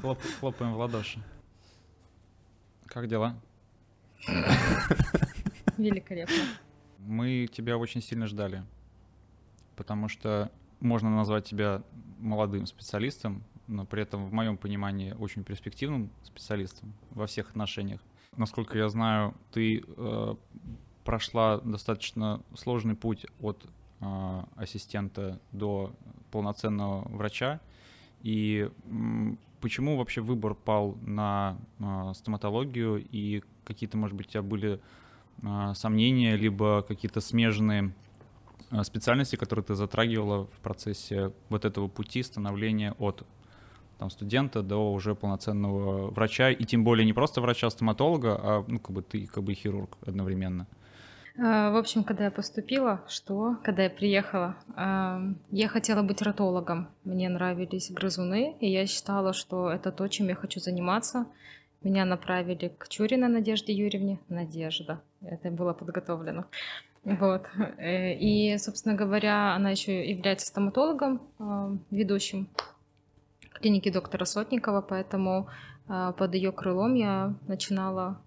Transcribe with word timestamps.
Хлоп, 0.00 0.18
хлопаем 0.40 0.74
в 0.74 0.78
ладоши. 0.78 1.22
Как 2.86 3.08
дела? 3.08 3.36
Великолепно. 5.78 6.34
Мы 6.98 7.48
тебя 7.50 7.78
очень 7.78 8.02
сильно 8.02 8.26
ждали, 8.26 8.64
потому 9.76 10.08
что 10.08 10.50
можно 10.80 11.10
назвать 11.10 11.44
тебя 11.46 11.82
молодым 12.18 12.66
специалистом, 12.66 13.44
но 13.66 13.86
при 13.86 14.02
этом, 14.02 14.26
в 14.26 14.32
моем 14.32 14.56
понимании, 14.56 15.12
очень 15.12 15.44
перспективным 15.44 16.10
специалистом 16.22 16.92
во 17.10 17.26
всех 17.26 17.50
отношениях. 17.50 18.00
Насколько 18.36 18.78
я 18.78 18.88
знаю, 18.88 19.34
ты 19.52 19.82
э, 19.86 20.34
прошла 21.04 21.58
достаточно 21.58 22.42
сложный 22.54 22.94
путь 22.94 23.26
от 23.40 23.64
э, 24.00 24.42
ассистента 24.56 25.40
до 25.52 25.94
полноценного 26.30 27.08
врача. 27.08 27.60
И 28.22 28.68
почему 29.60 29.96
вообще 29.96 30.20
выбор 30.20 30.54
пал 30.54 30.96
на 31.02 31.56
э, 31.78 32.12
стоматологию 32.14 33.04
и 33.10 33.42
какие-то, 33.64 33.96
может 33.96 34.16
быть, 34.16 34.28
у 34.28 34.30
тебя 34.30 34.42
были 34.42 34.80
э, 35.42 35.72
сомнения, 35.74 36.36
либо 36.36 36.82
какие-то 36.82 37.20
смежные 37.20 37.92
э, 38.70 38.82
специальности, 38.84 39.36
которые 39.36 39.64
ты 39.64 39.74
затрагивала 39.74 40.46
в 40.46 40.60
процессе 40.60 41.32
вот 41.48 41.64
этого 41.64 41.88
пути 41.88 42.22
становления 42.22 42.94
от 42.98 43.26
там, 43.98 44.10
студента 44.10 44.62
до 44.62 44.92
уже 44.92 45.14
полноценного 45.14 46.10
врача, 46.10 46.50
и 46.50 46.64
тем 46.64 46.84
более 46.84 47.04
не 47.04 47.12
просто 47.12 47.40
врача-стоматолога, 47.40 48.40
а 48.42 48.64
ну, 48.66 48.78
как 48.78 48.92
бы 48.92 49.02
ты 49.02 49.26
как 49.26 49.44
бы 49.44 49.54
хирург 49.54 49.98
одновременно. 50.06 50.66
А, 51.42 51.70
в 51.70 51.76
общем, 51.76 52.04
когда 52.04 52.24
я 52.24 52.30
поступила, 52.30 53.02
что, 53.08 53.56
когда 53.64 53.84
я 53.84 53.90
приехала, 53.90 54.56
а, 54.76 55.22
я 55.50 55.68
хотела 55.68 56.02
быть 56.02 56.20
ротологом. 56.20 56.88
Мне 57.04 57.30
нравились 57.30 57.90
грызуны, 57.90 58.56
и 58.60 58.70
я 58.70 58.86
считала, 58.86 59.32
что 59.32 59.70
это 59.70 59.90
то, 59.90 60.06
чем 60.08 60.28
я 60.28 60.34
хочу 60.34 60.60
заниматься. 60.60 61.26
Меня 61.82 62.04
направили 62.04 62.68
к 62.68 62.88
Чуриной 62.88 63.28
Надежде 63.28 63.72
Юрьевне. 63.72 64.18
Надежда. 64.28 65.00
Это 65.22 65.50
было 65.50 65.72
подготовлено. 65.72 66.44
Вот. 67.04 67.48
Э, 67.78 68.12
и, 68.12 68.58
собственно 68.58 68.94
говоря, 68.94 69.54
она 69.54 69.70
еще 69.70 70.06
является 70.06 70.46
стоматологом, 70.46 71.22
а, 71.38 71.70
ведущим 71.90 72.48
клиники 73.54 73.90
доктора 73.90 74.26
Сотникова, 74.26 74.82
поэтому 74.82 75.48
э, 75.88 76.12
под 76.18 76.34
ее 76.34 76.52
крылом 76.52 76.94
я 76.94 77.34
начинала 77.46 78.20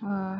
э, 0.00 0.38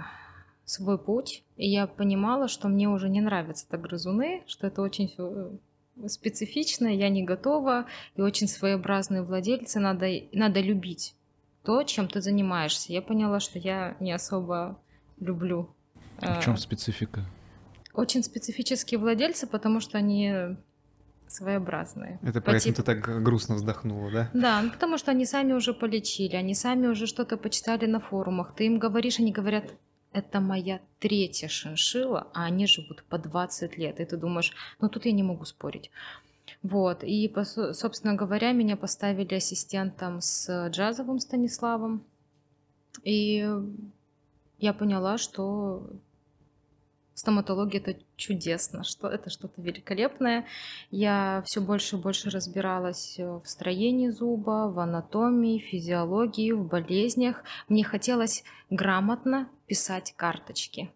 свой 0.64 0.98
путь, 0.98 1.44
и 1.56 1.68
я 1.68 1.86
понимала, 1.86 2.48
что 2.48 2.68
мне 2.68 2.88
уже 2.88 3.08
не 3.08 3.20
нравятся 3.20 3.68
так 3.68 3.82
грызуны, 3.82 4.42
что 4.46 4.66
это 4.66 4.82
очень 4.82 5.08
все 5.08 5.52
специфично, 6.08 6.86
я 6.86 7.08
не 7.08 7.22
готова, 7.22 7.86
и 8.16 8.20
очень 8.20 8.48
своеобразные 8.48 9.22
владельцы, 9.22 9.78
надо, 9.78 10.08
надо 10.32 10.60
любить 10.60 11.14
то, 11.62 11.82
чем 11.82 12.08
ты 12.08 12.20
занимаешься. 12.20 12.92
Я 12.92 13.00
поняла, 13.00 13.40
что 13.40 13.58
я 13.58 13.96
не 14.00 14.12
особо 14.12 14.78
люблю. 15.18 15.74
В 16.20 16.40
чем 16.42 16.56
специфика? 16.56 17.24
Очень 17.92 18.22
специфические 18.22 18.98
владельцы, 18.98 19.46
потому 19.46 19.80
что 19.80 19.98
они 19.98 20.56
своеобразные. 21.26 22.18
Это 22.22 22.40
по 22.40 22.52
поэтому 22.52 22.74
типу... 22.74 22.76
ты 22.76 22.82
так 22.82 23.22
грустно 23.22 23.54
вздохнула, 23.54 24.10
да? 24.10 24.30
Да, 24.34 24.62
ну, 24.62 24.70
потому 24.70 24.98
что 24.98 25.10
они 25.10 25.26
сами 25.26 25.52
уже 25.52 25.72
полечили, 25.72 26.36
они 26.36 26.54
сами 26.54 26.86
уже 26.86 27.06
что-то 27.06 27.36
почитали 27.36 27.86
на 27.86 27.98
форумах. 27.98 28.54
Ты 28.54 28.66
им 28.66 28.78
говоришь, 28.78 29.18
они 29.18 29.32
говорят, 29.32 29.64
это 30.14 30.40
моя 30.40 30.80
третья 31.00 31.48
шиншила, 31.48 32.28
а 32.32 32.44
они 32.44 32.66
живут 32.66 33.04
по 33.04 33.18
20 33.18 33.76
лет. 33.76 34.00
И 34.00 34.04
ты 34.04 34.16
думаешь, 34.16 34.52
ну 34.80 34.88
тут 34.88 35.04
я 35.04 35.12
не 35.12 35.22
могу 35.22 35.44
спорить. 35.44 35.90
Вот, 36.62 37.04
и, 37.04 37.30
собственно 37.72 38.14
говоря, 38.14 38.52
меня 38.52 38.76
поставили 38.76 39.34
ассистентом 39.34 40.20
с 40.20 40.68
джазовым 40.70 41.18
Станиславом. 41.18 42.04
И 43.02 43.46
я 44.58 44.72
поняла, 44.72 45.18
что 45.18 45.90
стоматология 47.14 47.80
это 47.80 48.00
чудесно, 48.16 48.84
что 48.84 49.08
это 49.08 49.30
что-то 49.30 49.60
великолепное. 49.62 50.46
Я 50.90 51.42
все 51.46 51.60
больше 51.60 51.96
и 51.96 52.00
больше 52.00 52.30
разбиралась 52.30 53.16
в 53.18 53.42
строении 53.44 54.10
зуба, 54.10 54.70
в 54.70 54.78
анатомии, 54.78 55.58
физиологии, 55.58 56.52
в 56.52 56.66
болезнях. 56.66 57.42
Мне 57.68 57.84
хотелось 57.84 58.44
грамотно 58.70 59.48
писать 59.66 60.14
карточки 60.16 60.90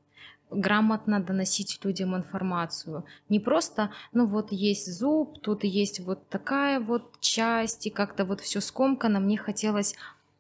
грамотно 0.51 1.21
доносить 1.21 1.79
людям 1.85 2.17
информацию. 2.17 3.05
Не 3.29 3.41
просто, 3.41 3.91
ну 4.13 4.27
вот 4.27 4.53
есть 4.53 4.91
зуб, 4.93 5.41
тут 5.41 5.65
есть 5.65 6.01
вот 6.01 6.29
такая 6.29 6.81
вот 6.81 7.21
часть, 7.21 7.87
и 7.87 7.91
как-то 7.91 8.25
вот 8.25 8.41
все 8.41 8.61
скомкано. 8.61 9.21
Мне 9.21 9.37
хотелось 9.37 9.95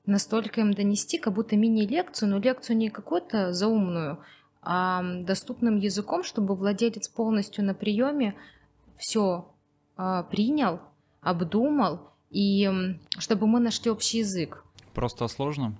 настолько 0.06 0.60
им 0.60 0.72
донести, 0.72 1.18
как 1.18 1.34
будто 1.34 1.56
мини-лекцию, 1.56 2.30
но 2.30 2.38
лекцию 2.38 2.76
не 2.78 2.88
какую-то 2.88 3.52
заумную, 3.52 4.18
доступным 4.68 5.76
языком, 5.78 6.22
чтобы 6.22 6.54
владелец 6.54 7.08
полностью 7.08 7.64
на 7.64 7.72
приеме 7.72 8.34
все 8.98 9.48
а, 9.96 10.24
принял, 10.24 10.80
обдумал, 11.22 12.00
и 12.30 12.68
чтобы 13.18 13.46
мы 13.46 13.60
нашли 13.60 13.90
общий 13.90 14.18
язык. 14.18 14.64
Просто 14.92 15.24
о 15.24 15.28
сложном? 15.28 15.78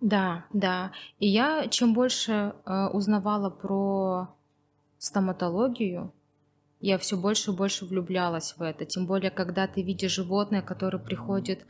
Да, 0.00 0.44
да. 0.52 0.92
И 1.18 1.26
я 1.26 1.66
чем 1.66 1.94
больше 1.94 2.54
а, 2.64 2.90
узнавала 2.90 3.50
про 3.50 4.28
стоматологию, 4.98 6.12
я 6.78 6.98
все 6.98 7.16
больше 7.16 7.50
и 7.50 7.54
больше 7.56 7.86
влюблялась 7.86 8.54
в 8.56 8.62
это. 8.62 8.84
Тем 8.84 9.06
более, 9.06 9.32
когда 9.32 9.66
ты 9.66 9.82
видишь 9.82 10.12
животное, 10.12 10.62
которое 10.62 10.98
приходит 10.98 11.60
Э, 11.60 11.64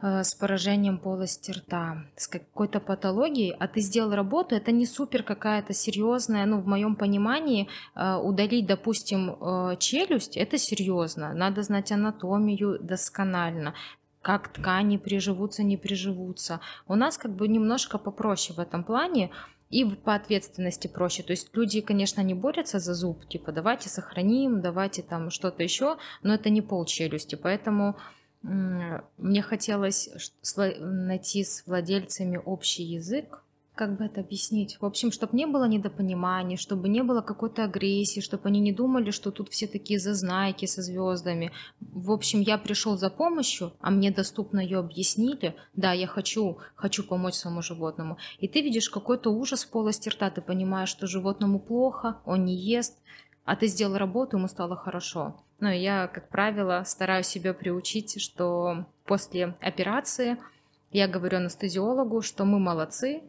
с 0.00 0.34
поражением 0.34 0.98
полости 0.98 1.52
рта, 1.52 2.04
с 2.16 2.26
какой-то 2.28 2.80
патологией, 2.80 3.54
а 3.58 3.68
ты 3.68 3.80
сделал 3.80 4.14
работу, 4.14 4.54
это 4.54 4.72
не 4.72 4.86
супер 4.86 5.22
какая-то 5.22 5.72
серьезная, 5.72 6.46
ну, 6.46 6.60
в 6.60 6.66
моем 6.66 6.96
понимании, 6.96 7.68
э, 7.94 8.16
удалить, 8.16 8.66
допустим, 8.66 9.36
э, 9.40 9.76
челюсть, 9.78 10.36
это 10.36 10.58
серьезно, 10.58 11.32
надо 11.32 11.62
знать 11.62 11.92
анатомию 11.92 12.78
досконально, 12.80 13.74
как 14.20 14.48
ткани 14.48 14.96
приживутся, 14.96 15.62
не 15.62 15.76
приживутся. 15.76 16.60
У 16.88 16.94
нас 16.96 17.16
как 17.16 17.32
бы 17.32 17.48
немножко 17.48 17.98
попроще 17.98 18.56
в 18.56 18.60
этом 18.60 18.84
плане, 18.84 19.30
и 19.70 19.84
по 19.84 20.14
ответственности 20.14 20.86
проще. 20.86 21.22
То 21.22 21.32
есть 21.32 21.48
люди, 21.56 21.80
конечно, 21.80 22.20
не 22.20 22.34
борются 22.34 22.78
за 22.78 22.94
зуб, 22.94 23.26
типа 23.28 23.50
давайте 23.50 23.88
сохраним, 23.88 24.60
давайте 24.60 25.02
там 25.02 25.30
что-то 25.30 25.62
еще, 25.62 25.96
но 26.22 26.34
это 26.34 26.50
не 26.50 26.62
пол 26.62 26.84
челюсти, 26.84 27.34
поэтому 27.34 27.96
мне 28.44 29.42
хотелось 29.42 30.10
найти 30.78 31.44
с 31.44 31.66
владельцами 31.66 32.36
общий 32.36 32.82
язык, 32.82 33.42
как 33.74 33.96
бы 33.96 34.04
это 34.04 34.20
объяснить? 34.20 34.76
В 34.80 34.84
общем, 34.84 35.10
чтобы 35.10 35.36
не 35.36 35.46
было 35.46 35.64
недопонимания, 35.64 36.56
чтобы 36.56 36.88
не 36.88 37.02
было 37.02 37.22
какой-то 37.22 37.64
агрессии, 37.64 38.20
чтобы 38.20 38.48
они 38.48 38.60
не 38.60 38.70
думали, 38.70 39.10
что 39.10 39.30
тут 39.32 39.48
все 39.48 39.66
такие 39.66 39.98
зазнайки 39.98 40.66
со 40.66 40.82
звездами. 40.82 41.52
В 41.80 42.12
общем, 42.12 42.40
я 42.40 42.56
пришел 42.56 42.96
за 42.96 43.10
помощью, 43.10 43.72
а 43.80 43.90
мне 43.90 44.12
доступно 44.12 44.60
ее 44.60 44.78
объяснили. 44.78 45.56
Да, 45.74 45.92
я 45.92 46.06
хочу, 46.06 46.58
хочу 46.76 47.02
помочь 47.02 47.34
своему 47.34 47.62
животному. 47.62 48.18
И 48.38 48.46
ты 48.46 48.60
видишь 48.60 48.90
какой-то 48.90 49.30
ужас 49.30 49.64
в 49.64 49.70
полости 49.70 50.08
рта, 50.08 50.30
ты 50.30 50.40
понимаешь, 50.40 50.90
что 50.90 51.06
животному 51.06 51.58
плохо, 51.58 52.18
он 52.26 52.44
не 52.44 52.54
ест, 52.54 52.98
а 53.44 53.56
ты 53.56 53.66
сделал 53.66 53.96
работу, 53.96 54.36
ему 54.36 54.48
стало 54.48 54.76
хорошо. 54.76 55.36
Но 55.60 55.70
я, 55.70 56.08
как 56.08 56.28
правило, 56.28 56.82
стараюсь 56.86 57.26
себя 57.26 57.54
приучить, 57.54 58.20
что 58.20 58.86
после 59.04 59.54
операции 59.60 60.38
я 60.90 61.08
говорю 61.08 61.38
анестезиологу, 61.38 62.22
что 62.22 62.44
мы 62.44 62.58
молодцы, 62.58 63.22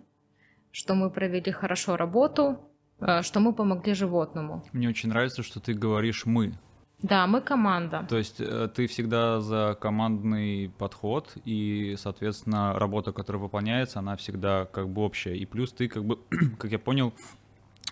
что 0.71 0.95
мы 0.95 1.09
провели 1.09 1.51
хорошо 1.51 1.97
работу, 1.97 2.59
э, 2.99 3.21
что 3.21 3.39
мы 3.39 3.53
помогли 3.53 3.93
животному. 3.93 4.63
Мне 4.71 4.89
очень 4.89 5.09
нравится, 5.09 5.43
что 5.43 5.59
ты 5.59 5.73
говоришь 5.73 6.25
«мы». 6.25 6.53
Да, 7.01 7.27
мы 7.27 7.41
команда. 7.41 8.05
То 8.09 8.17
есть 8.17 8.39
э, 8.39 8.69
ты 8.73 8.87
всегда 8.87 9.41
за 9.41 9.77
командный 9.79 10.71
подход, 10.77 11.33
и, 11.43 11.95
соответственно, 11.97 12.73
работа, 12.79 13.11
которая 13.11 13.41
выполняется, 13.41 13.99
она 13.99 14.15
всегда 14.15 14.65
как 14.65 14.89
бы 14.89 15.01
общая. 15.01 15.35
И 15.35 15.45
плюс 15.45 15.71
ты, 15.73 15.87
как 15.87 16.05
бы, 16.05 16.19
как 16.57 16.71
я 16.71 16.79
понял, 16.79 17.13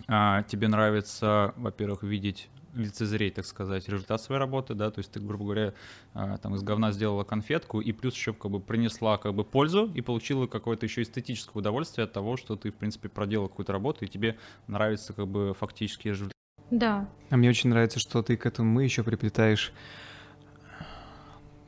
а, 0.07 0.43
тебе 0.43 0.67
нравится, 0.67 1.53
во-первых, 1.57 2.03
видеть 2.03 2.49
лицезреть, 2.75 3.35
так 3.35 3.45
сказать, 3.45 3.87
результат 3.87 4.21
своей 4.21 4.39
работы, 4.39 4.73
да, 4.73 4.89
то 4.89 4.99
есть 4.99 5.11
ты, 5.11 5.19
грубо 5.19 5.45
говоря, 5.45 5.73
а, 6.13 6.37
там 6.37 6.55
из 6.55 6.63
говна 6.63 6.91
сделала 6.91 7.23
конфетку 7.23 7.79
и 7.79 7.91
плюс 7.91 8.15
еще 8.15 8.33
как 8.33 8.51
бы 8.51 8.59
принесла 8.59 9.17
как 9.17 9.33
бы 9.35 9.43
пользу 9.43 9.91
и 9.93 10.01
получила 10.01 10.47
какое-то 10.47 10.85
еще 10.85 11.03
эстетическое 11.03 11.59
удовольствие 11.61 12.05
от 12.05 12.13
того, 12.13 12.37
что 12.37 12.55
ты, 12.55 12.71
в 12.71 12.75
принципе, 12.75 13.09
проделала 13.09 13.47
какую-то 13.47 13.71
работу 13.71 14.05
и 14.05 14.07
тебе 14.07 14.37
нравится 14.67 15.13
как 15.13 15.27
бы 15.27 15.53
фактический 15.53 16.09
результат. 16.09 16.33
Да. 16.71 17.07
А 17.29 17.37
мне 17.37 17.49
очень 17.49 17.69
нравится, 17.69 17.99
что 17.99 18.23
ты 18.23 18.35
к 18.35 18.45
этому 18.45 18.71
мы 18.71 18.83
еще 18.83 19.03
приплетаешь 19.03 19.71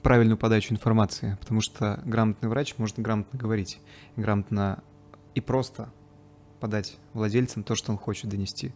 правильную 0.01 0.37
подачу 0.37 0.73
информации, 0.73 1.37
потому 1.39 1.61
что 1.61 2.01
грамотный 2.05 2.49
врач 2.49 2.75
может 2.77 2.99
грамотно 2.99 3.39
говорить, 3.39 3.79
грамотно 4.15 4.83
и 5.35 5.41
просто 5.41 5.91
подать 6.59 6.97
владельцам 7.13 7.63
то, 7.63 7.75
что 7.75 7.91
он 7.91 7.97
хочет 7.97 8.29
донести. 8.29 8.71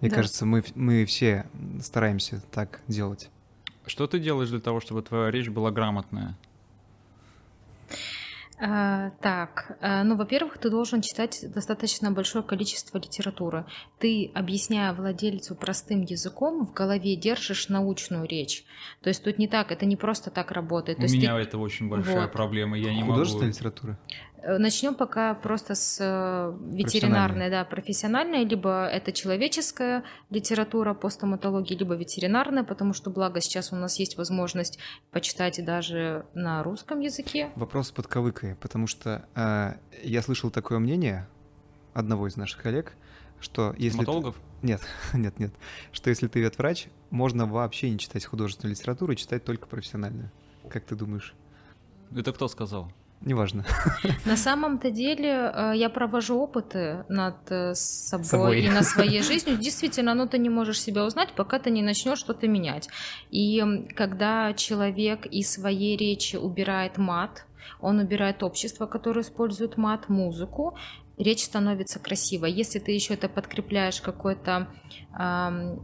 Мне 0.00 0.10
да. 0.10 0.16
кажется, 0.16 0.46
мы, 0.46 0.64
мы 0.74 1.04
все 1.04 1.46
стараемся 1.82 2.42
так 2.50 2.80
делать. 2.88 3.28
Что 3.86 4.06
ты 4.06 4.18
делаешь 4.18 4.50
для 4.50 4.60
того, 4.60 4.80
чтобы 4.80 5.02
твоя 5.02 5.30
речь 5.30 5.48
была 5.48 5.70
грамотная? 5.70 6.36
А, 8.62 9.10
так, 9.22 9.78
а, 9.80 10.04
ну, 10.04 10.16
во-первых, 10.16 10.58
ты 10.58 10.68
должен 10.68 11.00
читать 11.00 11.46
достаточно 11.54 12.10
большое 12.12 12.44
количество 12.44 12.98
литературы. 12.98 13.64
Ты, 13.98 14.30
объясняя 14.34 14.92
владельцу 14.92 15.54
простым 15.54 16.02
языком, 16.02 16.66
в 16.66 16.74
голове 16.74 17.16
держишь 17.16 17.70
научную 17.70 18.28
речь. 18.28 18.64
То 19.00 19.08
есть 19.08 19.24
тут 19.24 19.38
не 19.38 19.48
так, 19.48 19.72
это 19.72 19.86
не 19.86 19.96
просто 19.96 20.30
так 20.30 20.50
работает. 20.50 20.98
У 20.98 21.00
То 21.00 21.04
есть 21.04 21.14
меня 21.14 21.36
ты- 21.36 21.40
это 21.42 21.56
очень 21.56 21.88
большая 21.88 22.22
Вот. 22.22 22.32
проблема. 22.32 22.76
Я 22.78 22.92
не 22.94 23.00
Художественная 23.02 23.46
могу. 23.46 23.56
литература? 23.56 23.98
Начнем 24.42 24.94
пока 24.94 25.34
просто 25.34 25.74
с 25.74 25.98
э, 26.00 26.56
ветеринарной, 26.72 27.50
да, 27.50 27.64
профессиональной, 27.64 28.44
либо 28.44 28.86
это 28.86 29.12
человеческая 29.12 30.04
литература 30.30 30.94
по 30.94 31.08
стоматологии, 31.10 31.74
либо 31.74 31.94
ветеринарная, 31.94 32.64
потому 32.64 32.92
что, 32.92 33.10
благо, 33.10 33.40
сейчас 33.40 33.72
у 33.72 33.76
нас 33.76 33.98
есть 33.98 34.16
возможность 34.16 34.78
почитать 35.10 35.62
даже 35.64 36.24
на 36.34 36.62
русском 36.62 37.00
языке. 37.00 37.50
Вопрос 37.54 37.88
с 37.88 37.90
подковыкой, 37.92 38.54
потому 38.56 38.86
что 38.86 39.26
э, 39.34 39.74
я 40.02 40.22
слышал 40.22 40.50
такое 40.50 40.78
мнение 40.78 41.28
одного 41.92 42.26
из 42.28 42.36
наших 42.36 42.62
коллег, 42.62 42.94
что 43.40 43.74
если... 43.78 43.98
ты- 43.98 44.04
Стоматологов? 44.04 44.36
Нет, 44.62 44.80
нет, 45.14 45.38
нет. 45.38 45.52
Что 45.92 46.10
если 46.10 46.28
ты 46.28 46.40
ветврач, 46.40 46.86
можно 47.10 47.46
вообще 47.46 47.90
не 47.90 47.98
читать 47.98 48.24
художественную 48.24 48.74
литературу 48.76 49.12
и 49.12 49.16
читать 49.16 49.44
только 49.44 49.66
профессиональную. 49.66 50.30
Как 50.68 50.84
ты 50.84 50.94
думаешь? 50.94 51.34
Это 52.14 52.32
кто 52.32 52.48
сказал? 52.48 52.92
Неважно. 53.22 53.64
На 54.24 54.36
самом-то 54.36 54.90
деле 54.90 55.52
э, 55.54 55.72
я 55.76 55.90
провожу 55.90 56.38
опыты 56.38 57.04
над 57.08 57.36
э, 57.50 57.74
собой, 57.74 58.24
Собой. 58.24 58.60
и 58.62 58.70
над 58.70 58.84
своей 58.84 59.22
жизнью. 59.30 59.58
Действительно, 59.58 60.14
ну 60.14 60.26
ты 60.26 60.38
не 60.38 60.48
можешь 60.48 60.80
себя 60.80 61.04
узнать, 61.04 61.32
пока 61.36 61.58
ты 61.58 61.70
не 61.70 61.82
начнешь 61.82 62.18
что-то 62.18 62.48
менять. 62.48 62.88
И 63.30 63.62
когда 63.94 64.54
человек 64.54 65.26
из 65.26 65.52
своей 65.52 65.96
речи 65.98 66.36
убирает 66.36 66.96
мат, 66.96 67.44
он 67.80 67.98
убирает 67.98 68.42
общество, 68.42 68.86
которое 68.86 69.20
использует 69.20 69.76
мат, 69.76 70.08
музыку, 70.08 70.76
речь 71.18 71.44
становится 71.44 71.98
красивой. 71.98 72.52
Если 72.52 72.78
ты 72.78 72.92
еще 72.92 73.14
это 73.14 73.28
подкрепляешь 73.28 74.00
какой-то 74.00 74.68
ам, 75.12 75.80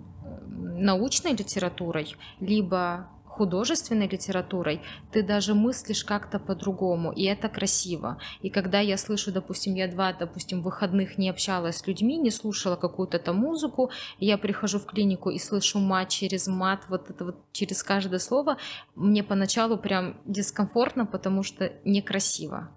научной 0.57 1.33
литературой, 1.33 2.17
либо 2.41 3.09
художественной 3.37 4.09
литературой, 4.09 4.81
ты 5.13 5.23
даже 5.23 5.55
мыслишь 5.55 6.05
как-то 6.05 6.39
по-другому, 6.39 7.13
и 7.13 7.25
это 7.25 7.49
красиво. 7.49 8.19
И 8.43 8.51
когда 8.51 8.81
я 8.81 8.97
слышу, 8.97 9.33
допустим, 9.33 9.75
я 9.75 9.89
два, 9.89 10.13
допустим, 10.13 10.63
выходных 10.63 11.19
не 11.19 11.31
общалась 11.31 11.77
с 11.77 11.87
людьми, 11.87 12.17
не 12.17 12.31
слушала 12.31 12.77
какую-то 12.77 13.19
там 13.19 13.37
музыку, 13.37 13.91
я 14.19 14.39
прихожу 14.39 14.79
в 14.79 14.87
клинику 14.87 15.31
и 15.31 15.39
слышу 15.39 15.79
мат 15.79 16.09
через 16.09 16.47
мат, 16.47 16.81
вот 16.89 17.11
это 17.11 17.25
вот 17.25 17.37
через 17.53 17.83
каждое 17.83 18.19
слово, 18.19 18.57
мне 18.95 19.23
поначалу 19.23 19.77
прям 19.77 20.17
дискомфортно, 20.25 21.07
потому 21.07 21.43
что 21.43 21.73
некрасиво. 21.85 22.71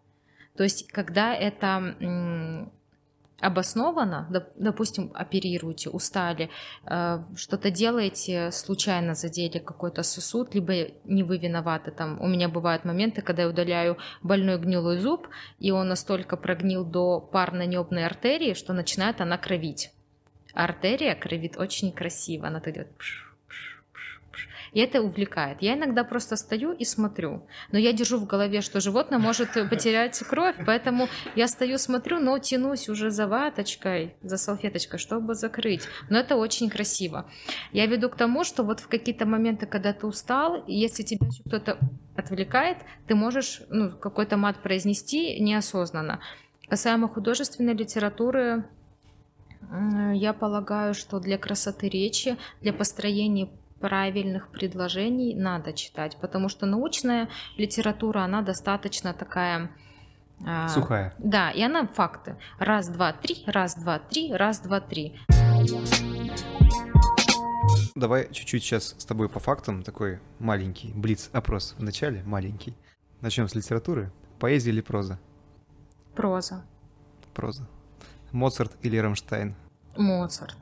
То 0.57 0.63
есть, 0.63 0.91
когда 0.91 1.33
это 1.33 2.69
обоснованно, 3.41 4.27
доп- 4.31 4.51
допустим, 4.55 5.11
оперируете, 5.13 5.89
устали, 5.89 6.49
э, 6.85 7.19
что-то 7.35 7.71
делаете, 7.71 8.51
случайно 8.51 9.15
задели 9.15 9.59
какой-то 9.59 10.03
сосуд, 10.03 10.55
либо 10.55 10.91
не 11.03 11.23
вы 11.23 11.37
виноваты. 11.37 11.91
Там 11.91 12.19
у 12.21 12.27
меня 12.27 12.49
бывают 12.49 12.85
моменты, 12.85 13.21
когда 13.21 13.43
я 13.43 13.49
удаляю 13.49 13.97
больной 14.21 14.57
гнилой 14.57 14.97
зуб, 14.97 15.27
и 15.59 15.71
он 15.71 15.87
настолько 15.87 16.37
прогнил 16.37 16.85
до 16.85 17.19
парно-небной 17.19 18.05
артерии, 18.05 18.53
что 18.53 18.73
начинает 18.73 19.21
она 19.21 19.37
кровить. 19.37 19.91
Артерия 20.53 21.15
кровит 21.15 21.57
очень 21.57 21.91
красиво, 21.91 22.47
она 22.47 22.59
так 22.59 22.73
делает 22.73 22.95
пш. 22.97 23.28
И 24.73 24.79
это 24.79 25.01
увлекает. 25.01 25.61
Я 25.61 25.75
иногда 25.75 26.03
просто 26.03 26.35
стою 26.35 26.71
и 26.71 26.85
смотрю, 26.85 27.47
но 27.71 27.77
я 27.77 27.93
держу 27.93 28.17
в 28.17 28.25
голове, 28.25 28.61
что 28.61 28.79
животное 28.79 29.19
может 29.19 29.53
потерять 29.69 30.17
кровь, 30.19 30.55
поэтому 30.65 31.07
я 31.35 31.47
стою, 31.47 31.77
смотрю, 31.77 32.19
но 32.19 32.37
тянусь 32.39 32.89
уже 32.89 33.11
за 33.11 33.27
ваточкой, 33.27 34.15
за 34.21 34.37
салфеточкой, 34.37 34.99
чтобы 34.99 35.35
закрыть. 35.35 35.83
Но 36.09 36.19
это 36.19 36.35
очень 36.35 36.69
красиво. 36.69 37.29
Я 37.71 37.85
веду 37.85 38.09
к 38.09 38.15
тому, 38.15 38.43
что 38.43 38.63
вот 38.63 38.79
в 38.79 38.87
какие-то 38.87 39.25
моменты, 39.25 39.65
когда 39.65 39.93
ты 39.93 40.07
устал, 40.07 40.63
если 40.67 41.03
тебя 41.03 41.27
кто-то 41.45 41.77
отвлекает, 42.15 42.77
ты 43.07 43.15
можешь 43.15 43.61
ну, 43.69 43.91
какой-то 43.91 44.37
мат 44.37 44.61
произнести 44.61 45.39
неосознанно. 45.39 46.19
Касаемо 46.69 47.07
художественной 47.07 47.73
литературы, 47.73 48.65
я 50.13 50.33
полагаю, 50.33 50.93
что 50.93 51.19
для 51.19 51.37
красоты 51.37 51.89
речи, 51.89 52.37
для 52.61 52.73
построения 52.73 53.49
правильных 53.79 54.49
предложений 54.49 55.35
надо 55.35 55.73
читать, 55.73 56.17
потому 56.21 56.49
что 56.49 56.65
научная 56.65 57.29
литература, 57.57 58.19
она 58.19 58.41
достаточно 58.41 59.13
такая... 59.13 59.71
а, 60.45 60.67
Сухая. 60.69 61.13
Да, 61.17 61.51
и 61.51 61.61
она 61.61 61.87
факты. 61.87 62.37
Раз, 62.59 62.89
два, 62.89 63.13
три, 63.13 63.43
раз, 63.45 63.75
два, 63.75 63.99
три, 63.99 64.33
раз, 64.33 64.59
два, 64.59 64.79
три. 64.81 65.19
Давай 67.95 68.31
чуть-чуть 68.31 68.63
сейчас 68.63 68.95
с 68.97 69.05
тобой 69.05 69.27
по 69.29 69.39
фактам, 69.39 69.83
такой 69.83 70.19
маленький 70.39 70.93
блиц-опрос 70.93 71.75
в 71.77 71.83
начале, 71.83 72.23
маленький. 72.23 72.73
Начнем 73.21 73.47
с 73.49 73.55
литературы. 73.55 74.11
Поэзия 74.39 74.69
или 74.71 74.79
проза? 74.81 75.19
Проза. 76.15 76.63
Проза. 77.33 77.67
Моцарт 78.31 78.71
или 78.81 78.95
Рамштайн? 78.97 79.55
Моцарт. 79.97 80.55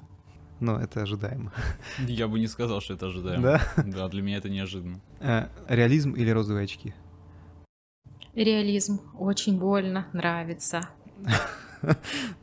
Ну, 0.59 0.77
это 0.77 1.01
ожидаемо. 1.01 1.51
Я 1.99 2.27
бы 2.27 2.39
не 2.39 2.47
сказал, 2.47 2.81
что 2.81 2.95
это 2.95 3.07
ожидаемо. 3.07 3.43
Да? 3.43 3.61
Да, 3.85 4.07
для 4.09 4.21
меня 4.21 4.37
это 4.37 4.49
неожиданно. 4.49 4.99
Э, 5.19 5.47
Реализм 5.67 6.13
или 6.13 6.29
розовые 6.29 6.63
очки? 6.63 6.93
Реализм. 8.33 9.01
Очень 9.17 9.59
больно. 9.59 10.07
Нравится. 10.13 10.89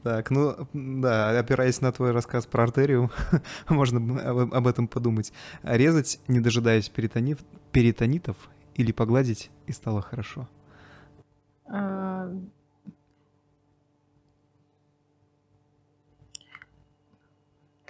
Так, 0.05 0.31
ну, 0.31 0.69
да, 0.73 1.37
опираясь 1.39 1.81
на 1.81 1.91
твой 1.91 2.13
рассказ 2.13 2.47
про 2.47 2.63
артерию, 2.63 3.11
можно 3.69 4.21
об, 4.31 4.55
об 4.55 4.67
этом 4.67 4.87
подумать. 4.87 5.33
Резать, 5.65 6.21
не 6.29 6.39
дожидаясь 6.39 6.89
перитонит, 6.89 7.41
перитонитов, 7.73 8.37
или 8.75 8.93
погладить, 8.93 9.51
и 9.67 9.73
стало 9.73 10.03
хорошо? 10.03 10.49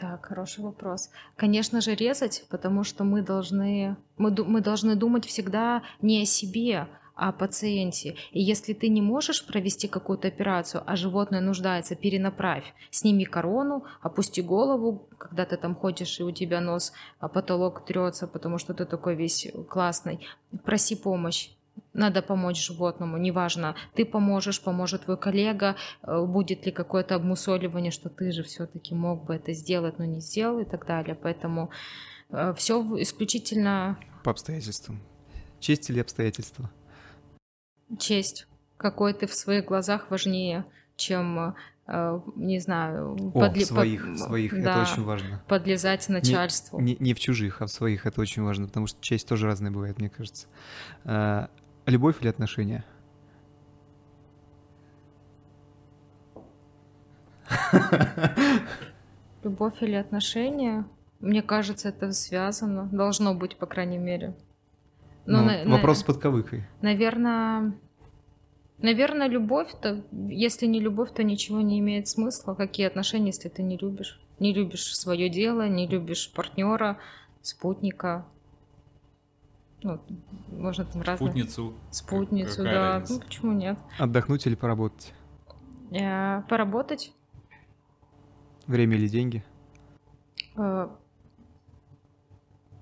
Так, 0.04 0.26
хороший 0.26 0.62
вопрос. 0.62 1.10
Конечно 1.34 1.80
же, 1.80 1.94
резать, 1.94 2.44
потому 2.50 2.84
что 2.84 3.04
мы 3.04 3.22
должны, 3.22 3.96
мы, 4.18 4.30
мы 4.44 4.60
должны 4.60 4.96
думать 4.96 5.24
всегда 5.24 5.82
не 6.02 6.20
о 6.22 6.26
себе, 6.26 6.88
а 7.16 7.28
о 7.28 7.32
пациенте. 7.32 8.14
И 8.32 8.42
если 8.42 8.74
ты 8.74 8.90
не 8.90 9.00
можешь 9.00 9.46
провести 9.46 9.88
какую-то 9.88 10.28
операцию, 10.28 10.82
а 10.84 10.94
животное 10.96 11.40
нуждается, 11.40 11.96
перенаправь. 11.96 12.74
Сними 12.90 13.24
корону, 13.24 13.84
опусти 14.02 14.42
голову, 14.42 15.08
когда 15.16 15.46
ты 15.46 15.56
там 15.56 15.74
ходишь, 15.74 16.20
и 16.20 16.22
у 16.22 16.32
тебя 16.32 16.60
нос, 16.60 16.92
а 17.18 17.28
потолок 17.28 17.86
трется, 17.86 18.26
потому 18.26 18.58
что 18.58 18.74
ты 18.74 18.84
такой 18.84 19.14
весь 19.14 19.48
классный. 19.70 20.20
Проси 20.64 20.96
помощь. 20.96 21.48
Надо 21.92 22.22
помочь 22.22 22.64
животному, 22.66 23.16
неважно, 23.18 23.74
ты 23.94 24.04
поможешь, 24.04 24.60
поможет 24.60 25.04
твой 25.04 25.16
коллега, 25.16 25.76
э, 26.02 26.24
будет 26.24 26.66
ли 26.66 26.72
какое-то 26.72 27.14
обмусоливание, 27.14 27.90
что 27.92 28.08
ты 28.08 28.32
же 28.32 28.42
все-таки 28.42 28.94
мог 28.94 29.24
бы 29.24 29.34
это 29.36 29.52
сделать, 29.52 29.98
но 29.98 30.04
не 30.04 30.20
сделал 30.20 30.58
и 30.60 30.64
так 30.64 30.86
далее. 30.86 31.14
Поэтому 31.14 31.70
все 32.56 32.80
исключительно 33.00 33.96
По 34.24 34.30
обстоятельствам. 34.32 35.00
Честь 35.60 35.88
или 35.90 36.00
обстоятельства? 36.00 36.70
честь. 37.98 38.46
Какой 38.76 39.14
ты 39.14 39.26
в 39.26 39.34
своих 39.34 39.66
глазах 39.66 40.10
важнее, 40.10 40.64
чем, 40.96 41.54
э, 41.86 42.20
не 42.34 42.58
знаю, 42.58 43.12
О, 43.34 43.40
подли- 43.40 43.62
в 43.62 43.66
своих, 43.66 44.04
под- 44.04 44.18
своих, 44.18 44.52
это 44.52 44.64
да, 44.64 44.82
очень 44.82 45.04
важно. 45.04 45.42
подлезать 45.46 46.08
начальству. 46.08 46.80
Не, 46.80 46.96
не 46.98 47.14
в 47.14 47.20
чужих, 47.20 47.62
а 47.62 47.66
в 47.66 47.70
своих, 47.70 48.04
это 48.06 48.20
очень 48.20 48.42
важно, 48.42 48.66
потому 48.66 48.86
что 48.88 49.00
честь 49.00 49.28
тоже 49.28 49.46
разная 49.46 49.70
бывает, 49.70 49.98
мне 49.98 50.10
кажется. 50.10 50.48
Любовь 51.86 52.16
или 52.20 52.28
отношения? 52.28 52.84
Любовь 59.42 59.74
или 59.82 59.94
отношения, 59.94 60.86
мне 61.20 61.42
кажется, 61.42 61.90
это 61.90 62.12
связано. 62.12 62.88
Должно 62.90 63.34
быть, 63.34 63.56
по 63.56 63.66
крайней 63.66 63.98
мере. 63.98 64.34
Ну, 65.26 65.44
на- 65.44 65.64
на- 65.64 65.70
вопрос 65.76 65.98
с 66.00 66.02
подковыкой. 66.02 66.64
Наверное, 66.80 67.74
наверное, 68.78 69.28
любовь, 69.28 69.68
то 69.80 70.02
если 70.12 70.66
не 70.66 70.80
любовь, 70.80 71.12
то 71.14 71.22
ничего 71.22 71.60
не 71.60 71.78
имеет 71.80 72.08
смысла. 72.08 72.54
Какие 72.54 72.86
отношения, 72.86 73.26
если 73.28 73.48
ты 73.50 73.62
не 73.62 73.76
любишь? 73.76 74.20
Не 74.38 74.52
любишь 74.54 74.96
свое 74.96 75.28
дело, 75.28 75.68
не 75.68 75.86
любишь 75.86 76.32
партнера, 76.34 76.98
спутника. 77.42 78.26
Ну, 79.84 80.00
можно 80.50 80.84
там 80.86 81.02
разные... 81.02 81.16
Спутницу. 81.30 81.74
Спутницу, 81.90 82.56
Какая 82.56 82.74
да. 82.74 82.92
разница? 82.94 83.12
Ну, 83.14 83.20
почему 83.20 83.52
нет? 83.52 83.78
Отдохнуть 83.98 84.46
или 84.46 84.54
поработать? 84.54 85.12
Э, 85.92 86.40
Поработать. 86.48 87.12
Время 88.66 88.96
или 88.96 89.08
деньги? 89.08 89.44
э, 90.56 90.88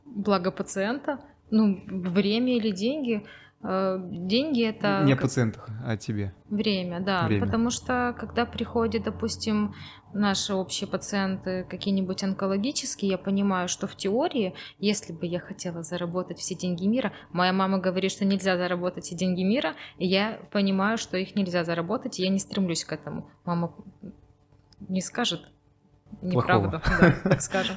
Благо 0.05 0.53
пациента. 0.53 1.19
Ну, 1.51 1.83
время 1.87 2.57
или 2.57 2.71
деньги? 2.71 3.27
Э, 3.63 3.99
деньги 4.03 4.65
это... 4.65 5.03
Не 5.05 5.13
о 5.13 5.17
пациентах, 5.17 5.69
а 5.85 5.93
о 5.93 5.97
тебе. 5.97 6.35
Время, 6.49 7.01
да. 7.01 7.27
Время. 7.27 7.45
Потому 7.45 7.71
что 7.71 8.15
когда 8.19 8.45
приходят, 8.45 9.05
допустим, 9.05 9.75
наши 10.13 10.53
общие 10.53 10.89
пациенты 10.89 11.65
какие-нибудь 11.65 12.23
онкологические, 12.25 13.13
я 13.13 13.19
понимаю, 13.19 13.69
что 13.69 13.87
в 13.87 13.97
теории, 13.97 14.55
если 14.79 15.13
бы 15.13 15.27
я 15.27 15.39
хотела 15.39 15.83
заработать 15.83 16.39
все 16.39 16.55
деньги 16.55 16.87
мира, 16.87 17.13
моя 17.31 17.53
мама 17.53 17.79
говорит, 17.79 18.11
что 18.11 18.25
нельзя 18.25 18.57
заработать 18.57 19.05
все 19.05 19.15
деньги 19.15 19.43
мира, 19.43 19.75
и 19.99 20.07
я 20.07 20.41
понимаю, 20.51 20.99
что 20.99 21.17
их 21.17 21.37
нельзя 21.37 21.65
заработать, 21.65 22.19
и 22.19 22.23
я 22.25 22.31
не 22.31 22.39
стремлюсь 22.39 22.85
к 22.85 22.93
этому. 22.93 23.31
Мама 23.45 23.75
не 24.89 25.01
скажет 25.01 25.49
неправду, 26.21 26.83
да, 27.01 27.15
так 27.23 27.41
скажем. 27.41 27.77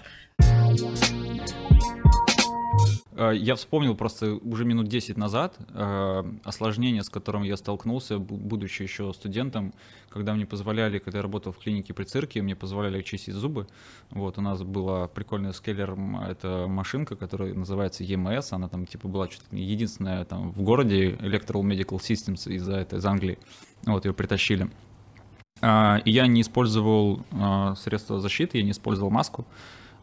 Э, 3.15 3.31
я 3.35 3.55
вспомнил 3.55 3.95
просто 3.95 4.35
уже 4.35 4.65
минут 4.65 4.87
10 4.87 5.17
назад 5.17 5.57
э, 5.69 6.23
осложнение, 6.43 7.03
с 7.03 7.09
которым 7.09 7.43
я 7.43 7.57
столкнулся, 7.57 8.19
будучи 8.19 8.83
еще 8.83 9.13
студентом, 9.13 9.73
когда 10.09 10.33
мне 10.33 10.45
позволяли, 10.45 10.99
когда 10.99 11.19
я 11.19 11.21
работал 11.23 11.51
в 11.51 11.57
клинике 11.57 11.93
при 11.93 12.03
цирке, 12.03 12.41
мне 12.41 12.55
позволяли 12.55 13.01
чистить 13.01 13.33
зубы. 13.33 13.67
Вот, 14.11 14.37
у 14.37 14.41
нас 14.41 14.61
была 14.63 15.07
прикольная 15.07 15.53
скеллер, 15.53 15.97
это 16.27 16.65
машинка, 16.67 17.15
которая 17.15 17.53
называется 17.53 18.03
EMS, 18.03 18.47
она 18.51 18.67
там 18.67 18.85
типа 18.85 19.07
была 19.07 19.27
чуть 19.27 19.41
единственная 19.51 20.25
там 20.25 20.51
в 20.51 20.61
городе 20.61 21.11
Electoral 21.11 21.63
Medical 21.63 21.99
Systems 21.99 22.51
из, 22.51 22.67
это, 22.67 22.97
из 22.97 23.05
Англии. 23.05 23.39
Вот, 23.85 24.05
ее 24.05 24.13
притащили. 24.13 24.69
И 25.61 26.11
я 26.11 26.27
не 26.27 26.41
использовал 26.41 27.25
средства 27.77 28.19
защиты, 28.19 28.57
я 28.57 28.63
не 28.63 28.71
использовал 28.71 29.09
маску. 29.09 29.47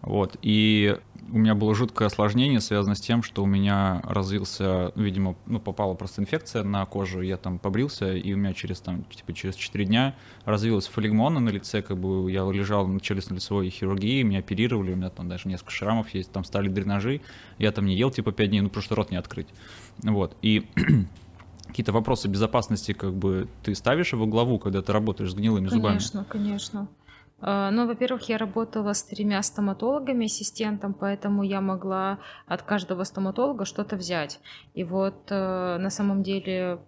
Вот. 0.03 0.37
И 0.43 0.99
у 1.31 1.39
меня 1.39 1.55
было 1.55 1.75
жуткое 1.75 2.07
осложнение, 2.07 2.61
связанное 2.61 2.97
с 2.97 3.01
тем, 3.01 3.23
что 3.23 3.43
у 3.43 3.47
меня 3.47 4.01
развился, 4.05 4.93
видимо, 4.97 5.37
ну, 5.47 5.61
попала 5.61 5.95
просто 5.95 6.21
инфекция 6.21 6.65
на 6.65 6.85
кожу, 6.85 7.23
я 7.23 7.37
там 7.37 7.59
побрился, 7.59 8.15
и 8.15 8.35
у 8.35 8.37
меня 8.37 8.53
через, 8.53 8.81
там, 8.81 9.05
типа, 9.05 9.33
через 9.33 9.55
4 9.55 9.85
дня 9.85 10.15
развилась 10.45 10.89
флегмона 10.89 11.41
на 11.41 11.49
лице, 11.49 11.81
как 11.81 11.99
бы 11.99 12.31
я 12.31 12.43
лежал 12.51 12.87
на 12.87 12.99
челюстно-лицевой 12.99 13.71
хирургии, 13.71 14.23
меня 14.23 14.41
оперировали, 14.41 14.93
у 14.93 14.97
меня 14.97 15.11
там 15.11 15.29
даже 15.29 15.49
несколько 15.49 15.71
шрамов 15.71 16.13
есть, 16.13 16.33
там 16.33 16.45
стали 16.45 16.69
дренажи, 16.69 17.21
я 17.59 17.73
там 17.73 17.87
не 17.87 17.97
ел, 17.97 18.11
типа, 18.11 18.33
5 18.33 18.51
дней, 18.51 18.61
ну, 18.61 18.69
просто 18.69 18.95
рот 18.95 19.11
не 19.11 19.17
открыть. 19.17 19.49
Вот. 20.03 20.37
И 20.43 20.67
какие-то 21.69 21.93
вопросы 21.93 22.29
безопасности 22.29 22.93
как 22.93 23.15
бы 23.15 23.49
ты 23.63 23.75
ставишь 23.75 24.13
его 24.13 24.27
главу, 24.27 24.59
когда 24.59 24.83
ты 24.83 24.93
работаешь 24.93 25.31
с 25.31 25.35
гнилыми 25.35 25.69
конечно, 25.69 25.77
зубами? 25.77 25.95
Конечно, 25.95 26.25
конечно. 26.29 26.89
Ну, 27.45 27.87
во-первых, 27.89 28.29
я 28.29 28.39
работала 28.39 28.93
с 28.93 29.03
тремя 29.03 29.43
стоматологами, 29.43 30.27
ассистентом, 30.27 30.95
поэтому 30.95 31.43
я 31.43 31.61
могла 31.61 32.19
от 32.47 32.63
каждого 32.63 33.03
стоматолога 33.05 33.65
что-то 33.65 33.97
взять. 33.97 34.39
И 34.75 34.85
вот 34.85 35.31
э, 35.31 35.79
на 35.79 35.91
самом 35.91 36.23
деле 36.23 36.79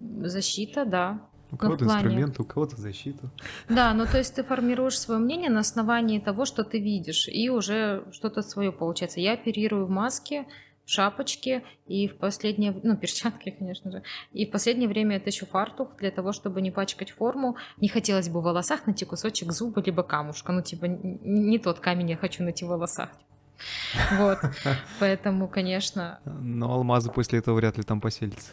защита, 0.00 0.84
да. 0.84 1.20
У 1.52 1.56
кого-то 1.56 1.84
плане... 1.84 2.04
инструмент, 2.04 2.40
у 2.40 2.44
кого-то 2.44 2.76
защита. 2.76 3.30
Да, 3.68 3.92
ну 3.92 4.06
то 4.06 4.18
есть 4.18 4.34
ты 4.34 4.42
формируешь 4.44 4.98
свое 4.98 5.20
мнение 5.20 5.50
на 5.50 5.60
основании 5.60 6.18
того, 6.18 6.44
что 6.44 6.64
ты 6.64 6.78
видишь, 6.78 7.28
и 7.28 7.50
уже 7.50 8.04
что-то 8.12 8.42
свое 8.42 8.72
получается. 8.72 9.20
Я 9.20 9.32
оперирую 9.32 9.86
в 9.86 9.90
маске, 9.90 10.46
шапочки 10.86 11.62
и 11.86 12.08
в 12.08 12.16
последнее, 12.16 12.74
ну, 12.82 12.96
перчатки, 13.00 13.50
конечно 13.50 13.90
же. 13.90 14.02
И 14.32 14.46
в 14.46 14.50
последнее 14.50 14.88
время 14.88 15.16
это 15.16 15.30
еще 15.30 15.46
фартух 15.46 15.96
для 15.98 16.10
того, 16.10 16.32
чтобы 16.32 16.60
не 16.60 16.70
пачкать 16.70 17.10
форму. 17.10 17.56
Не 17.78 17.88
хотелось 17.88 18.28
бы 18.28 18.40
в 18.40 18.44
волосах 18.44 18.86
найти 18.86 19.04
кусочек 19.04 19.52
зуба 19.52 19.82
либо 19.82 20.02
камушка. 20.02 20.52
Ну, 20.52 20.62
типа, 20.62 20.86
не 20.86 21.58
тот 21.58 21.80
камень 21.80 22.10
я 22.10 22.16
хочу 22.16 22.42
найти 22.42 22.64
в 22.64 22.68
волосах. 22.68 23.10
Вот, 24.12 24.38
поэтому, 25.00 25.48
конечно... 25.48 26.20
Но 26.24 26.72
алмазы 26.72 27.10
после 27.10 27.40
этого 27.40 27.56
вряд 27.56 27.76
ли 27.76 27.82
там 27.82 28.00
поселятся. 28.00 28.52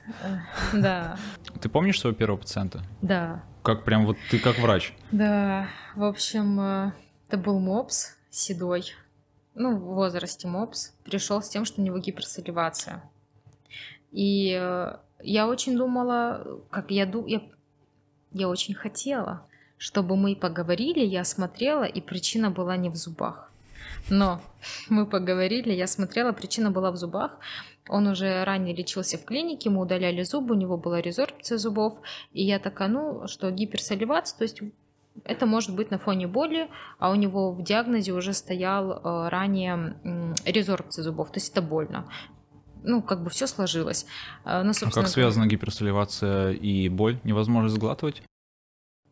Да. 0.73 1.17
Ты 1.61 1.69
помнишь 1.69 1.99
своего 1.99 2.17
первого 2.17 2.37
пациента? 2.37 2.83
Да. 3.01 3.43
Как 3.63 3.83
прям 3.83 4.05
вот 4.05 4.17
ты 4.29 4.39
как 4.39 4.59
врач? 4.59 4.93
Да, 5.11 5.67
в 5.95 6.03
общем, 6.03 6.59
э, 6.59 6.91
это 7.27 7.37
был 7.37 7.59
мопс 7.59 8.17
седой, 8.29 8.85
ну, 9.57 9.75
в 9.77 9.95
возрасте 9.95 10.47
МОПС, 10.47 10.93
пришел 11.03 11.41
с 11.41 11.49
тем, 11.49 11.65
что 11.65 11.81
у 11.81 11.83
него 11.83 11.97
гиперсаливация. 11.97 13.03
И 14.11 14.57
э, 14.59 14.97
я 15.21 15.47
очень 15.47 15.77
думала, 15.77 16.45
как 16.69 16.91
я, 16.91 17.05
ду... 17.05 17.25
я, 17.25 17.41
я 18.31 18.47
очень 18.47 18.73
хотела, 18.73 19.45
чтобы 19.77 20.15
мы 20.15 20.35
поговорили, 20.35 20.99
я 20.99 21.23
смотрела, 21.23 21.83
и 21.83 22.01
причина 22.01 22.51
была 22.51 22.77
не 22.77 22.89
в 22.89 22.95
зубах. 22.95 23.51
Но 24.09 24.41
мы 24.89 25.05
поговорили, 25.05 25.73
я 25.73 25.87
смотрела, 25.87 26.31
причина 26.31 26.71
была 26.71 26.91
в 26.91 26.97
зубах. 26.97 27.37
Он 27.89 28.07
уже 28.07 28.43
ранее 28.43 28.75
лечился 28.75 29.17
в 29.17 29.23
клинике, 29.23 29.69
мы 29.69 29.81
удаляли 29.81 30.23
зубы, 30.23 30.55
у 30.55 30.57
него 30.57 30.77
была 30.77 31.01
резорбция 31.01 31.57
зубов. 31.57 31.99
И 32.33 32.43
я 32.43 32.59
такая, 32.59 32.89
ну, 32.89 33.27
что 33.27 33.49
гиперсаливация, 33.49 34.37
то 34.37 34.43
есть 34.43 34.61
это 35.23 35.45
может 35.45 35.75
быть 35.75 35.91
на 35.91 35.97
фоне 35.97 36.27
боли, 36.27 36.69
а 36.99 37.11
у 37.11 37.15
него 37.15 37.51
в 37.51 37.63
диагнозе 37.63 38.13
уже 38.13 38.33
стоял 38.33 38.91
э, 38.91 39.29
ранее 39.29 39.97
резорбция 40.45 41.03
зубов, 41.03 41.31
то 41.31 41.37
есть 41.37 41.51
это 41.51 41.61
больно. 41.61 42.09
Ну, 42.83 43.01
как 43.01 43.23
бы 43.23 43.29
все 43.29 43.47
сложилось. 43.47 44.05
Э, 44.45 44.63
ну, 44.63 44.71
а 44.81 44.91
как 44.91 45.07
связана 45.07 45.47
гиперсаливация 45.47 46.51
и 46.51 46.89
боль? 46.89 47.19
Невозможно 47.23 47.69
сглатывать? 47.69 48.23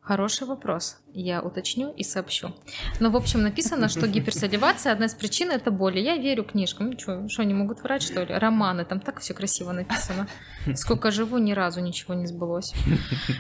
Хороший 0.01 0.47
вопрос. 0.47 0.97
Я 1.17 1.41
уточню 1.41 1.93
и 1.93 2.03
сообщу. 2.03 2.53
Но, 2.99 3.09
в 3.09 3.15
общем, 3.15 3.41
написано, 3.41 3.87
что 3.87 4.05
гиперсаливация 4.05 4.91
одна 4.91 5.05
из 5.05 5.13
причин 5.13 5.49
это 5.49 5.71
боли. 5.71 5.99
Я 5.99 6.17
верю 6.17 6.43
книжкам. 6.43 6.89
Ну, 6.89 6.99
что, 6.99 7.29
что, 7.29 7.41
они 7.41 7.53
могут 7.53 7.81
врать, 7.83 8.03
что 8.03 8.21
ли? 8.21 8.33
Романы, 8.33 8.83
там 8.83 8.99
так 8.99 9.21
все 9.21 9.33
красиво 9.33 9.71
написано. 9.71 10.27
Сколько 10.75 11.11
живу, 11.11 11.37
ни 11.37 11.53
разу 11.53 11.79
ничего 11.79 12.15
не 12.15 12.27
сбылось. 12.27 12.73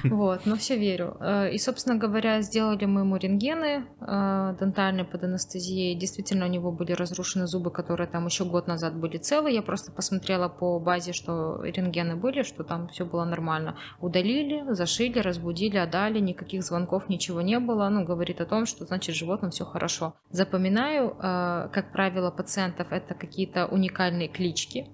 Вот, 0.05 0.45
но 0.45 0.55
все 0.55 0.77
верю. 0.77 1.17
Э, 1.19 1.51
и, 1.51 1.57
собственно 1.57 1.97
говоря, 1.97 2.41
сделали 2.41 2.85
мы 2.85 3.01
ему 3.01 3.17
рентгены 3.17 3.85
э, 3.99 4.55
дентальные 4.59 5.03
под 5.03 5.23
анестезией. 5.23 5.95
Действительно, 5.95 6.45
у 6.45 6.49
него 6.49 6.71
были 6.71 6.93
разрушены 6.93 7.47
зубы, 7.47 7.71
которые 7.71 8.07
там 8.07 8.25
еще 8.25 8.45
год 8.45 8.67
назад 8.67 8.95
были 8.95 9.17
целы. 9.17 9.51
Я 9.51 9.61
просто 9.61 9.91
посмотрела 9.91 10.47
по 10.47 10.79
базе, 10.79 11.11
что 11.11 11.61
рентгены 11.61 12.15
были, 12.15 12.43
что 12.43 12.63
там 12.63 12.87
все 12.87 13.05
было 13.05 13.25
нормально. 13.25 13.75
Удалили, 13.99 14.63
зашили, 14.73 15.19
разбудили, 15.19 15.77
отдали, 15.77 16.19
никаких 16.19 16.63
звонков, 16.63 17.09
ничего 17.09 17.41
не 17.41 17.59
было, 17.59 17.64
ну, 17.65 18.05
говорит 18.05 18.41
о 18.41 18.45
том, 18.45 18.65
что, 18.65 18.85
значит, 18.85 19.15
животным 19.15 19.51
все 19.51 19.65
хорошо. 19.65 20.15
Запоминаю, 20.29 21.17
э, 21.19 21.69
как 21.71 21.91
правило, 21.91 22.31
пациентов 22.31 22.87
это 22.91 23.13
какие-то 23.13 23.65
уникальные 23.67 24.27
клички, 24.27 24.87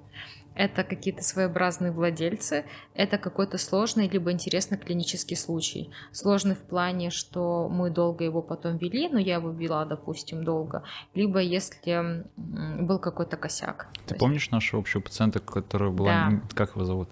это 0.55 0.83
какие-то 0.83 1.23
своеобразные 1.23 1.91
владельцы, 1.91 2.65
это 2.93 3.17
какой-то 3.17 3.57
сложный 3.57 4.07
либо 4.09 4.31
интересный 4.31 4.77
клинический 4.77 5.37
случай. 5.37 5.89
Сложный 6.11 6.55
в 6.55 6.61
плане, 6.61 7.09
что 7.09 7.69
мы 7.69 7.89
долго 7.89 8.25
его 8.25 8.41
потом 8.41 8.77
вели, 8.77 9.07
но 9.07 9.19
я 9.19 9.35
его 9.35 9.51
вела, 9.51 9.85
допустим, 9.85 10.43
долго, 10.43 10.83
либо 11.13 11.39
если 11.39 12.25
был 12.35 12.99
какой-то 12.99 13.37
косяк. 13.37 13.87
Ты 14.05 14.15
помнишь 14.15 14.43
есть... 14.43 14.51
нашего 14.51 14.81
общего 14.81 15.01
пациента, 15.01 15.39
который 15.39 15.91
был, 15.91 16.05
да. 16.05 16.41
как 16.53 16.75
его 16.75 16.85
зовут? 16.85 17.09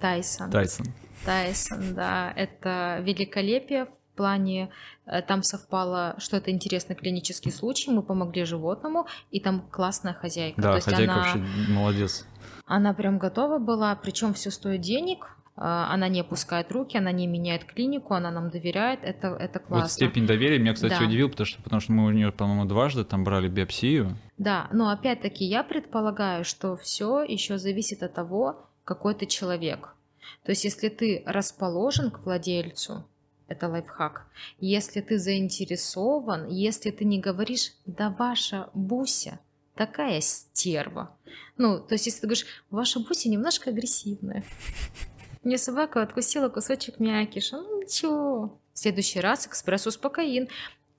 Тайсон. 0.00 0.50
Тайсон. 0.50 0.86
Тайсон, 1.24 1.94
да, 1.94 2.32
это 2.36 3.00
великолепие 3.02 3.86
плане 4.14 4.70
э, 5.06 5.22
там 5.22 5.42
совпало, 5.42 6.14
что 6.18 6.36
это 6.36 6.50
интересный 6.50 6.96
клинический 6.96 7.52
случай, 7.52 7.90
мы 7.90 8.02
помогли 8.02 8.44
животному, 8.44 9.06
и 9.30 9.40
там 9.40 9.62
классная 9.70 10.14
хозяйка. 10.14 10.60
Да, 10.60 10.76
То 10.76 10.80
хозяйка 10.80 11.12
она, 11.12 11.22
вообще 11.22 11.38
молодец. 11.68 12.26
Она 12.66 12.94
прям 12.94 13.18
готова 13.18 13.58
была, 13.58 13.94
причем 13.96 14.34
все 14.34 14.50
стоит 14.50 14.80
денег, 14.80 15.36
э, 15.56 15.60
она 15.60 16.08
не 16.08 16.20
опускает 16.20 16.72
руки, 16.72 16.96
она 16.96 17.12
не 17.12 17.26
меняет 17.26 17.64
клинику, 17.64 18.14
она 18.14 18.30
нам 18.30 18.50
доверяет, 18.50 19.00
это, 19.02 19.28
это 19.28 19.58
классно. 19.58 19.84
Вот 19.84 19.90
степень 19.90 20.26
доверия 20.26 20.58
меня, 20.58 20.74
кстати, 20.74 20.98
да. 20.98 21.04
удивил, 21.04 21.28
потому 21.28 21.46
что, 21.46 21.62
потому 21.62 21.80
что 21.80 21.92
мы 21.92 22.06
у 22.06 22.10
нее, 22.10 22.32
по-моему, 22.32 22.64
дважды 22.64 23.04
там 23.04 23.24
брали 23.24 23.48
биопсию. 23.48 24.16
Да, 24.38 24.68
но 24.72 24.90
опять-таки 24.90 25.44
я 25.44 25.62
предполагаю, 25.62 26.44
что 26.44 26.76
все 26.76 27.22
еще 27.22 27.58
зависит 27.58 28.02
от 28.02 28.14
того, 28.14 28.68
какой 28.84 29.14
ты 29.14 29.26
человек. 29.26 29.94
То 30.44 30.52
есть, 30.52 30.64
если 30.64 30.88
ты 30.88 31.22
расположен 31.26 32.10
к 32.10 32.24
владельцу, 32.24 33.04
это 33.48 33.68
лайфхак. 33.68 34.26
Если 34.60 35.00
ты 35.00 35.18
заинтересован, 35.18 36.48
если 36.48 36.90
ты 36.90 37.04
не 37.04 37.20
говоришь, 37.20 37.72
да 37.86 38.10
ваша 38.10 38.70
Буся 38.74 39.38
такая 39.74 40.20
стерва. 40.20 41.16
Ну, 41.56 41.78
то 41.78 41.94
есть 41.94 42.06
если 42.06 42.20
ты 42.20 42.26
говоришь, 42.26 42.46
ваша 42.70 43.00
Буся 43.00 43.28
немножко 43.28 43.70
агрессивная. 43.70 44.44
Мне 45.42 45.58
собака 45.58 46.02
откусила 46.02 46.48
кусочек 46.48 46.98
мякиша. 46.98 47.58
Ну 47.58 47.82
ничего. 47.82 48.58
В 48.72 48.78
следующий 48.78 49.20
раз 49.20 49.46
экспресс-успокоин. 49.46 50.48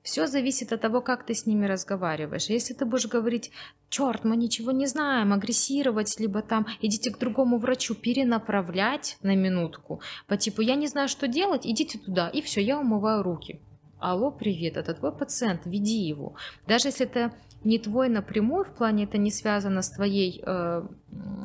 Все 0.06 0.28
зависит 0.28 0.72
от 0.72 0.82
того, 0.82 1.02
как 1.02 1.26
ты 1.26 1.34
с 1.34 1.48
ними 1.48 1.66
разговариваешь. 1.66 2.46
Если 2.46 2.76
ты 2.76 2.86
будешь 2.86 3.08
говорить, 3.08 3.52
черт, 3.90 4.24
мы 4.24 4.38
ничего 4.38 4.72
не 4.72 4.86
знаем, 4.86 5.34
агрессировать, 5.34 6.20
либо 6.20 6.44
там 6.44 6.68
идите 6.80 7.10
к 7.10 7.18
другому 7.18 7.58
врачу, 7.58 7.96
перенаправлять 7.96 9.18
на 9.24 9.36
минутку, 9.36 10.02
по 10.28 10.38
типу, 10.38 10.62
я 10.62 10.76
не 10.76 10.86
знаю, 10.88 11.10
что 11.10 11.28
делать, 11.28 11.66
идите 11.66 11.98
туда, 11.98 12.30
и 12.30 12.44
все, 12.44 12.62
я 12.62 12.80
умываю 12.80 13.24
руки. 13.24 13.60
алло, 14.00 14.30
привет, 14.30 14.78
это 14.78 14.94
твой 14.94 15.12
пациент, 15.12 15.62
веди 15.66 16.08
его. 16.08 16.36
Даже 16.68 16.90
если 16.90 17.08
это 17.08 17.34
не 17.64 17.80
твой 17.80 18.08
напрямую, 18.08 18.64
в 18.64 18.76
плане 18.76 19.06
это 19.06 19.18
не 19.18 19.32
связано 19.32 19.82
с 19.82 19.90
твоей 19.90 20.44
э, 20.46 20.84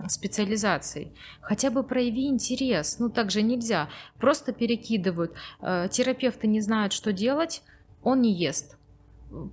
специализацией, 0.06 1.12
хотя 1.40 1.70
бы 1.70 1.82
прояви 1.82 2.26
интерес. 2.26 2.98
Ну, 2.98 3.08
так 3.08 3.30
же 3.30 3.40
нельзя. 3.40 3.88
Просто 4.18 4.52
перекидывают. 4.52 5.32
Э, 5.62 5.88
терапевты 5.90 6.46
не 6.46 6.60
знают, 6.60 6.92
что 6.92 7.14
делать, 7.14 7.62
он 8.02 8.20
не 8.22 8.32
ест. 8.32 8.76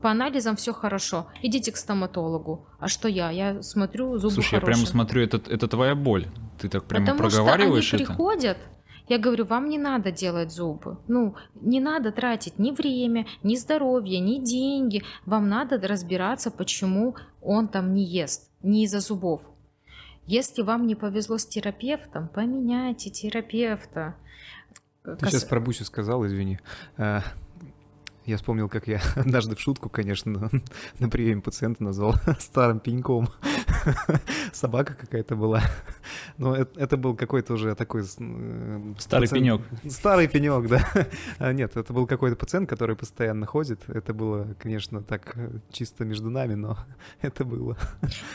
По 0.01 0.09
анализам 0.11 0.55
все 0.55 0.73
хорошо. 0.73 1.27
Идите 1.43 1.71
к 1.71 1.77
стоматологу. 1.77 2.65
А 2.79 2.87
что 2.87 3.07
я? 3.07 3.29
Я 3.29 3.61
смотрю, 3.61 4.17
зубы 4.17 4.33
Слушай, 4.33 4.59
хорошие. 4.59 4.69
я 4.69 4.73
прямо 4.73 4.87
смотрю, 4.87 5.21
это, 5.21 5.37
это 5.51 5.67
твоя 5.67 5.93
боль. 5.93 6.25
Ты 6.59 6.67
так 6.67 6.85
прямо 6.85 7.05
Потому 7.05 7.19
проговариваешь 7.29 7.85
что 7.85 7.97
они 7.97 8.03
это? 8.03 8.13
приходят, 8.13 8.57
я 9.07 9.19
говорю, 9.19 9.45
вам 9.45 9.69
не 9.69 9.77
надо 9.77 10.11
делать 10.11 10.51
зубы. 10.51 10.97
Ну, 11.07 11.35
не 11.61 11.79
надо 11.79 12.11
тратить 12.11 12.57
ни 12.57 12.71
время, 12.71 13.27
ни 13.43 13.55
здоровье, 13.55 14.19
ни 14.19 14.43
деньги. 14.43 15.03
Вам 15.25 15.47
надо 15.47 15.77
разбираться, 15.87 16.49
почему 16.49 17.15
он 17.41 17.67
там 17.67 17.93
не 17.93 18.03
ест, 18.03 18.49
не 18.63 18.83
из-за 18.85 18.99
зубов. 18.99 19.41
Если 20.25 20.61
вам 20.63 20.87
не 20.87 20.95
повезло 20.95 21.37
с 21.37 21.45
терапевтом, 21.45 22.27
поменяйте 22.27 23.09
терапевта. 23.11 24.15
Ты 25.05 25.15
Кас- 25.17 25.31
сейчас 25.31 25.43
про 25.45 25.61
Бусю 25.61 25.85
сказал, 25.85 26.25
извини. 26.25 26.59
Я 28.27 28.35
вспомнил, 28.35 28.67
как 28.67 28.87
я 28.89 28.99
однажды 29.15 29.55
в 29.55 29.59
шутку, 29.61 29.89
конечно, 29.89 30.51
на 30.99 31.09
приеме 31.09 31.41
пациента 31.41 31.81
назвал 31.81 32.13
старым 32.39 32.81
пеньком. 32.81 33.29
Собака 34.51 34.95
какая-то 34.95 35.37
была. 35.37 35.61
Но 36.37 36.53
это, 36.53 36.77
это 36.77 36.97
был 36.97 37.15
какой-то 37.15 37.53
уже 37.53 37.73
такой... 37.75 38.01
э, 38.01 38.93
Старый 38.99 39.29
пациент- 39.29 39.31
пенек. 39.31 39.61
Старый 39.93 40.27
пенек, 40.27 40.67
да. 40.67 40.85
А, 41.39 41.53
Нет, 41.53 41.77
это 41.77 41.93
был 41.93 42.05
какой-то 42.05 42.35
пациент, 42.35 42.69
который 42.69 42.97
постоянно 42.97 43.45
ходит. 43.45 43.87
Это 43.87 44.13
было, 44.13 44.55
конечно, 44.59 45.01
так 45.01 45.31
э, 45.37 45.59
чисто 45.71 46.03
между 46.03 46.29
нами, 46.29 46.55
но 46.55 46.77
это 47.21 47.45
было. 47.45 47.77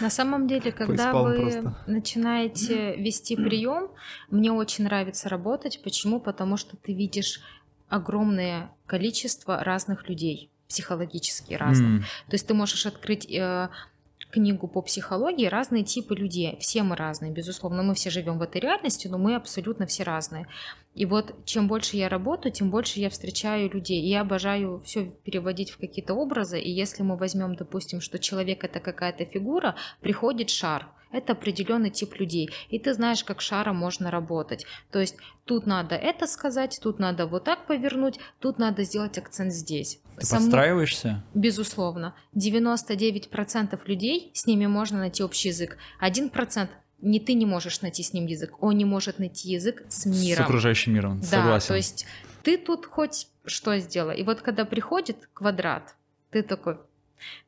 На 0.00 0.08
самом 0.08 0.48
деле, 0.48 0.72
когда 0.72 1.12
вы 1.12 1.34
просто. 1.36 1.76
начинаете 1.86 2.96
вести 2.96 3.36
прием, 3.36 3.90
мне 4.30 4.50
очень 4.52 4.84
нравится 4.84 5.28
работать. 5.28 5.82
Почему? 5.84 6.18
Потому 6.18 6.56
что 6.56 6.78
ты 6.78 6.94
видишь 6.94 7.42
огромное 7.92 8.70
количество 8.86 9.62
разных 9.62 10.08
людей, 10.08 10.50
психологически 10.68 11.52
разных. 11.54 11.88
М, 11.88 12.04
То 12.28 12.34
есть 12.34 12.46
ты 12.46 12.54
можешь 12.54 12.86
открыть 12.86 13.30
э, 13.30 13.68
книгу 14.30 14.66
по 14.66 14.80
психологии, 14.80 15.46
разные 15.46 15.84
типы 15.84 16.14
людей. 16.14 16.56
Все 16.58 16.82
мы 16.82 16.96
разные, 16.96 17.30
безусловно. 17.30 17.82
Мы 17.82 17.94
все 17.94 18.08
живем 18.08 18.38
в 18.38 18.42
этой 18.42 18.62
реальности, 18.62 19.08
но 19.08 19.18
мы 19.18 19.36
абсолютно 19.36 19.84
все 19.86 20.04
разные. 20.04 20.46
И 20.94 21.04
вот 21.04 21.34
чем 21.44 21.68
больше 21.68 21.96
я 21.98 22.08
работаю, 22.08 22.52
тем 22.52 22.70
больше 22.70 22.98
я 22.98 23.10
встречаю 23.10 23.70
людей. 23.70 24.00
И 24.00 24.08
я 24.08 24.22
обожаю 24.22 24.80
все 24.84 25.10
переводить 25.24 25.70
в 25.70 25.78
какие-то 25.78 26.14
образы. 26.14 26.58
И 26.58 26.70
если 26.70 27.02
мы 27.02 27.16
возьмем, 27.16 27.54
допустим, 27.56 28.00
что 28.00 28.18
человек 28.18 28.64
это 28.64 28.80
какая-то 28.80 29.26
фигура, 29.26 29.74
приходит 30.00 30.48
шар. 30.48 30.88
Это 31.12 31.32
определенный 31.34 31.90
тип 31.90 32.14
людей. 32.18 32.50
И 32.70 32.78
ты 32.78 32.94
знаешь, 32.94 33.22
как 33.22 33.40
шаром 33.40 33.76
можно 33.76 34.10
работать. 34.10 34.64
То 34.90 34.98
есть 34.98 35.16
тут 35.44 35.66
надо 35.66 35.94
это 35.94 36.26
сказать, 36.26 36.78
тут 36.82 36.98
надо 36.98 37.26
вот 37.26 37.44
так 37.44 37.66
повернуть, 37.66 38.18
тут 38.40 38.58
надо 38.58 38.82
сделать 38.84 39.18
акцент 39.18 39.52
здесь. 39.52 40.00
Ты 40.16 40.26
Со 40.26 40.36
мной- 40.36 40.46
подстраиваешься? 40.46 41.24
Безусловно. 41.34 42.14
99% 42.34 43.78
людей, 43.86 44.30
с 44.34 44.46
ними 44.46 44.66
можно 44.66 44.98
найти 44.98 45.22
общий 45.22 45.48
язык. 45.48 45.76
1% 46.00 46.68
не 47.00 47.18
ты 47.20 47.34
не 47.34 47.46
можешь 47.46 47.80
найти 47.82 48.02
с 48.02 48.12
ним 48.12 48.26
язык, 48.26 48.62
он 48.62 48.76
не 48.76 48.84
может 48.84 49.18
найти 49.18 49.50
язык 49.50 49.82
с 49.88 50.02
С 50.02 50.06
миром. 50.06 50.44
окружающим 50.44 50.94
миром, 50.94 51.20
Да, 51.20 51.26
согласен. 51.26 51.68
то 51.68 51.74
есть 51.74 52.06
ты 52.44 52.56
тут 52.58 52.86
хоть 52.86 53.28
что 53.44 53.76
сделай. 53.78 54.18
И 54.20 54.22
вот 54.22 54.40
когда 54.40 54.64
приходит 54.64 55.28
квадрат, 55.34 55.96
ты 56.30 56.42
такой, 56.44 56.76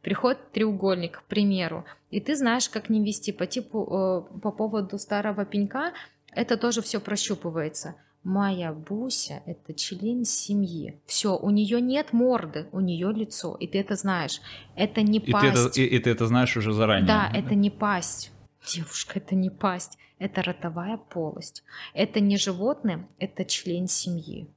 приходит 0.03 0.53
треугольник, 0.53 1.19
к 1.19 1.23
примеру, 1.25 1.85
и 2.11 2.21
ты 2.21 2.37
знаешь, 2.37 2.69
как 2.69 2.91
не 2.91 3.05
вести 3.05 3.33
по 3.33 3.47
типу, 3.47 4.27
э, 4.33 4.41
по 4.41 4.53
поводу 4.53 4.99
старого 4.99 5.45
пенька, 5.45 5.93
это 6.31 6.57
тоже 6.57 6.81
все 6.83 7.01
прощупывается. 7.01 7.97
Моя 8.25 8.73
Буся– 8.73 9.43
это 9.47 9.75
член 9.75 10.25
семьи. 10.25 10.99
Все, 11.05 11.37
у 11.37 11.51
нее 11.51 11.81
нет 11.81 12.13
морды, 12.13 12.69
у 12.73 12.81
нее 12.81 13.13
лицо, 13.13 13.55
и 13.61 13.67
ты 13.67 13.79
это 13.79 13.97
знаешь. 13.97 14.41
Это 14.77 15.03
не 15.03 15.19
и, 15.19 15.33
ты 15.33 15.47
это, 15.47 15.65
пасть. 15.65 15.79
и, 15.79 15.85
и 15.85 15.99
ты 15.99 16.11
это 16.11 16.27
знаешь 16.27 16.57
уже 16.57 16.73
заранее. 16.73 17.07
Да, 17.07 17.31
это 17.35 17.55
не 17.55 17.71
пасть. 17.71 18.33
Девушка, 18.67 19.19
это 19.19 19.35
не 19.35 19.51
пасть, 19.51 19.99
это 20.19 20.43
ротовая 20.43 20.97
полость. 20.97 21.65
Это 21.93 22.21
не 22.21 22.39
животное, 22.39 23.07
это 23.19 23.45
член 23.45 23.89
семьи. 23.89 24.49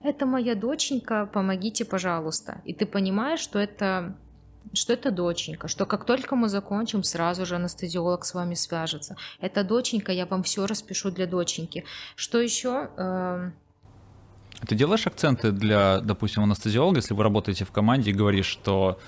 Это 0.00 0.26
моя 0.26 0.54
доченька, 0.54 1.26
помогите, 1.32 1.84
пожалуйста. 1.84 2.60
И 2.64 2.74
ты 2.74 2.84
понимаешь, 2.84 3.40
что 3.40 3.58
это 3.58 4.18
что 4.74 4.92
это 4.92 5.10
доченька, 5.10 5.68
что 5.68 5.86
как 5.86 6.04
только 6.04 6.36
мы 6.36 6.48
закончим, 6.48 7.02
сразу 7.02 7.46
же 7.46 7.56
анестезиолог 7.56 8.24
с 8.24 8.34
вами 8.34 8.54
свяжется. 8.54 9.16
Это 9.40 9.64
доченька, 9.64 10.12
я 10.12 10.26
вам 10.26 10.42
все 10.42 10.66
распишу 10.66 11.10
для 11.10 11.26
доченьки. 11.26 11.84
Что 12.16 12.38
еще? 12.40 12.90
Эм, 12.96 13.52
Ты 14.66 14.74
делаешь 14.74 15.06
акценты 15.06 15.52
для, 15.52 16.00
допустим, 16.00 16.42
анестезиолога, 16.42 16.98
если 16.98 17.14
вы 17.14 17.22
работаете 17.22 17.64
в 17.64 17.70
команде 17.70 18.10
и 18.10 18.14
говоришь, 18.14 18.46
что 18.46 18.98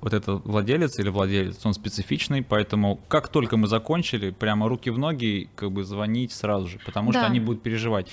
вот 0.00 0.12
этот 0.12 0.44
владелец 0.44 0.98
или 0.98 1.08
владелец, 1.08 1.64
он 1.64 1.74
специфичный, 1.74 2.42
поэтому 2.42 3.00
как 3.08 3.28
только 3.28 3.56
мы 3.56 3.68
закончили, 3.68 4.30
прямо 4.30 4.68
руки 4.68 4.90
в 4.90 4.98
ноги, 4.98 5.48
как 5.54 5.70
бы 5.70 5.84
звонить 5.84 6.32
сразу 6.32 6.66
же, 6.66 6.80
потому 6.84 7.12
что 7.12 7.20
Да. 7.22 7.26
они 7.28 7.38
будут 7.40 7.62
переживать. 7.62 8.08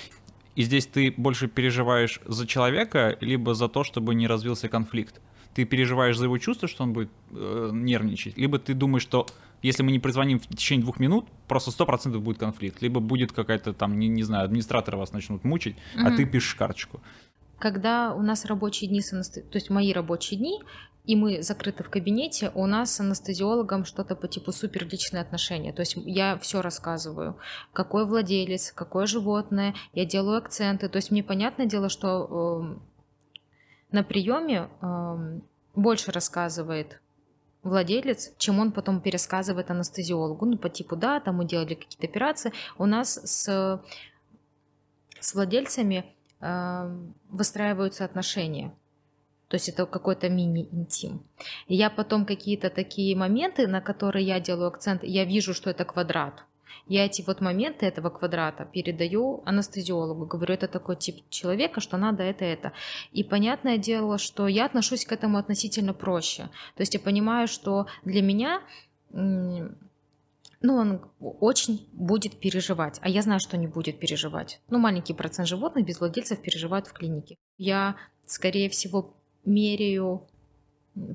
И 0.54 0.62
здесь 0.62 0.86
ты 0.86 1.12
больше 1.16 1.48
переживаешь 1.48 2.20
за 2.26 2.46
человека, 2.46 3.16
либо 3.20 3.54
за 3.54 3.68
то, 3.68 3.82
чтобы 3.84 4.14
не 4.14 4.26
развился 4.28 4.68
конфликт. 4.68 5.20
Ты 5.54 5.64
переживаешь 5.64 6.16
за 6.16 6.24
его 6.24 6.38
чувства, 6.38 6.68
что 6.68 6.84
он 6.84 6.92
будет 6.92 7.10
э, 7.32 7.70
нервничать, 7.72 8.36
либо 8.38 8.58
ты 8.58 8.74
думаешь, 8.74 9.02
что 9.02 9.26
если 9.62 9.82
мы 9.82 9.92
не 9.92 9.98
прозвоним 9.98 10.38
в 10.40 10.46
течение 10.46 10.82
двух 10.84 11.00
минут, 11.00 11.26
просто 11.46 11.70
100% 11.70 12.18
будет 12.18 12.38
конфликт. 12.38 12.80
Либо 12.80 13.00
будет 13.00 13.32
какая-то 13.32 13.72
там, 13.74 13.98
не, 13.98 14.08
не 14.08 14.22
знаю, 14.22 14.44
администраторы 14.44 14.96
вас 14.96 15.12
начнут 15.12 15.44
мучить, 15.44 15.76
а 15.96 16.08
Мгм. 16.08 16.16
ты 16.16 16.24
пишешь 16.24 16.54
карточку. 16.54 17.00
Когда 17.58 18.14
у 18.14 18.22
нас 18.22 18.46
рабочие 18.46 18.88
дни, 18.88 19.02
то 19.02 19.56
есть 19.56 19.68
мои 19.68 19.92
рабочие 19.92 20.38
дни, 20.38 20.60
и 21.04 21.16
мы 21.16 21.42
закрыты 21.42 21.82
в 21.82 21.90
кабинете, 21.90 22.52
у 22.54 22.66
нас 22.66 22.94
с 22.94 23.00
анестезиологом 23.00 23.84
что-то 23.84 24.14
по 24.16 24.28
типу 24.28 24.52
супер 24.52 24.86
личные 24.86 25.22
отношения. 25.22 25.72
То 25.72 25.80
есть 25.80 25.94
я 25.96 26.38
все 26.38 26.62
рассказываю. 26.62 27.36
Какой 27.72 28.06
владелец, 28.06 28.72
какое 28.72 29.06
животное, 29.06 29.74
я 29.92 30.04
делаю 30.04 30.38
акценты. 30.38 30.88
То 30.88 30.96
есть 30.96 31.10
мне 31.10 31.22
понятное 31.22 31.66
дело, 31.66 31.88
что 31.88 32.62
эм, 32.62 32.82
на 33.92 34.02
приеме 34.02 34.68
больше 35.74 36.12
рассказывает 36.12 37.00
владелец, 37.62 38.32
чем 38.38 38.58
он 38.58 38.72
потом 38.72 39.00
пересказывает 39.00 39.70
анестезиологу. 39.70 40.46
Ну, 40.46 40.56
по 40.56 40.68
типу, 40.68 40.96
да, 40.96 41.20
там 41.20 41.36
мы 41.36 41.44
делали 41.44 41.74
какие-то 41.74 42.06
операции. 42.06 42.52
У 42.78 42.86
нас 42.86 43.14
с, 43.14 43.82
с 45.20 45.34
владельцами 45.34 46.06
э, 46.40 46.98
выстраиваются 47.28 48.04
отношения. 48.04 48.74
То 49.48 49.56
есть 49.56 49.68
это 49.68 49.84
какой-то 49.84 50.28
мини-интим. 50.28 51.22
Я 51.66 51.90
потом 51.90 52.24
какие-то 52.24 52.70
такие 52.70 53.16
моменты, 53.16 53.66
на 53.66 53.80
которые 53.80 54.24
я 54.24 54.38
делаю 54.38 54.68
акцент, 54.68 55.02
я 55.02 55.24
вижу, 55.24 55.54
что 55.54 55.70
это 55.70 55.84
квадрат. 55.84 56.44
Я 56.86 57.06
эти 57.06 57.22
вот 57.22 57.40
моменты 57.40 57.86
этого 57.86 58.10
квадрата 58.10 58.64
передаю 58.64 59.42
анестезиологу, 59.44 60.26
говорю, 60.26 60.54
это 60.54 60.68
такой 60.68 60.96
тип 60.96 61.28
человека, 61.30 61.80
что 61.80 61.96
надо 61.96 62.22
это, 62.22 62.44
это. 62.44 62.72
И 63.12 63.24
понятное 63.24 63.78
дело, 63.78 64.18
что 64.18 64.48
я 64.48 64.66
отношусь 64.66 65.04
к 65.04 65.12
этому 65.12 65.38
относительно 65.38 65.94
проще. 65.94 66.48
То 66.76 66.82
есть 66.82 66.94
я 66.94 67.00
понимаю, 67.00 67.48
что 67.48 67.86
для 68.04 68.22
меня 68.22 68.60
ну, 70.62 70.74
он 70.74 71.00
очень 71.20 71.88
будет 71.92 72.38
переживать, 72.38 72.98
а 73.02 73.08
я 73.08 73.22
знаю, 73.22 73.40
что 73.40 73.56
не 73.56 73.66
будет 73.66 73.98
переживать. 73.98 74.60
Ну, 74.68 74.78
маленький 74.78 75.14
процент 75.14 75.48
животных 75.48 75.86
без 75.86 76.00
владельцев 76.00 76.40
переживают 76.40 76.86
в 76.86 76.92
клинике. 76.92 77.36
Я, 77.56 77.96
скорее 78.26 78.68
всего, 78.68 79.14
меряю, 79.44 80.26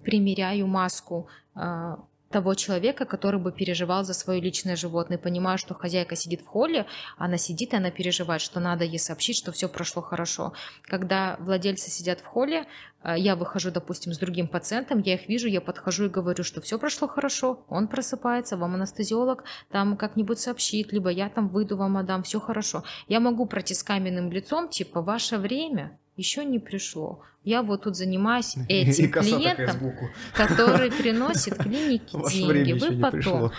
примеряю 0.03 0.67
маску 0.67 1.27
а, 1.53 2.03
того 2.35 2.53
человека, 2.53 3.05
который 3.05 3.39
бы 3.39 3.53
переживал 3.53 4.03
за 4.03 4.13
свое 4.13 4.41
личное 4.41 4.75
животное. 4.75 5.17
Понимаю, 5.17 5.57
что 5.57 5.73
хозяйка 5.73 6.17
сидит 6.17 6.41
в 6.41 6.47
холле, 6.47 6.85
она 7.17 7.37
сидит 7.37 7.71
и 7.71 7.77
она 7.77 7.91
переживает, 7.91 8.41
что 8.41 8.59
надо 8.59 8.83
ей 8.83 8.99
сообщить, 8.99 9.37
что 9.37 9.53
все 9.53 9.69
прошло 9.69 10.01
хорошо. 10.01 10.51
Когда 10.81 11.37
владельцы 11.39 11.89
сидят 11.89 12.19
в 12.19 12.25
холле, 12.25 12.65
а, 13.01 13.17
я 13.17 13.37
выхожу, 13.37 13.71
допустим, 13.71 14.11
с 14.11 14.17
другим 14.17 14.49
пациентом, 14.49 14.99
я 14.99 15.13
их 15.13 15.29
вижу, 15.29 15.47
я 15.47 15.61
подхожу 15.61 16.07
и 16.07 16.09
говорю, 16.09 16.43
что 16.43 16.59
все 16.59 16.77
прошло 16.77 17.07
хорошо, 17.07 17.63
он 17.69 17.87
просыпается, 17.87 18.57
вам 18.57 18.75
анестезиолог 18.75 19.45
там 19.71 19.95
как-нибудь 19.95 20.39
сообщит, 20.39 20.91
либо 20.91 21.09
я 21.09 21.29
там 21.29 21.47
выйду, 21.47 21.77
вам 21.77 21.95
отдам, 21.95 22.23
все 22.23 22.41
хорошо. 22.41 22.83
Я 23.07 23.21
могу 23.21 23.45
пройти 23.45 23.73
с 23.73 23.81
каменным 23.81 24.29
лицом, 24.29 24.67
типа, 24.67 25.01
ваше 25.01 25.37
время 25.37 25.97
еще 26.17 26.45
не 26.45 26.59
пришло. 26.59 27.21
Я 27.43 27.61
вот 27.61 27.83
тут 27.83 27.95
занимаюсь 27.95 28.55
этим 28.69 29.11
клиентом, 29.11 29.93
который 30.33 30.91
приносит 31.01 31.57
клинике 31.57 32.17
деньги. 32.31 32.73
Вы 32.73 32.99
потом. 32.99 33.51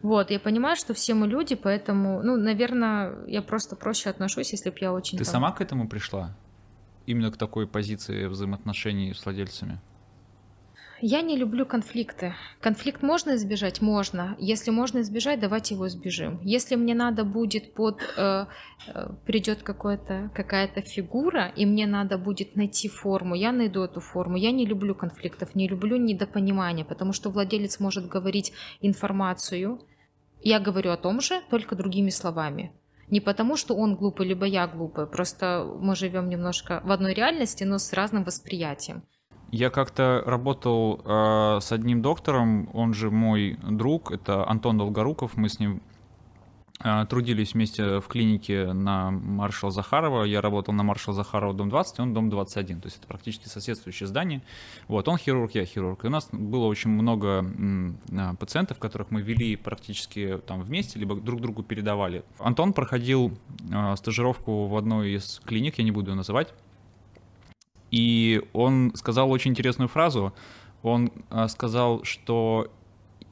Вот, 0.00 0.30
я 0.30 0.38
понимаю, 0.38 0.76
что 0.76 0.92
все 0.94 1.14
мы 1.14 1.26
люди, 1.28 1.54
поэтому, 1.54 2.22
ну, 2.22 2.36
наверное, 2.36 3.14
я 3.26 3.40
просто 3.42 3.74
проще 3.76 4.10
отношусь, 4.10 4.52
если 4.52 4.70
бы 4.70 4.76
я 4.80 4.92
очень 4.92 5.18
Ты 5.18 5.24
там- 5.24 5.32
сама 5.32 5.52
к 5.52 5.60
этому 5.60 5.88
пришла? 5.88 6.36
именно 7.06 7.30
к 7.30 7.36
такой 7.36 7.66
позиции 7.66 8.26
взаимоотношений 8.26 9.12
с 9.12 9.24
владельцами? 9.26 9.78
Я 11.06 11.20
не 11.20 11.36
люблю 11.36 11.66
конфликты. 11.66 12.34
Конфликт 12.60 13.02
можно 13.02 13.34
избежать? 13.34 13.82
Можно. 13.82 14.36
Если 14.38 14.70
можно 14.70 15.00
избежать, 15.02 15.38
давайте 15.38 15.74
его 15.74 15.86
избежим. 15.86 16.40
Если 16.42 16.76
мне 16.76 16.94
надо 16.94 17.24
будет 17.24 17.74
под... 17.74 18.00
Э, 18.16 18.46
э, 18.86 19.08
придет 19.26 19.62
какая-то 19.62 20.80
фигура, 20.80 21.52
и 21.56 21.66
мне 21.66 21.86
надо 21.86 22.16
будет 22.16 22.56
найти 22.56 22.88
форму, 22.88 23.34
я 23.34 23.52
найду 23.52 23.82
эту 23.82 24.00
форму. 24.00 24.38
Я 24.38 24.50
не 24.50 24.64
люблю 24.64 24.94
конфликтов, 24.94 25.54
не 25.54 25.68
люблю 25.68 25.98
недопонимания, 25.98 26.86
потому 26.86 27.12
что 27.12 27.28
владелец 27.28 27.80
может 27.80 28.08
говорить 28.08 28.54
информацию, 28.80 29.80
я 30.40 30.58
говорю 30.58 30.90
о 30.90 30.96
том 30.96 31.20
же, 31.20 31.42
только 31.50 31.76
другими 31.76 32.08
словами. 32.08 32.72
Не 33.10 33.20
потому, 33.20 33.56
что 33.56 33.74
он 33.74 33.94
глупый, 33.94 34.26
либо 34.26 34.46
я 34.46 34.66
глупая, 34.66 35.04
просто 35.04 35.70
мы 35.80 35.96
живем 35.96 36.30
немножко 36.30 36.80
в 36.82 36.90
одной 36.90 37.12
реальности, 37.12 37.64
но 37.64 37.76
с 37.76 37.92
разным 37.92 38.24
восприятием. 38.24 39.02
Я 39.56 39.70
как-то 39.70 40.20
работал 40.26 41.00
э, 41.04 41.60
с 41.60 41.70
одним 41.70 42.02
доктором, 42.02 42.68
он 42.72 42.92
же 42.92 43.12
мой 43.12 43.56
друг, 43.62 44.10
это 44.10 44.44
Антон 44.50 44.78
Долгоруков, 44.78 45.36
мы 45.36 45.48
с 45.48 45.60
ним 45.60 45.80
э, 46.82 47.06
трудились 47.08 47.54
вместе 47.54 48.00
в 48.00 48.08
клинике 48.08 48.72
на 48.72 49.12
Маршала 49.12 49.70
Захарова. 49.70 50.24
Я 50.24 50.40
работал 50.40 50.74
на 50.74 50.82
Маршала 50.82 51.14
Захарова 51.14 51.54
дом 51.54 51.68
20, 51.68 52.00
он 52.00 52.12
дом 52.12 52.30
21, 52.30 52.80
то 52.80 52.86
есть 52.86 52.98
это 52.98 53.06
практически 53.06 53.46
соседствующее 53.46 54.08
здание. 54.08 54.42
Вот, 54.88 55.06
он 55.06 55.18
хирург, 55.18 55.52
я 55.52 55.64
хирург. 55.64 56.02
И 56.04 56.08
у 56.08 56.10
нас 56.10 56.28
было 56.32 56.64
очень 56.64 56.90
много 56.90 57.46
э, 58.10 58.34
пациентов, 58.40 58.80
которых 58.80 59.12
мы 59.12 59.22
вели 59.22 59.54
практически 59.54 60.40
там 60.48 60.62
вместе, 60.62 60.98
либо 60.98 61.14
друг 61.14 61.40
другу 61.40 61.62
передавали. 61.62 62.24
Антон 62.40 62.72
проходил 62.72 63.30
э, 63.72 63.94
стажировку 63.94 64.66
в 64.66 64.76
одной 64.76 65.12
из 65.12 65.40
клиник, 65.44 65.78
я 65.78 65.84
не 65.84 65.92
буду 65.92 66.10
ее 66.10 66.16
называть, 66.16 66.52
и 67.90 68.42
он 68.52 68.92
сказал 68.94 69.30
очень 69.30 69.52
интересную 69.52 69.88
фразу. 69.88 70.32
Он 70.82 71.10
а, 71.30 71.48
сказал, 71.48 72.04
что 72.04 72.70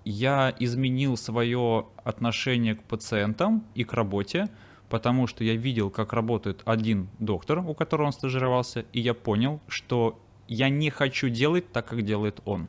я 0.05 0.55
изменил 0.59 1.17
свое 1.17 1.87
отношение 2.05 2.75
к 2.75 2.83
пациентам 2.83 3.65
и 3.75 3.85
к 3.85 3.93
работе, 3.93 4.49
потому 4.89 5.27
что 5.27 5.45
я 5.45 5.55
видел, 5.55 5.91
как 5.91 6.13
работает 6.13 6.63
один 6.65 7.09
доктор, 7.19 7.59
у 7.59 7.75
которого 7.75 8.07
он 8.07 8.13
стажировался, 8.13 8.85
и 8.93 9.01
я 9.01 9.15
понял, 9.15 9.61
что 9.69 10.19
я 10.49 10.69
не 10.69 10.91
хочу 10.91 11.29
делать 11.29 11.71
так, 11.73 11.87
как 11.87 12.03
делает 12.03 12.41
он. 12.45 12.69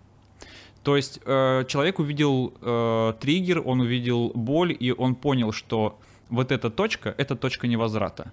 То 0.83 0.97
есть 0.97 1.19
э, 1.25 1.63
человек 1.67 1.99
увидел 1.99 2.53
э, 2.61 3.13
триггер, 3.19 3.61
он 3.65 3.79
увидел 3.81 4.31
боль, 4.35 4.75
и 4.77 4.91
он 4.91 5.15
понял, 5.15 5.51
что 5.51 5.97
вот 6.29 6.51
эта 6.51 6.69
точка— 6.69 7.15
это 7.17 7.35
точка 7.35 7.67
невозврата. 7.67 8.31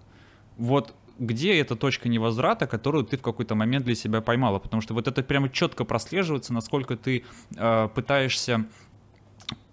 Вот 0.56 0.94
где 1.20 1.60
эта 1.60 1.76
точка 1.76 2.08
невозврата, 2.08 2.66
которую 2.66 3.04
ты 3.04 3.18
в 3.18 3.22
какой-то 3.22 3.54
момент 3.54 3.84
для 3.84 3.94
себя 3.94 4.22
поймала, 4.22 4.58
потому 4.58 4.80
что 4.80 4.94
вот 4.94 5.06
это 5.06 5.22
прямо 5.22 5.50
четко 5.50 5.84
прослеживается, 5.84 6.54
насколько 6.54 6.96
ты 6.96 7.24
э, 7.56 7.88
пытаешься, 7.94 8.64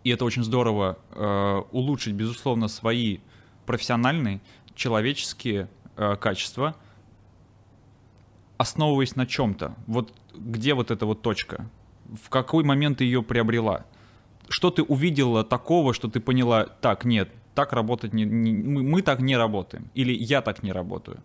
и 0.03 0.09
это 0.09 0.25
очень 0.25 0.43
здорово, 0.43 0.99
э, 1.11 1.61
улучшить, 1.71 2.13
безусловно, 2.15 2.67
свои 2.67 3.19
профессиональные, 3.65 4.41
человеческие 4.75 5.69
э, 5.95 6.17
качества, 6.17 6.75
основываясь 8.57 9.15
на 9.15 9.25
чем-то. 9.25 9.73
Вот 9.87 10.13
где 10.35 10.73
вот 10.73 10.91
эта 10.91 11.05
вот 11.05 11.21
точка? 11.21 11.69
В 12.21 12.29
какой 12.29 12.65
момент 12.65 12.97
ты 12.97 13.05
ее 13.05 13.23
приобрела? 13.23 13.85
Что 14.49 14.69
ты 14.69 14.83
увидела 14.83 15.45
такого, 15.45 15.93
что 15.93 16.09
ты 16.09 16.19
поняла, 16.19 16.65
так, 16.65 17.05
нет, 17.05 17.29
так 17.53 17.71
работать 17.71 18.13
не, 18.13 18.25
не 18.25 18.51
мы, 18.51 18.83
мы 18.83 19.01
так 19.01 19.21
не 19.21 19.37
работаем, 19.37 19.89
или 19.93 20.11
я 20.13 20.41
так 20.41 20.61
не 20.61 20.73
работаю. 20.73 21.21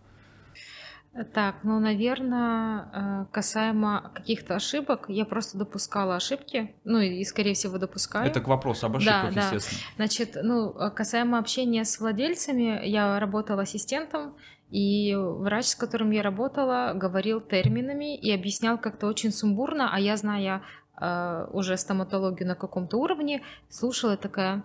Так, 1.34 1.56
ну, 1.62 1.78
наверное, 1.78 2.88
э, 2.92 3.26
касаемо 3.32 4.10
каких-то 4.14 4.54
ошибок, 4.54 5.06
я 5.08 5.26
просто 5.26 5.58
допускала 5.58 6.16
ошибки, 6.16 6.74
ну 6.84 7.00
и, 7.00 7.22
скорее 7.24 7.52
всего, 7.52 7.76
допускаю. 7.76 8.26
Это 8.26 8.40
к 8.40 8.48
вопросу 8.48 8.86
об 8.86 8.96
ошибках, 8.96 9.34
да, 9.34 9.40
естественно. 9.42 9.80
Да. 9.80 9.94
Значит, 9.96 10.38
ну, 10.42 10.70
э, 10.70 10.90
касаемо 10.90 11.38
общения 11.38 11.84
с 11.84 12.00
владельцами, 12.00 12.80
я 12.86 13.20
работала 13.20 13.62
ассистентом, 13.62 14.36
и 14.70 15.14
врач, 15.14 15.66
с 15.66 15.74
которым 15.74 16.12
я 16.12 16.22
работала, 16.22 16.92
говорил 16.94 17.42
терминами 17.42 18.16
и 18.16 18.32
объяснял 18.32 18.78
как-то 18.78 19.06
очень 19.06 19.32
сумбурно, 19.32 19.90
а 19.92 20.00
я, 20.00 20.16
зная 20.16 20.62
э, 20.98 21.46
уже 21.52 21.76
стоматологию 21.76 22.48
на 22.48 22.54
каком-то 22.54 22.96
уровне, 22.96 23.42
слушала 23.68 24.16
такая, 24.16 24.64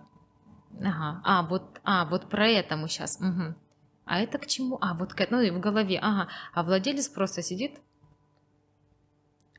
ага, 0.79 1.21
а, 1.25 1.43
вот, 1.43 1.81
а, 1.83 2.05
вот 2.05 2.29
про 2.29 2.47
это 2.47 2.77
мы 2.77 2.87
сейчас, 2.87 3.19
угу. 3.19 3.53
А 4.07 4.19
это 4.19 4.37
к 4.37 4.47
чему? 4.47 4.77
А, 4.81 4.93
вот 4.93 5.13
к, 5.13 5.27
ну 5.29 5.41
и 5.41 5.51
в 5.51 5.59
голове, 5.59 5.99
ага. 6.01 6.29
А 6.53 6.63
владелец 6.63 7.07
просто 7.09 7.41
сидит. 7.41 7.79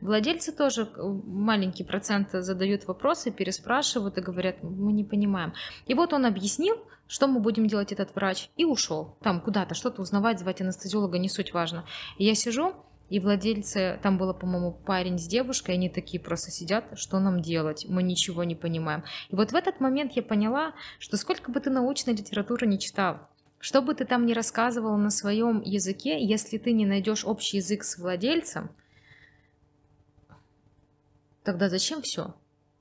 Владельцы 0.00 0.52
тоже 0.52 0.82
э, 0.82 1.02
маленький 1.02 1.84
процент 1.84 2.30
задают 2.32 2.86
вопросы, 2.86 3.30
переспрашивают 3.30 4.16
и 4.16 4.20
говорят, 4.20 4.62
мы 4.62 4.92
не 4.92 5.04
понимаем. 5.04 5.52
И 5.86 5.94
вот 5.94 6.12
он 6.12 6.24
объяснил, 6.24 6.76
что 7.08 7.26
мы 7.26 7.40
будем 7.40 7.66
делать 7.66 7.90
этот 7.92 8.14
врач, 8.14 8.50
и 8.56 8.64
ушел. 8.64 9.16
Там 9.22 9.40
куда-то 9.40 9.74
что-то 9.74 10.02
узнавать, 10.02 10.38
звать 10.38 10.60
анестезиолога, 10.60 11.18
не 11.18 11.28
суть 11.28 11.52
важно. 11.52 11.84
И 12.16 12.24
я 12.24 12.34
сижу, 12.34 12.74
и 13.08 13.18
владельцы, 13.20 13.98
там 14.02 14.18
было, 14.18 14.34
по-моему, 14.34 14.72
парень 14.72 15.18
с 15.18 15.26
девушкой, 15.26 15.74
они 15.74 15.88
такие 15.88 16.22
просто 16.22 16.50
сидят, 16.50 16.84
что 16.94 17.18
нам 17.18 17.40
делать, 17.40 17.86
мы 17.88 18.02
ничего 18.02 18.44
не 18.44 18.54
понимаем. 18.54 19.02
И 19.30 19.36
вот 19.36 19.52
в 19.52 19.54
этот 19.54 19.80
момент 19.80 20.12
я 20.12 20.22
поняла, 20.22 20.74
что 20.98 21.16
сколько 21.16 21.50
бы 21.50 21.58
ты 21.60 21.70
научной 21.70 22.12
литературы 22.14 22.66
не 22.66 22.78
читал, 22.78 23.20
что 23.58 23.82
бы 23.82 23.94
ты 23.94 24.04
там 24.04 24.26
ни 24.26 24.32
рассказывал 24.32 24.96
на 24.96 25.10
своем 25.10 25.60
языке, 25.62 26.24
если 26.24 26.58
ты 26.58 26.72
не 26.72 26.86
найдешь 26.86 27.24
общий 27.24 27.56
язык 27.56 27.82
с 27.84 27.98
владельцем, 27.98 28.70
тогда 31.42 31.68
зачем 31.68 32.02
все? 32.02 32.34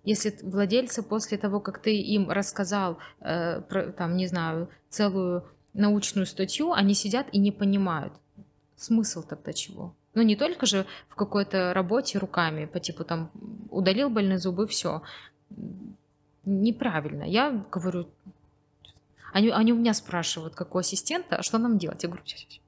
Если 0.03 0.37
владельцы 0.41 1.03
после 1.03 1.37
того, 1.37 1.59
как 1.59 1.81
ты 1.81 1.97
им 1.99 2.29
рассказал, 2.29 2.97
э, 3.19 3.61
про, 3.61 3.91
там, 3.91 4.15
не 4.15 4.27
знаю, 4.27 4.69
целую 4.89 5.43
научную 5.73 6.25
статью, 6.25 6.71
они 6.71 6.93
сидят 6.93 7.27
и 7.33 7.39
не 7.39 7.51
понимают, 7.51 8.13
смысл 8.75 9.23
тогда 9.23 9.53
чего? 9.53 9.95
Ну, 10.13 10.21
не 10.21 10.35
только 10.35 10.65
же 10.65 10.85
в 11.09 11.15
какой-то 11.15 11.73
работе 11.73 12.19
руками, 12.19 12.65
по 12.65 12.79
типу 12.79 13.03
там 13.03 13.31
удалил 13.69 14.09
больные 14.09 14.37
зубы, 14.37 14.65
все. 14.65 15.01
Неправильно. 16.45 17.23
Я 17.23 17.65
говорю, 17.71 18.07
они, 19.37 19.49
они 19.49 19.71
у 19.71 19.75
меня 19.75 19.93
спрашивают, 19.93 20.55
как 20.55 20.73
у 20.73 20.79
ассистента, 20.79 21.37
а 21.37 21.43
что 21.43 21.59
нам 21.59 21.77
делать? 21.77 22.01
Я 22.01 22.09
говорю, 22.09 22.25
сейчас. 22.25 22.59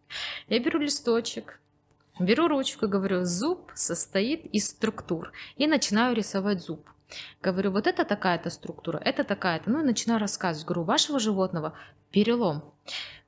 Я 0.47 0.59
беру 0.59 0.79
листочек, 0.79 1.59
беру 2.19 2.47
ручку 2.47 2.85
и 2.85 2.89
говорю, 2.89 3.25
зуб 3.25 3.71
состоит 3.73 4.45
из 4.45 4.67
структур. 4.67 5.31
И 5.57 5.65
начинаю 5.65 6.15
рисовать 6.15 6.61
зуб. 6.61 6.87
Говорю, 7.41 7.71
вот 7.71 7.87
это 7.87 8.05
такая-то 8.05 8.51
структура, 8.51 8.99
это 9.03 9.23
такая-то. 9.23 9.71
Ну 9.71 9.81
и 9.81 9.83
начинаю 9.83 10.19
рассказывать. 10.19 10.67
Говорю, 10.67 10.81
у 10.81 10.85
вашего 10.85 11.19
животного 11.19 11.73
перелом. 12.11 12.63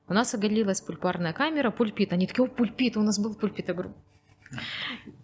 У 0.06 0.14
нас 0.14 0.34
оголилась 0.34 0.80
пульпарная 0.80 1.32
камера, 1.32 1.72
пульпит. 1.72 2.12
Они 2.12 2.28
такие, 2.28 2.44
о, 2.44 2.48
пульпит, 2.48 2.96
у 2.96 3.02
нас 3.02 3.18
был 3.18 3.34
пульпит. 3.34 3.66
Я 3.66 3.74
говорю, 3.74 3.92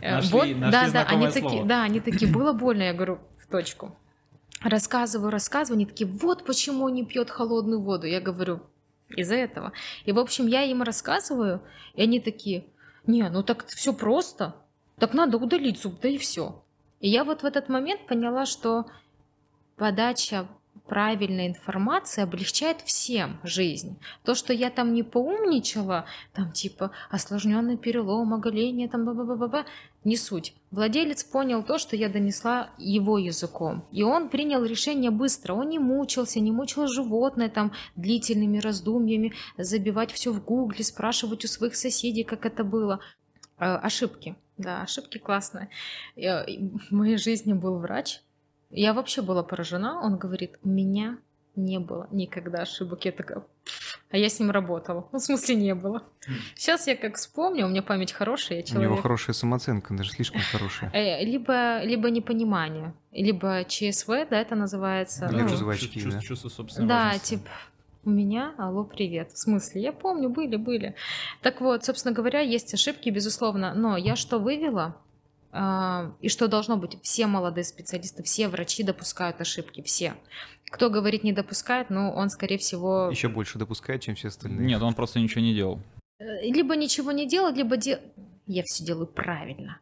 «Э, 0.01 0.17
нашли, 0.17 0.33
вот, 0.33 0.47
нашли 0.57 0.73
да, 0.73 0.91
да, 0.91 1.05
они 1.05 1.31
слово. 1.31 1.33
такие, 1.33 1.65
да, 1.65 1.83
они 1.85 2.01
такие, 2.01 2.33
было 2.33 2.53
больно, 2.53 2.83
я 2.83 2.95
говорю, 2.95 3.21
в 3.39 3.47
точку 3.47 3.97
рассказываю, 4.61 5.31
рассказываю, 5.31 5.77
они 5.77 5.87
такие, 5.87 6.09
вот 6.09 6.45
почему 6.45 6.85
он 6.85 6.95
не 6.95 7.05
пьет 7.05 7.31
холодную 7.31 7.81
воду. 7.81 8.07
Я 8.07 8.21
говорю, 8.21 8.61
из-за 9.17 9.35
этого. 9.35 9.73
И, 10.05 10.13
в 10.13 10.19
общем, 10.19 10.47
я 10.47 10.63
им 10.65 10.83
рассказываю, 10.83 11.63
и 11.95 12.03
они 12.03 12.21
такие, 12.21 12.65
не, 13.07 13.29
ну 13.29 13.43
так 13.43 13.67
все 13.67 13.93
просто, 13.93 14.55
так 14.99 15.15
надо 15.15 15.39
удалить 15.39 15.81
зуб, 15.81 16.01
да 16.01 16.09
и 16.09 16.19
все. 16.19 16.63
И 17.01 17.09
я 17.09 17.25
вот 17.25 17.43
в 17.43 17.47
этот 17.47 17.69
момент 17.69 18.07
поняла, 18.07 18.45
что 18.45 18.87
подача 19.77 20.49
правильная 20.89 21.47
информация 21.49 22.25
облегчает 22.25 22.81
всем 22.81 23.39
жизнь. 23.45 23.99
То, 24.25 24.35
что 24.35 24.53
я 24.53 24.71
там 24.71 24.95
не 24.95 25.03
поумничала, 25.03 26.07
там 26.33 26.53
типа 26.53 26.91
осложненный 27.11 27.77
перелом, 27.77 28.35
оголение, 28.35 28.89
там 28.89 29.05
ба 29.05 29.13
ба 29.13 29.25
ба 29.25 29.37
ба 29.37 29.49
ба 29.49 29.67
не 30.05 30.17
суть. 30.17 30.55
Владелец 30.71 31.25
понял 31.25 31.63
то, 31.63 31.79
что 31.79 31.95
я 31.97 32.09
донесла 32.09 32.71
его 32.79 33.19
языком. 33.19 33.85
И 33.93 34.03
он 34.03 34.29
принял 34.29 34.65
решение 34.65 35.11
быстро. 35.11 35.55
Он 35.55 35.69
не 35.69 35.79
мучился, 35.79 36.41
не 36.41 36.51
мучил 36.51 36.87
животное 36.87 37.51
там 37.51 37.73
длительными 37.97 38.59
раздумьями, 38.59 39.35
забивать 39.59 40.13
все 40.13 40.33
в 40.33 40.43
гугле, 40.43 40.85
спрашивать 40.85 41.45
у 41.45 41.49
своих 41.49 41.77
соседей, 41.77 42.25
как 42.25 42.47
это 42.47 42.65
было. 42.65 43.01
Э, 43.59 43.77
ошибки. 43.77 44.37
Да, 44.57 44.83
ошибки 44.83 45.19
классные. 45.19 45.69
В 46.17 46.91
моей 46.91 47.17
жизни 47.17 47.53
был 47.53 47.79
врач, 47.79 48.21
я 48.71 48.93
вообще 48.93 49.23
была 49.23 49.43
поражена. 49.43 50.01
Он 50.01 50.17
говорит, 50.17 50.59
у 50.63 50.69
меня 50.69 51.19
не 51.57 51.79
было 51.79 52.07
никогда 52.11 52.63
ошибок. 52.63 53.05
Я 53.05 53.13
такая, 53.13 53.43
а 54.11 54.17
я 54.17 54.29
с 54.29 54.39
ним 54.41 54.51
работала. 54.51 55.09
Ну, 55.13 55.19
в 55.19 55.23
смысле, 55.23 55.57
не 55.57 55.75
было. 55.75 56.03
Сейчас 56.55 56.87
я 56.87 56.97
как 56.97 57.17
вспомню, 57.17 57.67
у 57.67 57.69
меня 57.69 57.83
память 57.83 58.13
хорошая, 58.13 58.59
я 58.59 58.63
человек... 58.63 58.91
У 58.91 58.93
него 58.93 59.03
хорошая 59.03 59.35
самооценка, 59.35 59.95
даже 59.95 60.11
слишком 60.11 60.41
хорошая. 60.53 60.91
Э, 60.93 61.23
либо, 61.25 61.83
либо 61.83 62.11
непонимание, 62.11 62.95
либо 63.13 63.65
ЧСВ, 63.65 64.09
да, 64.31 64.41
это 64.41 64.55
называется. 64.55 65.27
Или 65.27 65.43
ну, 65.43 65.49
жвачки, 65.49 66.03
да. 66.09 66.21
Чувство 66.21 66.49
собственной 66.49 66.89
Да, 66.89 67.19
типа, 67.19 67.51
У 68.05 68.11
меня, 68.11 68.55
алло, 68.57 68.85
привет. 68.85 69.33
В 69.33 69.39
смысле? 69.39 69.83
Я 69.83 69.93
помню, 69.93 70.31
были, 70.31 70.57
были. 70.57 70.95
Так 71.43 71.61
вот, 71.61 71.85
собственно 71.85 72.15
говоря, 72.15 72.41
есть 72.41 72.73
ошибки, 72.73 73.11
безусловно. 73.11 73.75
Но 73.75 73.97
я 73.97 74.17
что 74.17 74.39
вывела? 74.39 74.97
А, 75.51 76.13
и 76.21 76.29
что 76.29 76.49
должно 76.49 76.77
быть? 76.77 76.99
Все 77.03 77.27
молодые 77.27 77.65
специалисты, 77.65 78.23
все 78.23 78.49
врачи 78.49 78.83
допускают 78.83 79.41
ошибки, 79.41 79.83
все. 79.83 80.15
Кто 80.71 80.91
говорит 80.91 81.25
не 81.25 81.33
допускает, 81.33 81.89
ну, 81.91 82.13
он, 82.13 82.29
скорее 82.29 82.59
всего... 82.59 83.09
Еще 83.11 83.29
больше 83.29 83.59
допускает, 83.59 84.03
чем 84.03 84.15
все 84.15 84.29
остальные. 84.29 84.67
Нет, 84.67 84.83
он 84.83 84.95
просто 84.95 85.19
ничего 85.19 85.41
не 85.41 85.55
делал. 85.55 85.81
Э, 86.19 86.43
либо 86.43 86.77
ничего 86.77 87.13
не 87.13 87.27
делает, 87.27 87.57
либо 87.57 87.77
де... 87.77 88.01
я 88.47 88.63
все 88.65 88.85
делаю 88.85 89.07
правильно. 89.07 89.81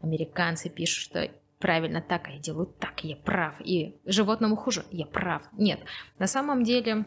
Американцы 0.00 0.68
пишут, 0.68 1.04
что 1.04 1.30
правильно 1.58 2.00
так, 2.00 2.28
а 2.28 2.30
я 2.30 2.38
делаю 2.38 2.66
так, 2.78 3.02
я 3.02 3.16
прав. 3.16 3.54
И 3.60 3.96
животному 4.04 4.56
хуже, 4.56 4.84
я 4.92 5.06
прав. 5.06 5.42
Нет, 5.52 5.80
на 6.18 6.28
самом 6.28 6.62
деле 6.62 7.04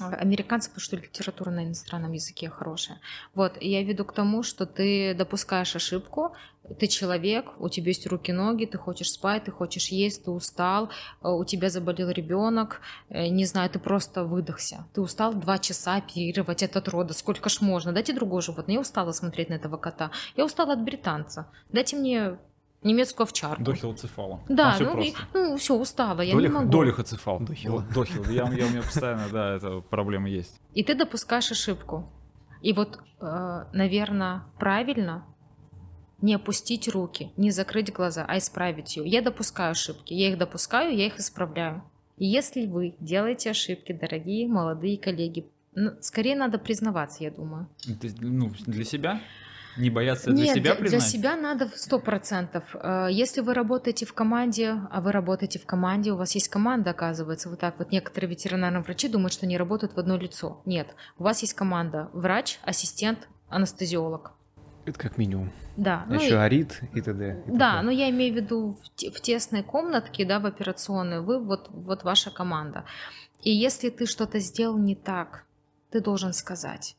американцы, 0.00 0.68
потому 0.68 0.82
что 0.82 0.96
литература 0.96 1.50
на 1.50 1.64
иностранном 1.64 2.12
языке 2.12 2.50
хорошая. 2.50 3.00
Вот, 3.34 3.60
я 3.60 3.82
веду 3.82 4.04
к 4.04 4.12
тому, 4.12 4.42
что 4.42 4.66
ты 4.66 5.14
допускаешь 5.14 5.74
ошибку, 5.76 6.34
ты 6.78 6.88
человек, 6.88 7.52
у 7.58 7.68
тебя 7.68 7.88
есть 7.88 8.06
руки-ноги, 8.06 8.66
ты 8.66 8.76
хочешь 8.76 9.12
спать, 9.12 9.44
ты 9.44 9.52
хочешь 9.52 9.88
есть, 9.88 10.24
ты 10.24 10.30
устал, 10.30 10.90
э, 11.22 11.28
у 11.28 11.44
тебя 11.44 11.70
заболел 11.70 12.10
ребенок, 12.10 12.80
э, 13.08 13.28
не 13.28 13.44
знаю, 13.44 13.70
ты 13.70 13.78
просто 13.78 14.24
выдохся. 14.24 14.86
Ты 14.92 15.00
устал 15.00 15.32
два 15.34 15.58
часа 15.58 15.96
оперировать 15.96 16.62
этот 16.62 16.88
рода, 16.88 17.14
сколько 17.14 17.48
ж 17.48 17.60
можно, 17.60 17.92
дайте 17.92 18.12
другое 18.12 18.42
животное. 18.42 18.74
Я 18.74 18.80
устала 18.80 19.12
смотреть 19.12 19.48
на 19.48 19.54
этого 19.54 19.76
кота, 19.76 20.10
я 20.36 20.44
устала 20.44 20.72
от 20.72 20.82
британца, 20.82 21.48
дайте 21.70 21.96
мне 21.96 22.38
немецкую 22.82 23.24
овчарку. 23.24 23.62
Дохилоцефала. 23.62 24.40
Да, 24.48 24.74
все 24.74 24.84
ну, 24.84 25.00
и, 25.00 25.14
ну 25.34 25.56
все, 25.56 25.74
устала, 25.74 26.20
я 26.20 26.34
Долих, 26.34 26.50
не 26.50 26.54
могу. 26.54 26.70
Долихоцефал. 26.70 27.40
Дохил. 27.40 27.82
Дохил. 27.94 28.24
Я, 28.24 28.50
я, 28.52 28.66
у 28.66 28.70
меня 28.70 28.82
постоянно, 28.82 29.28
да, 29.30 29.54
эта 29.56 29.80
проблема 29.80 30.28
есть. 30.28 30.60
И 30.74 30.82
ты 30.82 30.94
допускаешь 30.94 31.50
ошибку. 31.50 32.10
И 32.62 32.72
вот, 32.72 32.98
э, 33.20 33.64
наверное, 33.72 34.44
правильно 34.58 35.24
не 36.22 36.34
опустить 36.34 36.88
руки, 36.88 37.32
не 37.36 37.50
закрыть 37.50 37.92
глаза, 37.92 38.24
а 38.26 38.38
исправить 38.38 38.96
ее. 38.96 39.06
Я 39.06 39.22
допускаю 39.22 39.72
ошибки, 39.72 40.14
я 40.14 40.30
их 40.30 40.38
допускаю, 40.38 40.96
я 40.96 41.06
их 41.06 41.18
исправляю. 41.18 41.82
И 42.16 42.26
если 42.26 42.66
вы 42.66 42.96
делаете 42.98 43.50
ошибки, 43.50 43.92
дорогие 43.92 44.48
молодые 44.48 44.98
коллеги, 44.98 45.46
ну, 45.74 45.90
скорее 46.00 46.36
надо 46.36 46.58
признаваться, 46.58 47.22
я 47.22 47.30
думаю. 47.30 47.68
Ну, 48.20 48.50
для 48.66 48.84
себя? 48.84 49.20
Не 49.76 49.90
бояться 49.90 50.30
для 50.30 50.44
Нет, 50.44 50.54
себя 50.56 50.74
признать? 50.74 50.90
для 50.90 51.00
себя 51.00 51.36
надо 51.36 51.68
сто 51.74 51.98
процентов. 51.98 52.64
Э, 52.74 53.08
если 53.10 53.40
вы 53.40 53.54
работаете 53.54 54.06
в 54.06 54.14
команде, 54.14 54.76
а 54.90 55.00
вы 55.00 55.12
работаете 55.12 55.58
в 55.58 55.66
команде, 55.66 56.12
у 56.12 56.16
вас 56.16 56.34
есть 56.34 56.48
команда, 56.48 56.90
оказывается, 56.90 57.50
вот 57.50 57.60
так 57.60 57.78
вот 57.78 57.92
некоторые 57.92 58.30
ветеринарные 58.30 58.82
врачи 58.82 59.08
думают, 59.08 59.32
что 59.32 59.46
они 59.46 59.58
работают 59.58 59.94
в 59.94 59.98
одно 59.98 60.16
лицо. 60.16 60.62
Нет, 60.64 60.94
у 61.18 61.24
вас 61.24 61.42
есть 61.42 61.54
команда 61.54 62.08
врач, 62.12 62.58
ассистент, 62.62 63.28
анестезиолог. 63.48 64.32
Это 64.86 64.98
как 64.98 65.18
минимум. 65.18 65.52
Да. 65.76 66.04
А 66.06 66.10
ну 66.10 66.14
еще 66.14 66.34
и... 66.34 66.38
арит 66.38 66.80
и 66.94 67.00
т.д. 67.00 67.42
И 67.46 67.50
да, 67.50 67.82
но 67.82 67.90
я 67.90 68.08
имею 68.10 68.32
в 68.32 68.36
виду 68.36 68.78
в, 68.80 69.10
в 69.10 69.20
тесной 69.20 69.62
комнатке, 69.62 70.24
да, 70.24 70.38
в 70.38 70.46
операционной, 70.46 71.20
вы 71.20 71.42
вот, 71.42 71.68
вот 71.70 72.04
ваша 72.04 72.30
команда. 72.30 72.84
И 73.42 73.50
если 73.50 73.90
ты 73.90 74.06
что-то 74.06 74.38
сделал 74.38 74.78
не 74.78 74.94
так, 74.94 75.44
ты 75.90 76.00
должен 76.00 76.32
сказать 76.32 76.96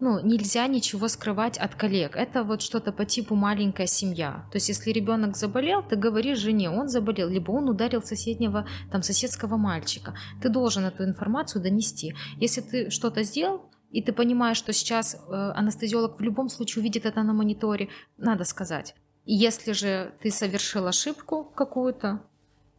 ну, 0.00 0.20
нельзя 0.20 0.66
ничего 0.68 1.08
скрывать 1.08 1.58
от 1.58 1.74
коллег. 1.74 2.16
Это 2.16 2.44
вот 2.44 2.62
что-то 2.62 2.92
по 2.92 3.04
типу 3.04 3.34
маленькая 3.34 3.86
семья. 3.86 4.46
То 4.52 4.56
есть, 4.56 4.68
если 4.68 4.92
ребенок 4.92 5.36
заболел, 5.36 5.82
ты 5.82 5.96
говоришь 5.96 6.38
жене, 6.38 6.70
он 6.70 6.88
заболел, 6.88 7.28
либо 7.28 7.50
он 7.50 7.68
ударил 7.68 8.02
соседнего, 8.02 8.66
там, 8.92 9.02
соседского 9.02 9.56
мальчика. 9.56 10.14
Ты 10.40 10.50
должен 10.50 10.84
эту 10.84 11.04
информацию 11.04 11.62
донести. 11.62 12.14
Если 12.36 12.60
ты 12.60 12.90
что-то 12.90 13.24
сделал, 13.24 13.70
и 13.90 14.02
ты 14.02 14.12
понимаешь, 14.12 14.58
что 14.58 14.72
сейчас 14.72 15.14
э, 15.14 15.32
анестезиолог 15.32 16.18
в 16.18 16.22
любом 16.22 16.48
случае 16.48 16.82
увидит 16.82 17.06
это 17.06 17.22
на 17.22 17.32
мониторе, 17.32 17.88
надо 18.18 18.44
сказать. 18.44 18.94
И 19.24 19.34
если 19.34 19.72
же 19.72 20.12
ты 20.22 20.30
совершил 20.30 20.86
ошибку 20.86 21.44
какую-то, 21.44 22.22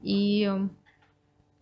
и 0.01 0.49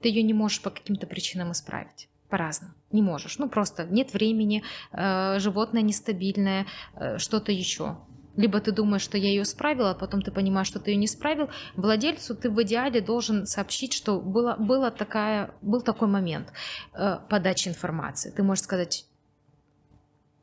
ты 0.02 0.10
ее 0.10 0.22
не 0.22 0.34
можешь 0.34 0.62
по 0.62 0.70
каким-то 0.70 1.08
причинам 1.08 1.52
исправить, 1.52 2.10
по-разному. 2.30 2.74
Не 2.92 3.02
можешь. 3.02 3.38
Ну 3.38 3.50
просто 3.50 3.86
нет 3.86 4.14
времени, 4.14 4.64
э, 4.92 5.40
животное 5.40 5.82
нестабильное, 5.82 6.66
э, 6.96 7.18
что-то 7.18 7.52
еще. 7.52 7.98
Либо 8.38 8.62
ты 8.62 8.72
думаешь, 8.72 9.02
что 9.02 9.18
я 9.18 9.30
ее 9.30 9.46
справила, 9.46 9.92
а 9.92 9.96
потом 9.96 10.22
ты 10.22 10.32
понимаешь, 10.32 10.68
что 10.68 10.80
ты 10.80 10.92
ее 10.92 10.98
не 10.98 11.08
справил. 11.08 11.50
Владельцу 11.76 12.36
ты 12.36 12.50
в 12.52 12.62
идеале 12.62 13.02
должен 13.02 13.46
сообщить, 13.48 13.94
что 13.94 14.22
было, 14.22 14.56
было 14.58 14.92
такая, 14.92 15.56
был 15.62 15.82
такой 15.82 16.08
момент 16.08 16.54
э, 16.94 17.18
подачи 17.30 17.68
информации. 17.68 18.32
Ты 18.32 18.44
можешь 18.44 18.64
сказать, 18.64 19.06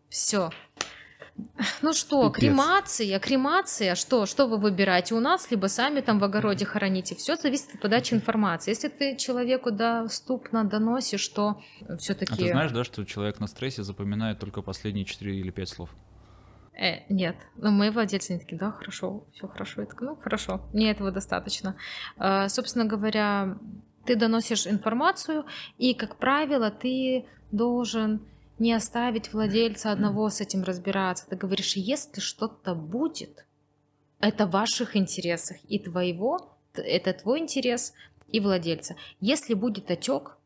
все, 0.08 0.50
ну 1.82 1.92
что, 1.92 2.28
Пипец. 2.30 2.40
кремация, 2.40 3.18
кремация, 3.18 3.94
что, 3.94 4.26
что 4.26 4.46
вы 4.46 4.58
выбираете 4.58 5.14
у 5.14 5.20
нас, 5.20 5.50
либо 5.50 5.66
сами 5.66 6.00
там 6.00 6.18
в 6.18 6.24
огороде 6.24 6.64
хороните. 6.64 7.14
Все 7.14 7.36
зависит 7.36 7.74
от 7.74 7.80
подачи 7.80 8.14
информации. 8.14 8.70
Если 8.70 8.88
ты 8.88 9.16
человеку 9.16 9.70
доступно 9.70 10.64
доносишь, 10.64 11.20
что 11.20 11.60
все-таки... 11.98 12.32
А 12.32 12.36
ты 12.36 12.48
знаешь, 12.48 12.72
да, 12.72 12.84
что 12.84 13.04
человек 13.04 13.40
на 13.40 13.46
стрессе 13.46 13.82
запоминает 13.82 14.38
только 14.38 14.62
последние 14.62 15.04
4 15.04 15.36
или 15.36 15.50
5 15.50 15.68
слов? 15.68 15.90
Э, 16.76 17.04
нет, 17.08 17.36
но 17.56 17.70
мои 17.70 17.90
владельцы 17.90 18.32
они 18.32 18.40
такие, 18.40 18.58
да, 18.58 18.72
хорошо, 18.72 19.26
все 19.32 19.46
хорошо. 19.46 19.82
Я 19.82 19.86
такая, 19.86 20.08
ну 20.08 20.16
хорошо, 20.16 20.60
мне 20.72 20.90
этого 20.90 21.12
достаточно. 21.12 21.76
Э, 22.18 22.48
собственно 22.48 22.84
говоря, 22.84 23.58
ты 24.04 24.16
доносишь 24.16 24.66
информацию, 24.66 25.44
и, 25.78 25.94
как 25.94 26.16
правило, 26.16 26.70
ты 26.70 27.26
должен 27.52 28.20
не 28.58 28.72
оставить 28.72 29.32
владельца 29.32 29.92
одного 29.92 30.30
с 30.30 30.40
этим 30.40 30.62
разбираться. 30.62 31.26
Ты 31.28 31.36
говоришь, 31.36 31.76
если 31.76 32.20
что-то 32.20 32.74
будет, 32.74 33.44
это 34.20 34.46
в 34.46 34.50
ваших 34.50 34.96
интересах 34.96 35.56
и 35.68 35.78
твоего, 35.78 36.56
это 36.74 37.12
твой 37.12 37.40
интерес 37.40 37.92
и 38.28 38.40
владельца. 38.40 38.96
Если 39.20 39.54
будет 39.54 39.90
отек, 39.90 40.36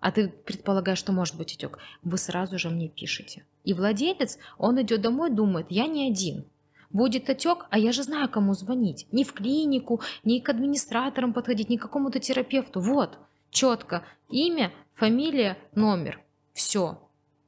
а 0.00 0.12
ты 0.12 0.28
предполагаешь, 0.28 0.98
что 0.98 1.12
может 1.12 1.36
быть 1.36 1.54
отек, 1.54 1.78
вы 2.02 2.18
сразу 2.18 2.58
же 2.58 2.70
мне 2.70 2.88
пишете. 2.88 3.44
И 3.64 3.74
владелец, 3.74 4.38
он 4.58 4.80
идет 4.80 5.00
домой, 5.00 5.30
думает, 5.30 5.66
я 5.70 5.86
не 5.86 6.08
один. 6.08 6.44
Будет 6.90 7.28
отек, 7.28 7.66
а 7.70 7.78
я 7.78 7.92
же 7.92 8.02
знаю, 8.02 8.28
кому 8.28 8.54
звонить. 8.54 9.06
Не 9.12 9.24
в 9.24 9.32
клинику, 9.32 10.00
не 10.24 10.40
к 10.40 10.48
администраторам 10.48 11.32
подходить, 11.32 11.68
не 11.68 11.78
к 11.78 11.82
какому-то 11.82 12.20
терапевту. 12.20 12.80
Вот, 12.80 13.18
четко, 13.50 14.04
имя, 14.28 14.72
фамилия, 14.94 15.58
номер. 15.74 16.20
Все, 16.52 17.05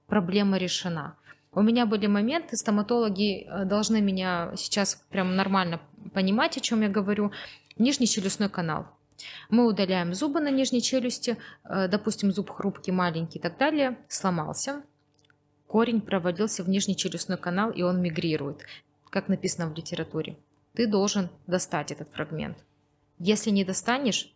проблема 0.09 0.59
решена. 0.59 1.16
У 1.53 1.62
меня 1.62 1.87
были 1.87 2.07
моменты, 2.07 2.57
стоматологи 2.57 3.44
э, 3.44 3.64
должны 3.64 4.01
меня 4.01 4.53
сейчас 4.57 5.05
прям 5.11 5.37
нормально 5.37 5.81
понимать, 6.12 6.57
о 6.57 6.61
чем 6.61 6.83
я 6.83 6.88
говорю. 6.88 7.31
Нижний 7.77 8.07
челюстной 8.07 8.49
канал. 8.49 8.87
Мы 9.51 9.66
удаляем 9.66 10.14
зубы 10.14 10.40
на 10.40 10.51
нижней 10.51 10.83
челюсти, 10.83 11.37
э, 11.64 11.88
допустим, 11.88 12.33
зуб 12.33 12.51
хрупкий, 12.51 12.92
маленький 12.92 13.38
и 13.38 13.42
так 13.42 13.59
далее, 13.59 13.97
сломался. 14.09 14.83
Корень 15.66 16.01
проводился 16.01 16.64
в 16.64 16.68
нижний 16.68 16.97
челюстной 16.97 17.38
канал, 17.38 17.71
и 17.71 17.83
он 17.83 18.01
мигрирует, 18.01 18.64
как 19.11 19.29
написано 19.29 19.68
в 19.68 19.77
литературе. 19.77 20.37
Ты 20.75 20.87
должен 20.87 21.29
достать 21.47 21.92
этот 21.92 22.12
фрагмент. 22.12 22.59
Если 23.18 23.51
не 23.51 23.64
достанешь, 23.64 24.33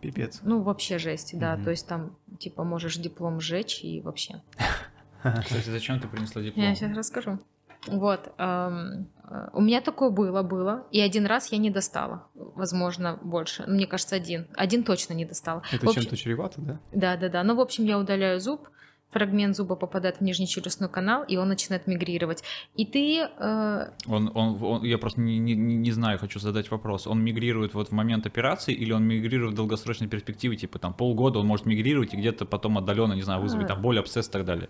Пипец. 0.00 0.40
Ну, 0.42 0.62
вообще 0.62 0.98
жесть, 0.98 1.38
да. 1.38 1.54
Угу. 1.54 1.64
То 1.64 1.70
есть 1.70 1.86
там, 1.86 2.16
типа, 2.38 2.64
можешь 2.64 2.96
диплом 2.96 3.40
сжечь 3.40 3.84
и 3.84 4.00
вообще. 4.00 4.42
Кстати, 5.22 5.68
зачем 5.68 6.00
ты 6.00 6.08
принесла 6.08 6.42
диплом? 6.42 6.64
Я 6.64 6.74
сейчас 6.74 6.96
расскажу. 6.96 7.38
Вот. 7.86 8.32
Эм, 8.38 9.08
э, 9.24 9.48
у 9.52 9.60
меня 9.60 9.80
такое 9.80 10.10
было, 10.10 10.42
было. 10.42 10.86
И 10.90 11.00
один 11.00 11.26
раз 11.26 11.52
я 11.52 11.58
не 11.58 11.70
достала. 11.70 12.26
Возможно, 12.34 13.18
больше. 13.22 13.64
Мне 13.66 13.86
кажется, 13.86 14.16
один. 14.16 14.46
Один 14.54 14.84
точно 14.84 15.14
не 15.14 15.24
достала. 15.24 15.62
Это 15.72 15.86
общем... 15.86 16.02
чем-то 16.02 16.16
чревато, 16.16 16.60
да? 16.60 16.80
Да, 16.92 17.16
да, 17.16 17.28
да. 17.28 17.42
Ну, 17.42 17.56
в 17.56 17.60
общем, 17.60 17.84
я 17.84 17.98
удаляю 17.98 18.40
зуб 18.40 18.68
фрагмент 19.10 19.56
зуба 19.56 19.76
попадает 19.76 20.18
в 20.18 20.20
нижний 20.20 20.46
челюстной 20.46 20.88
канал, 20.88 21.24
и 21.24 21.36
он 21.36 21.48
начинает 21.48 21.86
мигрировать. 21.86 22.42
И 22.76 22.84
ты... 22.84 23.28
Э... 23.38 23.90
Он, 24.06 24.30
он, 24.34 24.62
он, 24.62 24.84
я 24.84 24.98
просто 24.98 25.20
не, 25.20 25.38
не, 25.38 25.54
не 25.54 25.92
знаю, 25.92 26.18
хочу 26.18 26.38
задать 26.38 26.70
вопрос. 26.70 27.06
Он 27.06 27.22
мигрирует 27.22 27.74
вот 27.74 27.88
в 27.88 27.92
момент 27.92 28.26
операции 28.26 28.74
или 28.74 28.92
он 28.92 29.04
мигрирует 29.04 29.52
в 29.52 29.56
долгосрочной 29.56 30.08
перспективе, 30.08 30.56
типа 30.56 30.78
там 30.78 30.94
полгода 30.94 31.38
он 31.38 31.46
может 31.46 31.66
мигрировать 31.66 32.14
и 32.14 32.16
где-то 32.16 32.44
потом 32.44 32.78
отдаленно, 32.78 33.14
не 33.14 33.22
знаю, 33.22 33.40
вызвать 33.40 33.64
а... 33.64 33.68
там 33.68 33.82
боль, 33.82 33.98
абсцесс 33.98 34.28
и 34.28 34.30
так 34.30 34.44
далее? 34.44 34.68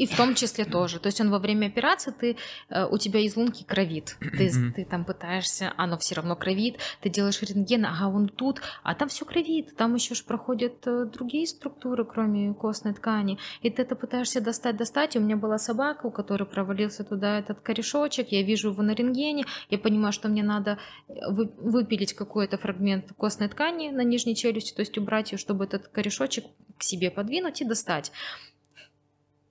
И 0.00 0.06
в 0.06 0.16
том 0.16 0.34
числе 0.34 0.64
тоже. 0.64 0.98
То 0.98 1.08
есть 1.08 1.20
он 1.20 1.30
во 1.30 1.38
время 1.38 1.66
операции, 1.66 2.10
ты, 2.10 2.36
э, 2.70 2.86
у 2.86 2.96
тебя 2.96 3.20
из 3.20 3.36
лунки 3.36 3.64
кровит. 3.64 4.16
Ты, 4.18 4.50
ты 4.74 4.86
там 4.86 5.04
пытаешься, 5.04 5.74
оно 5.76 5.98
все 5.98 6.14
равно 6.14 6.36
кровит. 6.36 6.78
Ты 7.02 7.10
делаешь 7.10 7.42
рентген, 7.42 7.84
ага, 7.84 8.08
он 8.08 8.28
тут, 8.28 8.62
а 8.82 8.94
там 8.94 9.08
все 9.08 9.26
кровит. 9.26 9.76
Там 9.76 9.94
еще 9.94 10.14
ж 10.14 10.24
проходят 10.24 10.86
э, 10.86 11.04
другие 11.04 11.46
структуры, 11.46 12.06
кроме 12.06 12.54
костной 12.54 12.94
ткани. 12.94 13.36
И 13.60 13.68
ты 13.68 13.82
это 13.82 13.94
пытаешься 13.94 14.40
достать, 14.40 14.78
достать. 14.78 15.16
И 15.16 15.18
у 15.18 15.22
меня 15.22 15.36
была 15.36 15.58
собака, 15.58 16.06
у 16.06 16.10
которой 16.10 16.44
провалился 16.44 17.04
туда 17.04 17.38
этот 17.38 17.60
корешочек. 17.60 18.28
Я 18.32 18.42
вижу 18.42 18.70
его 18.70 18.82
на 18.82 18.94
рентгене. 18.94 19.44
Я 19.68 19.78
понимаю, 19.78 20.14
что 20.14 20.30
мне 20.30 20.42
надо 20.42 20.78
э, 21.08 21.12
выпилить 21.28 22.14
какой-то 22.14 22.56
фрагмент 22.56 23.12
костной 23.18 23.48
ткани 23.48 23.90
на 23.90 24.02
нижней 24.02 24.34
челюсти, 24.34 24.72
то 24.72 24.80
есть 24.80 24.96
убрать 24.96 25.32
ее, 25.32 25.36
чтобы 25.36 25.64
этот 25.64 25.88
корешочек 25.88 26.46
к 26.78 26.82
себе 26.82 27.10
подвинуть 27.10 27.60
и 27.60 27.66
достать. 27.66 28.12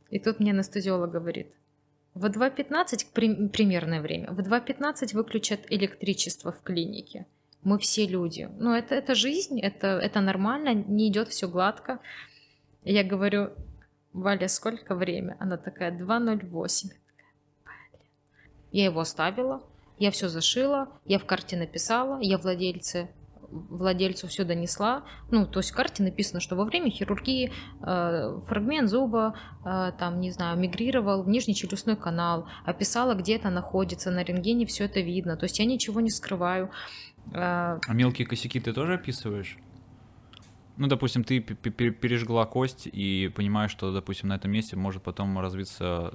И 0.09 0.19
тут 0.19 0.39
мне 0.39 0.51
анестезиолог 0.51 1.11
говорит, 1.11 1.53
в 2.13 2.25
2.15, 2.25 3.49
примерное 3.49 4.01
время, 4.01 4.31
в 4.31 4.39
2.15 4.39 5.13
выключат 5.13 5.61
электричество 5.69 6.51
в 6.51 6.61
клинике. 6.61 7.25
Мы 7.63 7.77
все 7.77 8.07
люди. 8.07 8.49
Ну, 8.57 8.73
это, 8.73 8.95
это 8.95 9.15
жизнь, 9.15 9.59
это, 9.59 9.87
это 9.87 10.21
нормально, 10.21 10.73
не 10.73 11.09
идет 11.09 11.27
все 11.29 11.47
гладко. 11.47 11.99
Я 12.83 13.03
говорю, 13.03 13.51
Валя, 14.13 14.47
сколько 14.47 14.95
время? 14.95 15.35
Она 15.39 15.57
такая, 15.57 15.91
2.08. 15.91 16.91
Я 18.71 18.85
его 18.85 19.01
оставила, 19.01 19.63
я 19.97 20.11
все 20.11 20.29
зашила, 20.29 20.89
я 21.05 21.19
в 21.19 21.25
карте 21.25 21.57
написала, 21.57 22.19
я 22.21 22.37
владельце 22.37 23.09
владельцу 23.51 24.27
все 24.27 24.43
донесла. 24.43 25.03
Ну, 25.31 25.45
то 25.45 25.59
есть 25.59 25.71
в 25.71 25.75
карте 25.75 26.03
написано, 26.03 26.39
что 26.39 26.55
во 26.55 26.65
время 26.65 26.89
хирургии 26.89 27.51
э, 27.81 28.39
фрагмент 28.47 28.89
зуба, 28.89 29.35
э, 29.65 29.91
там, 29.97 30.19
не 30.19 30.31
знаю, 30.31 30.57
мигрировал 30.57 31.23
в 31.23 31.29
нижний 31.29 31.55
челюстной 31.55 31.95
канал, 31.95 32.47
описала, 32.65 33.13
где 33.15 33.35
это 33.35 33.49
находится, 33.49 34.11
на 34.11 34.23
рентгене 34.23 34.65
все 34.65 34.85
это 34.85 34.99
видно. 34.99 35.37
То 35.37 35.45
есть 35.45 35.59
я 35.59 35.65
ничего 35.65 36.01
не 36.01 36.09
скрываю. 36.09 36.71
Э, 37.33 37.79
а 37.85 37.93
мелкие 37.93 38.27
косяки 38.27 38.59
ты 38.59 38.73
тоже 38.73 38.95
описываешь? 38.95 39.57
Ну, 40.77 40.87
допустим, 40.87 41.25
ты 41.25 41.41
пережгла 41.41 42.45
кость 42.45 42.87
и 42.87 43.29
понимаешь, 43.35 43.71
что, 43.71 43.91
допустим, 43.91 44.29
на 44.29 44.35
этом 44.35 44.51
месте 44.51 44.77
может 44.77 45.03
потом 45.03 45.37
развиться 45.37 46.13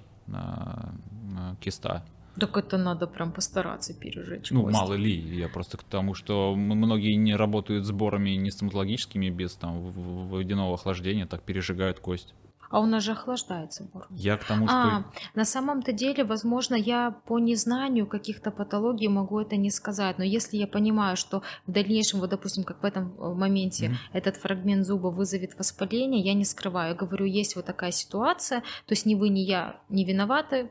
киста. 1.61 2.03
Так 2.38 2.57
это 2.57 2.79
надо 2.79 3.07
прям 3.07 3.33
постараться 3.33 3.94
пережечь. 3.94 4.51
Ну, 4.51 4.64
кость. 4.64 4.75
мало 4.75 4.94
ли, 4.94 5.12
я 5.12 5.49
просто 5.49 5.77
к 5.77 5.85
тому, 5.85 6.14
что 6.14 6.55
многие 6.57 7.14
не 7.14 7.37
работают 7.37 7.85
сборами 7.85 8.31
не 8.31 8.51
стоматологическими 8.51 9.31
без 9.31 9.55
там 9.55 9.81
водяного 9.81 10.75
охлаждения, 10.75 11.27
так 11.27 11.42
пережигают 11.42 12.01
кость. 12.01 12.35
А 12.75 12.81
у 12.81 12.87
нас 12.87 13.05
же 13.05 13.12
охлаждается 13.12 13.85
бор. 13.85 14.09
Я 14.11 14.37
к 14.37 14.44
тому, 14.44 14.66
что... 14.66 14.77
А, 14.77 15.05
на 15.37 15.44
самом-то 15.44 15.92
деле, 15.92 16.25
возможно, 16.25 16.75
я 16.75 17.12
по 17.27 17.38
незнанию 17.38 18.05
каких-то 18.05 18.51
патологий 18.51 19.07
могу 19.07 19.38
это 19.38 19.57
не 19.57 19.70
сказать, 19.70 20.18
но 20.18 20.25
если 20.25 20.57
я 20.57 20.66
понимаю, 20.66 21.16
что 21.16 21.42
в 21.68 21.70
дальнейшем, 21.70 22.18
вот, 22.18 22.31
допустим, 22.31 22.64
как 22.64 22.83
в 22.83 22.85
этом 22.85 23.14
э, 23.16 23.33
моменте 23.33 23.87
mm-hmm. 23.87 23.97
этот 24.12 24.38
фрагмент 24.38 24.87
зуба 24.87 25.07
вызовет 25.07 25.57
воспаление, 25.57 26.20
я 26.20 26.35
не 26.35 26.44
скрываю. 26.44 26.90
Я 26.90 26.94
говорю, 26.97 27.27
есть 27.27 27.55
вот 27.55 27.64
такая 27.64 27.92
ситуация, 27.92 28.61
то 28.61 28.92
есть 28.92 29.07
ни 29.07 29.14
вы, 29.14 29.29
ни 29.29 29.40
я 29.40 29.81
не 29.88 30.05
виноваты, 30.05 30.68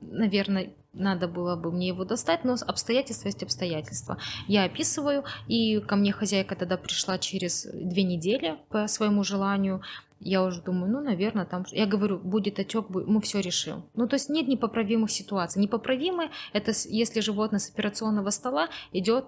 наверное, 0.00 0.72
надо 0.92 1.28
было 1.28 1.56
бы 1.56 1.70
мне 1.70 1.88
его 1.88 2.04
достать, 2.04 2.44
но 2.44 2.56
обстоятельства 2.66 3.28
есть 3.28 3.42
обстоятельства. 3.42 4.18
Я 4.48 4.64
описываю, 4.64 5.24
и 5.46 5.80
ко 5.80 5.96
мне 5.96 6.12
хозяйка 6.12 6.56
тогда 6.56 6.76
пришла 6.76 7.18
через 7.18 7.66
две 7.72 8.02
недели 8.02 8.58
по 8.68 8.88
своему 8.88 9.22
желанию. 9.22 9.82
Я 10.18 10.42
уже 10.42 10.60
думаю, 10.60 10.92
ну, 10.92 11.00
наверное, 11.00 11.46
там... 11.46 11.64
Я 11.70 11.86
говорю, 11.86 12.18
будет 12.18 12.58
отек, 12.58 12.90
мы 12.90 13.20
все 13.22 13.40
решим. 13.40 13.84
Ну, 13.94 14.06
то 14.06 14.14
есть 14.14 14.28
нет 14.28 14.48
непоправимых 14.48 15.10
ситуаций. 15.10 15.62
Непоправимые— 15.62 16.30
это 16.52 16.72
если 16.88 17.20
животное 17.20 17.58
с 17.58 17.70
операционного 17.70 18.30
стола 18.30 18.68
идет 18.92 19.24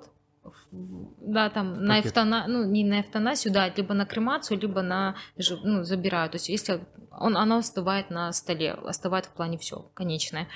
да, 0.72 1.50
там 1.50 1.84
на 1.84 2.00
эвтана, 2.00 2.46
ну 2.48 2.64
не 2.64 2.84
на 2.84 3.00
эвтанасию, 3.00 3.52
да, 3.52 3.68
либо 3.68 3.94
на 3.94 4.06
кремацию, 4.06 4.58
либо 4.58 4.82
на 4.82 5.14
ну, 5.62 5.84
забирают. 5.84 6.32
То 6.32 6.36
есть 6.36 6.48
если 6.48 6.84
он, 7.10 7.36
оно 7.36 7.58
остывает 7.58 8.10
на 8.10 8.32
столе, 8.32 8.72
остывает 8.72 9.26
в 9.26 9.30
плане 9.30 9.58
все, 9.58 9.90
конечное. 9.94 10.48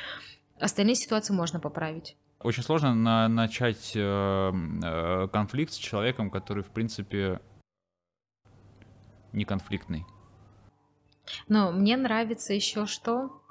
Остальные 0.59 0.97
ситуации 0.97 1.35
можно 1.35 1.61
поправить. 1.61 2.17
Очень 2.41 2.63
сложно 2.63 2.95
на, 2.95 3.29
начать 3.29 3.93
э, 3.95 4.01
э, 4.01 5.29
конфликт 5.29 5.73
с 5.73 5.77
человеком, 5.77 6.31
который, 6.31 6.63
в 6.63 6.69
принципе, 6.69 7.41
не 9.33 9.45
конфликтный. 9.45 10.05
Но 11.49 11.73
мне 11.73 11.97
нравится 11.97 12.55
еще 12.55 12.87
что. 12.87 13.43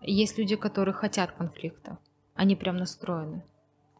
Есть 0.00 0.38
люди, 0.38 0.56
которые 0.56 0.94
хотят 0.94 1.32
конфликта. 1.32 1.98
Они 2.34 2.56
прям 2.56 2.76
настроены. 2.76 3.44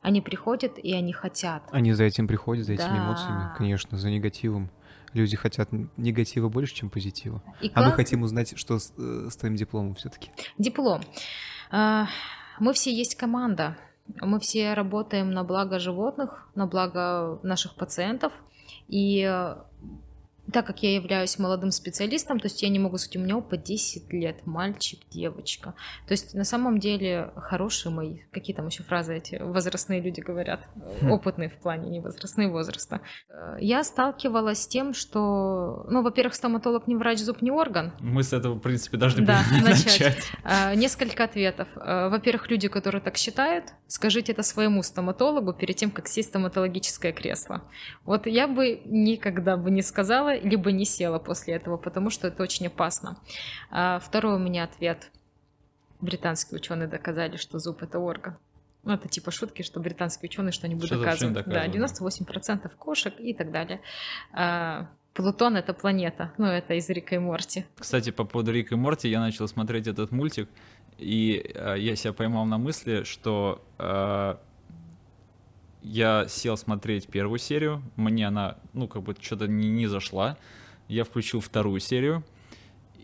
Они 0.03 0.21
приходят 0.21 0.79
и 0.79 0.93
они 0.93 1.12
хотят. 1.12 1.62
Они 1.71 1.93
за 1.93 2.05
этим 2.05 2.27
приходят, 2.27 2.67
за 2.67 2.73
этими 2.73 2.88
да. 2.88 3.07
эмоциями, 3.07 3.57
конечно, 3.57 3.97
за 3.97 4.11
негативом. 4.11 4.71
Люди 5.15 5.37
хотят 5.37 5.69
негатива 5.97 6.49
больше, 6.49 6.75
чем 6.75 6.91
позитива. 6.91 7.43
И 7.61 7.71
а 7.75 7.83
мы 7.83 7.93
хотим 7.93 8.23
узнать, 8.23 8.59
что 8.59 8.79
с, 8.79 8.93
э, 8.99 9.29
с 9.31 9.37
твоим 9.37 9.57
дипломом 9.57 9.95
все-таки. 9.95 10.31
Диплом. 10.59 11.03
А, 11.71 12.07
мы 12.59 12.73
все 12.73 12.93
есть 12.93 13.15
команда. 13.15 13.77
Мы 14.21 14.41
все 14.41 14.75
работаем 14.75 15.31
на 15.31 15.45
благо 15.45 15.79
животных, 15.79 16.49
на 16.55 16.67
благо 16.67 17.38
наших 17.43 17.77
пациентов. 17.77 18.33
И 18.88 19.23
так 20.53 20.67
как 20.67 20.83
я 20.83 20.95
являюсь 20.95 21.38
молодым 21.38 21.71
специалистом, 21.71 22.38
то 22.38 22.47
есть 22.47 22.62
я 22.62 22.69
не 22.69 22.79
могу 22.79 22.99
сказать, 22.99 23.17
у 23.17 23.21
меня 23.21 23.37
опыт 23.37 23.62
10 23.62 24.12
лет, 24.12 24.47
мальчик, 24.47 25.01
девочка. 25.11 25.75
То 26.07 26.12
есть 26.12 26.35
на 26.35 26.45
самом 26.45 26.79
деле 26.79 27.33
хорошие 27.37 27.93
мои, 27.93 28.19
какие 28.31 28.55
там 28.55 28.67
еще 28.67 28.83
фразы 28.83 29.17
эти 29.17 29.37
возрастные 29.41 30.01
люди 30.01 30.21
говорят, 30.21 30.69
хм. 31.01 31.11
опытные 31.11 31.49
в 31.49 31.55
плане 31.55 31.91
не 31.91 32.01
возрастные 32.01 32.49
возраста. 32.49 33.01
Э, 33.29 33.57
я 33.61 33.83
сталкивалась 33.85 34.62
с 34.62 34.67
тем, 34.67 34.95
что, 34.95 35.87
ну, 35.88 36.03
во-первых, 36.03 36.35
стоматолог 36.35 36.87
не 36.87 36.97
врач, 36.97 37.19
зуб 37.19 37.43
не 37.43 37.51
орган. 37.51 37.93
Мы 38.01 38.23
с 38.23 38.33
этого, 38.33 38.55
в 38.55 38.61
принципе, 38.61 38.97
должны 38.97 39.25
да, 39.25 39.43
начать. 39.62 40.01
начать. 40.01 40.31
Э, 40.45 40.75
несколько 40.75 41.25
ответов. 41.25 41.69
Э, 41.77 42.09
во-первых, 42.09 42.51
люди, 42.51 42.69
которые 42.69 43.01
так 43.01 43.17
считают, 43.17 43.67
скажите 43.87 44.33
это 44.33 44.43
своему 44.43 44.83
стоматологу 44.83 45.53
перед 45.53 45.77
тем, 45.77 45.91
как 45.91 46.09
сесть 46.09 46.29
в 46.29 46.43
стоматологическое 46.43 47.12
кресло. 47.12 47.62
Вот 48.05 48.27
я 48.27 48.49
бы 48.49 48.81
никогда 48.85 49.57
бы 49.57 49.71
не 49.71 49.83
сказала, 49.83 50.35
либо 50.42 50.72
не 50.72 50.85
села 50.85 51.18
после 51.18 51.55
этого, 51.55 51.76
потому 51.76 52.11
что 52.11 52.28
это 52.28 52.42
очень 52.42 52.66
опасно. 52.66 53.18
А 53.70 53.98
второй 53.98 54.37
у 54.37 54.38
меня 54.38 54.64
ответ. 54.64 55.11
Британские 56.00 56.59
ученые 56.59 56.88
доказали, 56.88 57.37
что 57.37 57.59
зуб 57.59 57.83
это 57.83 57.98
орган. 57.98 58.37
Ну, 58.83 58.92
это 58.92 59.09
типа 59.09 59.31
шутки, 59.31 59.62
что 59.62 59.78
британские 59.78 60.28
ученые 60.28 60.52
что-нибудь 60.52 60.87
что 60.87 60.98
доказывают. 60.98 61.46
Да, 61.46 61.66
98% 61.66 62.68
кошек 62.76 63.14
и 63.20 63.33
так 63.33 63.52
далее. 63.52 63.81
А, 64.33 64.88
Плутон— 65.14 65.57
это 65.59 65.74
планета. 65.74 66.33
Ну, 66.38 66.46
это 66.46 66.74
из 66.74 66.88
Рика 66.88 67.14
и 67.14 67.18
Морти. 67.18 67.64
Кстати, 67.78 68.11
по 68.11 68.24
поводу 68.24 68.50
Рика 68.52 68.74
и 68.74 68.78
Морти, 68.78 69.09
я 69.09 69.20
начал 69.20 69.46
смотреть 69.46 69.87
этот 69.87 70.11
мультик, 70.11 70.48
и 70.98 71.52
э, 71.55 71.76
я 71.78 71.96
себя 71.96 72.12
поймал 72.12 72.46
на 72.46 72.59
мысли, 72.59 73.02
что 73.05 73.62
э, 73.78 74.37
я 75.83 76.27
сел 76.29 76.57
смотреть 76.57 77.09
первую 77.09 77.38
серию, 77.38 77.83
мне 77.97 78.29
она, 78.29 78.59
ну, 78.73 78.88
как 78.88 79.03
бы 79.03 79.16
что-то 79.21 79.47
не, 79.47 79.68
не 79.68 79.87
зашла. 79.87 80.37
Я 80.88 81.05
включил 81.05 81.40
вторую 81.40 81.81
серию, 81.81 82.25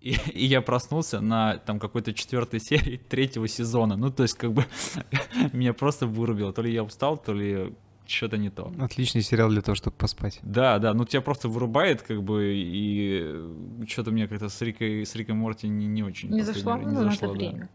и, 0.00 0.16
и 0.32 0.46
я 0.46 0.60
проснулся 0.60 1.20
на 1.20 1.58
там 1.58 1.78
какой-то 1.78 2.12
четвертой 2.14 2.60
серии 2.60 2.96
третьего 2.96 3.48
сезона. 3.48 3.96
Ну, 3.96 4.10
то 4.10 4.22
есть, 4.22 4.34
как 4.34 4.52
бы 4.52 4.64
меня 5.52 5.72
просто 5.72 6.06
вырубило. 6.06 6.52
То 6.52 6.62
ли 6.62 6.72
я 6.72 6.84
устал, 6.84 7.16
то 7.18 7.32
ли 7.32 7.74
что-то 8.06 8.38
не 8.38 8.50
то. 8.50 8.72
Отличный 8.80 9.22
сериал 9.22 9.50
для 9.50 9.60
того, 9.60 9.74
чтобы 9.74 9.96
поспать. 9.96 10.38
Да, 10.42 10.78
да, 10.78 10.94
ну 10.94 11.04
тебя 11.04 11.20
просто 11.20 11.48
вырубает, 11.48 12.02
как 12.02 12.22
бы, 12.22 12.54
и 12.56 13.86
что-то 13.86 14.10
мне 14.10 14.26
как-то 14.26 14.48
с 14.48 14.60
Рикой, 14.62 15.04
с 15.04 15.14
Рикой 15.14 15.34
Морти 15.34 15.68
не, 15.68 15.86
не 15.86 16.02
очень. 16.02 16.30
Не 16.30 16.42
зашло, 16.42 16.76
не 16.78 16.86
ну, 16.86 17.04
зашло, 17.04 17.28
да. 17.28 17.34
время. 17.34 17.68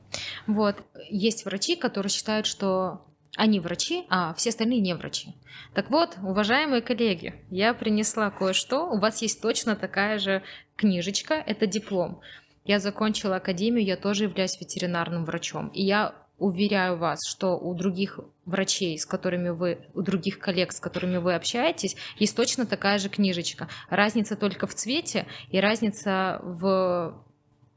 Вот, 0.48 0.84
есть 1.10 1.46
врачи, 1.46 1.76
которые 1.76 2.10
считают, 2.10 2.48
что 2.48 3.06
они 3.36 3.60
врачи, 3.60 4.06
а 4.10 4.34
все 4.36 4.50
остальные 4.50 4.82
не 4.82 4.94
врачи. 4.94 5.34
Так 5.74 5.90
вот, 5.90 6.18
уважаемые 6.22 6.82
коллеги, 6.82 7.34
я 7.50 7.74
принесла 7.74 8.30
кое-что. 8.30 8.88
У 8.90 9.00
вас 9.00 9.22
есть 9.22 9.42
точно 9.42 9.76
такая 9.76 10.20
же 10.20 10.44
книжечка, 10.76 11.34
это 11.34 11.66
диплом. 11.66 12.22
Я 12.66 12.80
закончила 12.80 13.38
академию, 13.38 13.86
я 13.86 13.98
тоже 13.98 14.26
являюсь 14.26 14.60
ветеринарным 14.60 15.26
врачом. 15.26 15.70
И 15.70 15.84
я 15.84 16.16
уверяю 16.38 16.98
вас, 16.98 17.26
что 17.28 17.58
у 17.58 17.74
других 17.74 18.20
врачей, 18.46 18.98
с 19.00 19.06
которыми 19.06 19.50
вы, 19.50 19.80
у 19.94 20.02
других 20.02 20.40
коллег, 20.40 20.72
с 20.72 20.80
которыми 20.80 21.18
вы 21.18 21.36
общаетесь, 21.36 21.96
есть 22.18 22.36
точно 22.36 22.66
такая 22.66 23.00
же 23.00 23.10
книжечка. 23.10 23.68
Разница 23.90 24.36
только 24.36 24.68
в 24.68 24.74
цвете 24.74 25.26
и 25.50 25.60
разница 25.60 26.40
в 26.44 27.24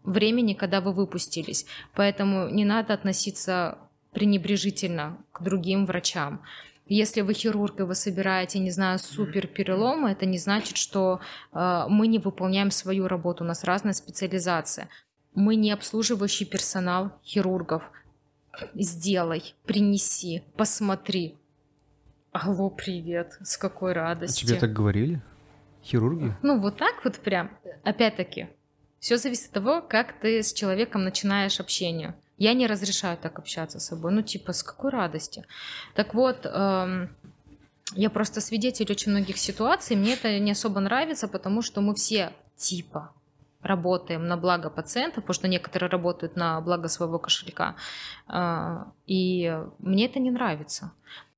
времени, 0.05 0.55
когда 0.55 0.81
вы 0.81 0.93
выпустились. 0.93 1.67
Поэтому 1.95 2.49
не 2.49 2.65
надо 2.65 2.95
относиться 2.95 3.79
пренебрежительно 4.17 5.19
к 5.31 5.43
другим 5.43 5.85
врачам. 5.85 6.41
Если 6.87 7.21
вы 7.21 7.35
хирург 7.35 7.81
и 7.81 7.83
вы 7.83 7.95
собираете, 7.95 8.59
не 8.61 8.71
знаю, 8.71 8.99
супер 8.99 9.47
переломы, 9.47 10.11
это 10.13 10.25
не 10.25 10.39
значит, 10.39 10.79
что 10.79 11.21
э, 11.53 11.85
мы 11.91 12.07
не 12.07 12.19
выполняем 12.19 12.71
свою 12.71 13.09
работу. 13.09 13.45
У 13.45 13.47
нас 13.47 13.63
разная 13.63 13.93
специализация. 13.93 14.89
Мы 15.35 15.57
не 15.57 15.71
обслуживающий 15.71 16.47
персонал 16.47 17.13
хирургов. 17.27 17.83
Сделай, 18.75 19.55
принеси, 19.67 20.43
посмотри. 20.57 21.37
Алло, 22.33 22.71
привет, 22.71 23.37
с 23.43 23.59
какой 23.59 23.93
А 23.93 23.97
радостью. 23.97 24.49
тебе 24.49 24.59
так 24.59 24.73
говорили? 24.73 25.21
Хирурги? 25.85 26.35
Ну, 26.43 26.59
вот 26.59 26.79
так 26.79 27.05
вот 27.05 27.17
прям. 27.19 27.51
Опять-таки, 27.85 28.49
все 28.99 29.19
зависит 29.19 29.49
от 29.49 29.53
того, 29.53 29.83
как 29.83 30.19
ты 30.21 30.43
с 30.43 30.55
человеком 30.55 31.05
начинаешь 31.05 31.61
общение. 31.61 32.15
Я 32.39 32.55
не 32.55 32.67
разрешаю 32.67 33.17
так 33.17 33.39
общаться 33.39 33.79
с 33.81 33.87
собой. 33.87 34.13
Ну, 34.13 34.23
типа, 34.23 34.53
с 34.53 34.63
какой 34.63 34.91
радости? 34.91 35.45
Так 35.95 36.15
вот, 36.15 36.45
эм, 36.45 37.09
я 37.95 38.11
просто 38.11 38.41
свидетель 38.41 38.91
очень 38.91 39.13
многих 39.13 39.39
ситуаций. 39.39 39.97
Мне 39.97 40.15
это 40.15 40.39
не 40.39 40.51
особо 40.51 40.81
нравится, 40.81 41.29
потому 41.29 41.63
что 41.63 41.81
мы 41.81 41.95
все 41.95 42.33
типа 42.57 43.13
работаем 43.63 44.27
на 44.27 44.37
благо 44.37 44.71
пациента, 44.71 45.21
потому 45.21 45.35
что 45.35 45.49
некоторые 45.49 45.89
работают 45.91 46.37
на 46.37 46.61
благо 46.61 46.89
своего 46.89 47.19
кошелька. 47.19 47.75
Э, 48.29 48.85
И 49.07 49.57
мне 49.79 50.07
это 50.07 50.21
не 50.21 50.31
нравится. 50.31 50.93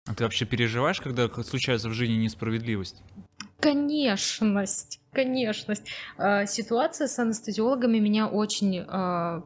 А 0.06 0.14
ты 0.14 0.24
вообще 0.24 0.46
переживаешь, 0.46 1.00
когда 1.00 1.28
случается 1.28 1.88
в 1.88 1.92
жизни 1.92 2.14
несправедливость? 2.14 3.02
Конечность, 3.60 5.00
конечность. 5.12 5.84
Э, 6.18 6.46
Ситуация 6.46 7.06
с 7.06 7.18
анестезиологами 7.18 7.98
меня 7.98 8.26
очень 8.26 8.78
э, 8.78 9.42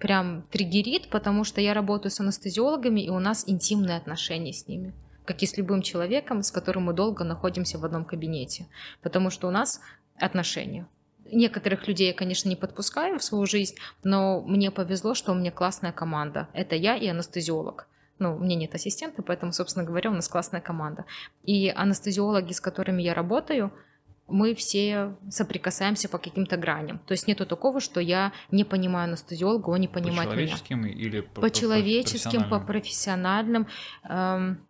прям 0.00 0.42
триггерит, 0.50 1.08
потому 1.10 1.44
что 1.44 1.60
я 1.60 1.74
работаю 1.74 2.10
с 2.10 2.20
анестезиологами, 2.20 3.00
и 3.00 3.10
у 3.10 3.18
нас 3.18 3.44
интимные 3.46 3.96
отношения 3.96 4.52
с 4.52 4.66
ними. 4.66 4.92
Как 5.24 5.42
и 5.42 5.46
с 5.46 5.56
любым 5.56 5.82
человеком, 5.82 6.42
с 6.42 6.50
которым 6.50 6.84
мы 6.84 6.92
долго 6.92 7.22
находимся 7.22 7.78
в 7.78 7.84
одном 7.84 8.04
кабинете. 8.04 8.66
Потому 9.02 9.30
что 9.30 9.46
у 9.46 9.50
нас 9.50 9.80
отношения. 10.16 10.86
Некоторых 11.32 11.86
людей 11.86 12.08
я, 12.08 12.14
конечно, 12.14 12.48
не 12.48 12.56
подпускаю 12.56 13.18
в 13.18 13.22
свою 13.22 13.46
жизнь, 13.46 13.76
но 14.02 14.40
мне 14.40 14.70
повезло, 14.70 15.14
что 15.14 15.32
у 15.32 15.34
меня 15.34 15.52
классная 15.52 15.92
команда. 15.92 16.48
Это 16.52 16.74
я 16.74 16.96
и 16.96 17.06
анестезиолог. 17.06 17.86
Ну, 18.18 18.36
у 18.36 18.38
меня 18.38 18.56
нет 18.56 18.74
ассистента, 18.74 19.22
поэтому, 19.22 19.52
собственно 19.52 19.84
говоря, 19.84 20.10
у 20.10 20.14
нас 20.14 20.28
классная 20.28 20.60
команда. 20.60 21.04
И 21.44 21.68
анестезиологи, 21.68 22.52
с 22.52 22.60
которыми 22.60 23.02
я 23.02 23.14
работаю, 23.14 23.72
мы 24.30 24.54
все 24.54 25.16
соприкасаемся 25.30 26.08
по 26.08 26.18
каким-то 26.18 26.56
граням. 26.56 26.98
То 27.06 27.12
есть 27.12 27.26
нету 27.28 27.46
такого, 27.46 27.80
что 27.80 28.00
я 28.00 28.32
не 28.50 28.64
понимаю 28.64 29.04
анестезиолога, 29.08 29.70
он 29.70 29.80
не 29.80 29.88
По 29.88 29.94
понимает 29.94 30.30
меня. 30.30 30.46
человеческим 30.46 30.86
или 30.86 31.20
по, 31.20 31.40
По 31.42 31.50
человеческим, 31.50 32.48
по 32.48 32.60
профессиональным. 32.60 33.66
Эм, 34.04 34.66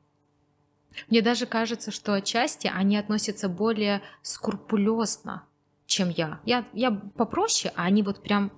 Мне 1.08 1.22
даже 1.22 1.46
кажется, 1.46 1.90
что 1.90 2.14
отчасти 2.14 2.70
они 2.72 2.96
относятся 2.96 3.48
более 3.48 4.02
скрупулезно, 4.22 5.44
чем 5.86 6.08
я. 6.10 6.40
Я, 6.44 6.64
я 6.72 6.90
попроще, 6.90 7.72
а 7.76 7.84
они 7.84 8.02
вот 8.02 8.22
прям 8.22 8.50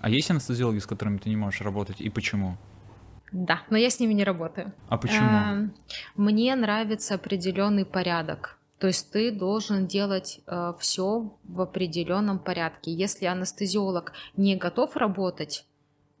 А 0.00 0.08
есть 0.10 0.30
анестезиологи, 0.30 0.78
с 0.78 0.86
которыми 0.86 1.18
ты 1.18 1.28
не 1.28 1.36
можешь 1.36 1.60
работать, 1.60 2.00
и 2.00 2.08
почему? 2.10 2.56
да, 3.32 3.62
но 3.70 3.76
я 3.76 3.90
с 3.90 4.00
ними 4.00 4.12
не 4.12 4.24
работаю. 4.24 4.72
А 4.88 4.98
почему? 4.98 5.38
Эм, 5.38 5.74
Мне 6.16 6.56
нравится 6.56 7.14
определенный 7.14 7.84
порядок. 7.84 8.58
То 8.80 8.86
есть 8.86 9.12
ты 9.12 9.30
должен 9.30 9.86
делать 9.86 10.40
все 10.78 11.38
в 11.44 11.60
определенном 11.60 12.38
порядке. 12.38 12.90
Если 12.90 13.26
анестезиолог 13.26 14.12
не 14.36 14.56
готов 14.56 14.96
работать, 14.96 15.66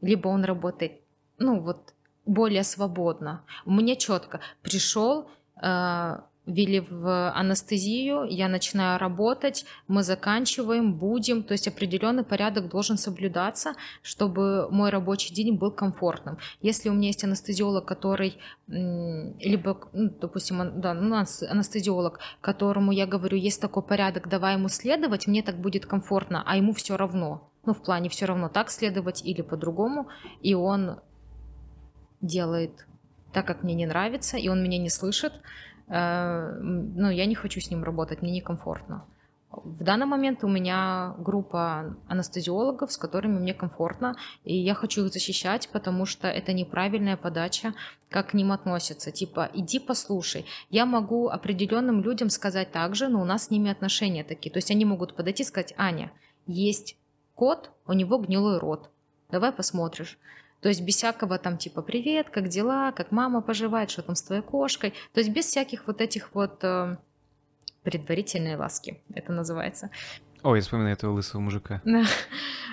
либо 0.02 0.28
он 0.28 0.44
работает, 0.44 1.00
ну 1.38 1.60
вот 1.60 1.94
более 2.26 2.62
свободно. 2.62 3.44
Мне 3.64 3.96
четко 3.96 4.40
пришел, 4.62 5.28
э, 5.60 6.20
ввели 6.46 6.80
в 6.80 7.30
анестезию, 7.30 8.24
я 8.28 8.48
начинаю 8.48 8.98
работать, 8.98 9.64
мы 9.88 10.02
заканчиваем, 10.02 10.94
будем, 10.94 11.42
то 11.42 11.52
есть 11.52 11.68
определенный 11.68 12.24
порядок 12.24 12.68
должен 12.68 12.96
соблюдаться, 12.96 13.74
чтобы 14.02 14.68
мой 14.70 14.90
рабочий 14.90 15.34
день 15.34 15.56
был 15.56 15.70
комфортным. 15.70 16.38
Если 16.62 16.88
у 16.88 16.92
меня 16.92 17.08
есть 17.08 17.24
анестезиолог, 17.24 17.84
который 17.84 18.38
либо, 18.66 19.80
ну, 19.92 20.10
допустим, 20.20 20.80
да, 20.80 20.94
ну, 20.94 21.16
анестезиолог, 21.16 22.20
которому 22.40 22.92
я 22.92 23.06
говорю, 23.06 23.36
есть 23.36 23.60
такой 23.60 23.82
порядок, 23.82 24.28
давай 24.28 24.54
ему 24.54 24.68
следовать, 24.68 25.26
мне 25.26 25.42
так 25.42 25.60
будет 25.60 25.86
комфортно, 25.86 26.42
а 26.46 26.56
ему 26.56 26.72
все 26.72 26.96
равно. 26.96 27.50
Ну, 27.66 27.74
в 27.74 27.82
плане 27.82 28.08
все 28.08 28.24
равно 28.24 28.48
так 28.48 28.70
следовать 28.70 29.22
или 29.22 29.42
по-другому, 29.42 30.08
и 30.40 30.54
он 30.54 31.00
делает 32.22 32.86
так, 33.32 33.46
как 33.46 33.62
мне 33.62 33.74
не 33.74 33.86
нравится, 33.86 34.36
и 34.36 34.48
он 34.48 34.62
меня 34.62 34.78
не 34.78 34.88
слышит, 34.88 35.32
ну, 35.90 37.10
я 37.10 37.26
не 37.26 37.34
хочу 37.34 37.60
с 37.60 37.70
ним 37.70 37.82
работать, 37.82 38.22
мне 38.22 38.32
некомфортно. 38.32 39.04
В 39.50 39.82
данный 39.82 40.06
момент 40.06 40.44
у 40.44 40.48
меня 40.48 41.16
группа 41.18 41.96
анестезиологов, 42.06 42.92
с 42.92 42.96
которыми 42.96 43.40
мне 43.40 43.52
комфортно, 43.52 44.14
и 44.44 44.56
я 44.56 44.74
хочу 44.74 45.04
их 45.04 45.12
защищать, 45.12 45.68
потому 45.72 46.06
что 46.06 46.28
это 46.28 46.52
неправильная 46.52 47.16
подача, 47.16 47.74
как 48.08 48.28
к 48.28 48.34
ним 48.34 48.52
относятся. 48.52 49.10
Типа, 49.10 49.50
иди 49.52 49.80
послушай. 49.80 50.46
Я 50.70 50.86
могу 50.86 51.28
определенным 51.28 52.00
людям 52.00 52.30
сказать 52.30 52.70
так 52.70 52.94
же, 52.94 53.08
но 53.08 53.20
у 53.20 53.24
нас 53.24 53.46
с 53.46 53.50
ними 53.50 53.72
отношения 53.72 54.22
такие. 54.22 54.52
То 54.52 54.58
есть 54.58 54.70
они 54.70 54.84
могут 54.84 55.16
подойти 55.16 55.42
и 55.42 55.46
сказать, 55.46 55.74
Аня, 55.76 56.12
есть 56.46 56.96
кот, 57.34 57.72
у 57.88 57.92
него 57.92 58.18
гнилой 58.18 58.58
рот. 58.58 58.88
Давай 59.30 59.50
посмотришь. 59.50 60.16
То 60.60 60.68
есть 60.68 60.82
без 60.82 60.96
всякого 60.96 61.38
там 61.38 61.56
типа 61.56 61.82
«Привет, 61.82 62.28
как 62.30 62.48
дела? 62.48 62.92
Как 62.92 63.12
мама 63.12 63.40
поживает? 63.40 63.90
Что 63.90 64.02
там 64.02 64.14
с 64.14 64.22
твоей 64.22 64.42
кошкой?» 64.42 64.92
То 65.12 65.20
есть 65.20 65.30
без 65.30 65.46
всяких 65.46 65.86
вот 65.86 66.00
этих 66.00 66.34
вот 66.34 66.62
э, 66.62 66.96
предварительной 67.82 68.56
ласки, 68.56 69.02
это 69.14 69.32
называется. 69.32 69.90
Ой, 70.42 70.58
я 70.58 70.62
вспоминаю 70.62 70.94
этого 70.94 71.12
лысого 71.12 71.40
мужика. 71.40 71.82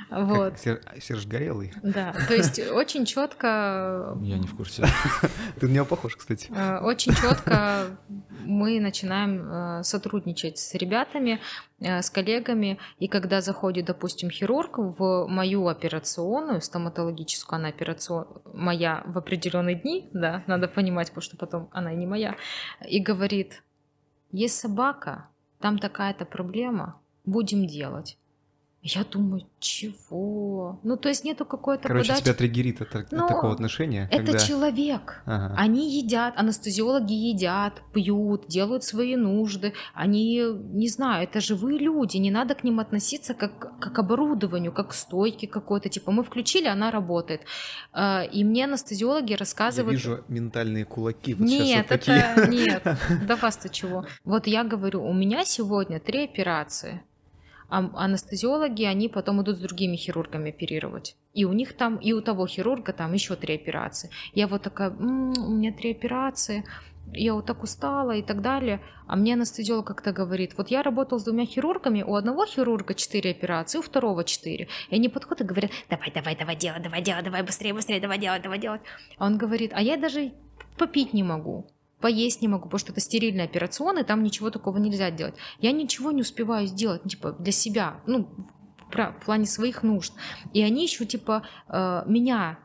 Вот, 0.10 0.58
Сер- 0.58 0.82
Серж 1.02 1.26
Горелый. 1.26 1.74
да. 1.84 2.14
То 2.30 2.34
есть 2.34 2.60
очень 2.72 3.04
четко 3.04 4.18
Я 4.22 4.38
не 4.38 4.48
в 4.48 4.56
курсе. 4.56 4.86
Ты 5.60 5.68
на 5.68 5.74
него 5.74 5.86
похож, 5.86 6.16
кстати. 6.16 6.50
Э, 6.56 6.80
Очень 6.80 7.14
четко 7.14 7.98
мы 8.46 8.80
начинаем 8.80 9.42
э, 9.52 9.84
сотрудничать 9.84 10.60
с 10.60 10.74
ребятами, 10.76 11.42
э, 11.82 12.02
с 12.02 12.10
коллегами, 12.10 12.80
и 13.00 13.10
когда 13.10 13.42
заходит, 13.42 13.86
допустим, 13.88 14.30
хирург 14.30 14.78
в 14.78 15.28
мою 15.28 15.68
операционную, 15.68 16.62
стоматологическую, 16.62 17.58
она 17.58 17.68
операцион... 17.68 18.28
моя 18.54 19.04
в 19.08 19.18
определенные 19.18 19.76
дни, 19.76 20.10
да, 20.14 20.42
надо 20.48 20.70
понимать, 20.70 21.10
потому 21.10 21.22
что 21.24 21.36
потом 21.36 21.68
она 21.74 21.92
и 21.92 21.98
не 21.98 22.06
моя, 22.08 22.38
и 22.88 23.02
говорит, 23.02 23.62
есть 24.32 24.58
собака, 24.58 25.28
там 25.60 25.80
такая-то 25.80 26.24
проблема, 26.24 27.02
будем 27.28 27.68
делать. 27.68 28.18
Я 28.84 29.04
думаю, 29.04 29.42
чего? 29.60 30.80
Ну, 30.84 30.96
то 30.98 31.10
есть 31.10 31.26
нету 31.26 31.46
какой-то 31.46 31.88
Короче, 31.90 32.10
подачи. 32.10 32.24
тебя 32.24 32.34
триггерит 32.36 32.82
от, 32.82 32.96
от 32.96 33.12
Ну, 33.12 33.28
такого 33.28 33.52
отношения, 33.52 34.08
Это 34.12 34.24
когда... 34.32 34.40
человек. 34.40 35.24
Ага. 35.26 35.56
Они 35.58 36.00
едят, 36.00 36.36
анестезиологи 36.38 37.12
едят, 37.12 37.82
пьют, 37.94 38.48
делают 38.48 38.84
свои 38.84 39.16
нужды. 39.18 39.74
Они, 39.94 40.42
не 40.74 40.88
знаю, 40.88 41.24
это 41.24 41.42
живые 41.42 41.80
люди, 41.80 42.18
не 42.18 42.32
надо 42.32 42.56
к 42.56 42.64
ним 42.64 42.80
относиться 42.80 43.34
как, 43.34 43.60
как 43.80 43.94
к 43.94 44.00
оборудованию, 44.00 44.72
как 44.72 44.90
к 44.90 44.94
стойке 44.94 45.48
какой-то. 45.48 45.90
Типа 45.90 46.12
мы 46.12 46.24
включили, 46.24 46.68
она 46.68 46.90
работает. 46.92 47.42
А, 47.92 48.24
И 48.24 48.44
мне 48.46 48.66
анестезиологи 48.66 49.32
Я 49.32 49.38
рассказывают... 49.38 49.92
вижу 50.00 50.24
ментальные 50.30 50.86
кулаки 50.86 51.34
вот 51.34 51.46
Нет, 51.46 51.88
вот 51.90 52.00
такие. 52.00 52.18
это 52.36 52.48
нет. 52.50 52.84
Да 53.28 53.36
вас 53.36 53.58
ты 53.58 53.70
чего? 53.70 54.06
Вот 54.24 54.48
я 54.48 54.64
говорю, 54.64 55.04
у 55.04 55.14
меня 55.14 55.44
сегодня 55.44 56.00
три 56.00 56.24
операции. 56.24 57.02
А 57.70 57.90
анестезиологи, 57.96 58.84
они 58.84 59.10
потом 59.10 59.42
идут 59.42 59.58
с 59.58 59.60
другими 59.60 59.96
хирургами 59.96 60.50
оперировать. 60.50 61.16
И 61.34 61.46
у 61.46 61.54
них 61.54 61.74
там, 61.74 61.98
и 61.98 62.14
у 62.14 62.22
того 62.22 62.48
хирурга 62.48 62.94
там 62.94 63.14
еще 63.14 63.36
три 63.36 63.56
операции. 63.56 64.10
Я 64.34 64.48
вот 64.48 64.62
такая, 64.62 64.90
«М, 64.90 65.34
у 65.38 65.52
меня 65.52 65.74
три 65.74 65.92
операции, 65.92 66.64
я 67.14 67.34
вот 67.34 67.46
так 67.46 67.64
устала 67.64 68.12
и 68.12 68.22
так 68.22 68.42
далее. 68.42 68.82
А 69.08 69.16
мне 69.16 69.34
анестезиолог 69.34 69.86
как-то 69.86 70.12
говорит, 70.12 70.58
вот 70.58 70.70
я 70.70 70.84
работал 70.84 71.20
с 71.20 71.24
двумя 71.24 71.46
хирургами, 71.46 72.04
у 72.04 72.16
одного 72.16 72.46
хирурга 72.46 72.94
четыре 72.94 73.32
операции, 73.32 73.78
у 73.80 73.82
второго 73.82 74.24
четыре. 74.24 74.68
И 74.90 74.96
они 74.96 75.10
подходят 75.10 75.42
и 75.42 75.46
говорят, 75.46 75.72
давай, 75.90 76.12
давай, 76.12 76.36
давай 76.36 76.56
делать, 76.56 76.84
давай 76.84 77.02
делать, 77.02 77.24
давай 77.24 77.44
быстрее, 77.44 77.74
быстрее, 77.74 78.02
давай 78.02 78.20
делать, 78.20 78.42
давай 78.42 78.60
делать. 78.60 78.82
А 79.18 79.26
он 79.26 79.38
говорит, 79.38 79.72
а 79.74 79.82
я 79.82 79.98
даже 79.98 80.34
попить 80.78 81.14
не 81.14 81.24
могу, 81.24 81.68
поесть 82.02 82.42
не 82.42 82.48
могу, 82.48 82.64
потому 82.66 82.80
что 82.80 82.92
это 82.92 83.02
стерильный 83.02 83.46
операционный, 83.46 84.04
там 84.04 84.24
ничего 84.24 84.50
такого 84.50 84.78
нельзя 84.78 85.12
делать. 85.12 85.36
Я 85.60 85.72
ничего 85.72 86.12
не 86.12 86.22
успеваю 86.22 86.68
сделать, 86.68 87.02
ну, 87.04 87.10
типа, 87.10 87.32
для 87.34 87.52
себя, 87.52 88.02
ну, 88.06 88.30
в 88.92 89.26
плане 89.26 89.46
своих 89.46 89.84
нужд. 89.84 90.14
И 90.54 90.62
они 90.62 90.84
еще, 90.84 91.06
типа, 91.06 91.44
э, 91.68 92.04
меня 92.06 92.60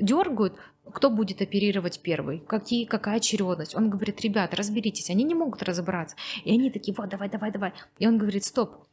дергают, 0.00 0.54
кто 0.92 1.10
будет 1.10 1.42
оперировать 1.42 2.00
первый, 2.00 2.40
какие, 2.40 2.84
какая 2.84 3.16
очередность. 3.16 3.74
Он 3.76 3.90
говорит, 3.90 4.20
ребята, 4.22 4.56
разберитесь, 4.56 5.10
они 5.10 5.24
не 5.24 5.34
могут 5.34 5.62
разобраться. 5.62 6.16
И 6.44 6.52
они 6.52 6.70
такие, 6.70 6.94
вот, 6.96 7.08
давай, 7.08 7.28
давай, 7.28 7.52
давай. 7.52 7.72
И 7.98 8.06
он 8.06 8.18
говорит, 8.18 8.44
стоп, 8.44 8.87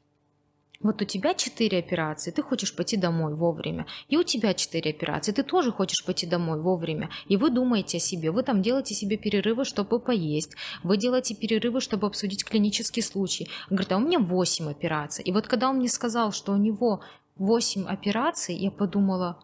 вот 0.86 1.02
у 1.02 1.06
тебя 1.06 1.34
четыре 1.34 1.80
операции, 1.80 2.32
ты 2.32 2.42
хочешь 2.42 2.76
пойти 2.76 2.98
домой 2.98 3.34
вовремя, 3.34 3.86
и 4.08 4.18
у 4.18 4.24
тебя 4.24 4.54
четыре 4.54 4.92
операции, 4.92 5.32
ты 5.32 5.44
тоже 5.44 5.72
хочешь 5.72 6.06
пойти 6.06 6.28
домой 6.28 6.62
вовремя, 6.62 7.10
и 7.28 7.38
вы 7.38 7.50
думаете 7.50 7.98
о 7.98 8.00
себе, 8.00 8.32
вы 8.32 8.44
там 8.44 8.62
делаете 8.62 8.94
себе 8.94 9.18
перерывы, 9.18 9.66
чтобы 9.66 10.00
поесть, 10.00 10.56
вы 10.84 10.98
делаете 10.98 11.36
перерывы, 11.36 11.82
чтобы 11.82 12.08
обсудить 12.08 12.46
клинический 12.46 13.02
случай. 13.02 13.50
Он 13.70 13.78
говорит, 13.78 13.92
а 13.92 13.98
у 13.98 14.00
меня 14.00 14.20
8 14.20 14.70
операций. 14.70 15.24
И 15.24 15.32
вот 15.32 15.48
когда 15.48 15.70
он 15.70 15.78
мне 15.78 15.90
сказал, 15.90 16.32
что 16.32 16.52
у 16.52 16.58
него 16.58 17.02
8 17.38 17.86
операций, 17.88 18.56
я 18.56 18.72
подумала, 18.72 19.44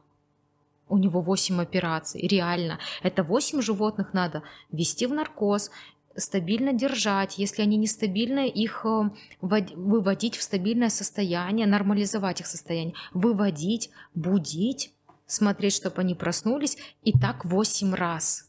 у 0.89 0.97
него 0.97 1.21
8 1.21 1.61
операций, 1.61 2.21
реально. 2.27 2.77
Это 3.01 3.23
8 3.23 3.61
животных 3.61 4.13
надо 4.13 4.43
ввести 4.71 5.07
в 5.07 5.13
наркоз, 5.13 5.71
стабильно 6.15 6.73
держать. 6.73 7.37
Если 7.37 7.61
они 7.61 7.77
нестабильны, 7.77 8.47
их 8.49 8.85
э, 8.85 9.09
выводить 9.41 10.35
в 10.35 10.41
стабильное 10.41 10.89
состояние, 10.89 11.67
нормализовать 11.67 12.41
их 12.41 12.47
состояние, 12.47 12.95
выводить, 13.13 13.89
будить, 14.13 14.93
смотреть, 15.25 15.75
чтобы 15.75 16.01
они 16.01 16.15
проснулись, 16.15 16.77
и 17.03 17.11
так 17.17 17.45
8 17.45 17.93
раз. 17.93 18.47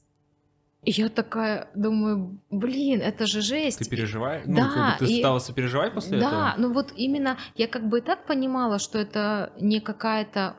И 0.85 0.91
я 0.91 1.09
такая 1.09 1.69
думаю, 1.77 2.39
блин, 2.51 3.01
это 3.01 3.27
же 3.27 3.41
жесть. 3.41 3.79
Ты 3.79 3.89
переживаешь? 3.89 4.43
Ну, 4.47 4.57
Да, 4.57 4.69
как 4.69 5.01
бы 5.01 5.07
ты 5.07 5.13
и- 5.13 5.21
стала 5.21 5.39
сопереживать 5.39 5.95
после 5.95 6.19
да, 6.19 6.27
этого? 6.27 6.55
ну 6.59 6.73
вот 6.75 6.93
именно 6.97 7.39
я 7.55 7.69
как 7.69 7.89
бы 7.89 7.99
и 7.99 8.01
так 8.03 8.27
понимала, 8.27 8.81
что 8.81 8.99
это 8.99 9.53
не 9.61 9.79
какая-то 9.81 10.57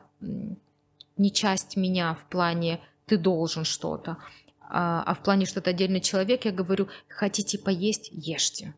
не 1.18 1.30
часть 1.30 1.76
меня 1.76 2.14
в 2.14 2.24
плане 2.30 2.80
ты 3.06 3.18
должен 3.18 3.64
что-то, 3.64 4.16
а, 4.68 5.02
а 5.04 5.14
в 5.14 5.22
плане 5.22 5.46
что-то 5.46 5.70
отдельный 5.70 6.00
человек, 6.00 6.44
я 6.44 6.52
говорю, 6.52 6.88
хотите 7.08 7.58
поесть, 7.58 8.08
ешьте. 8.12 8.74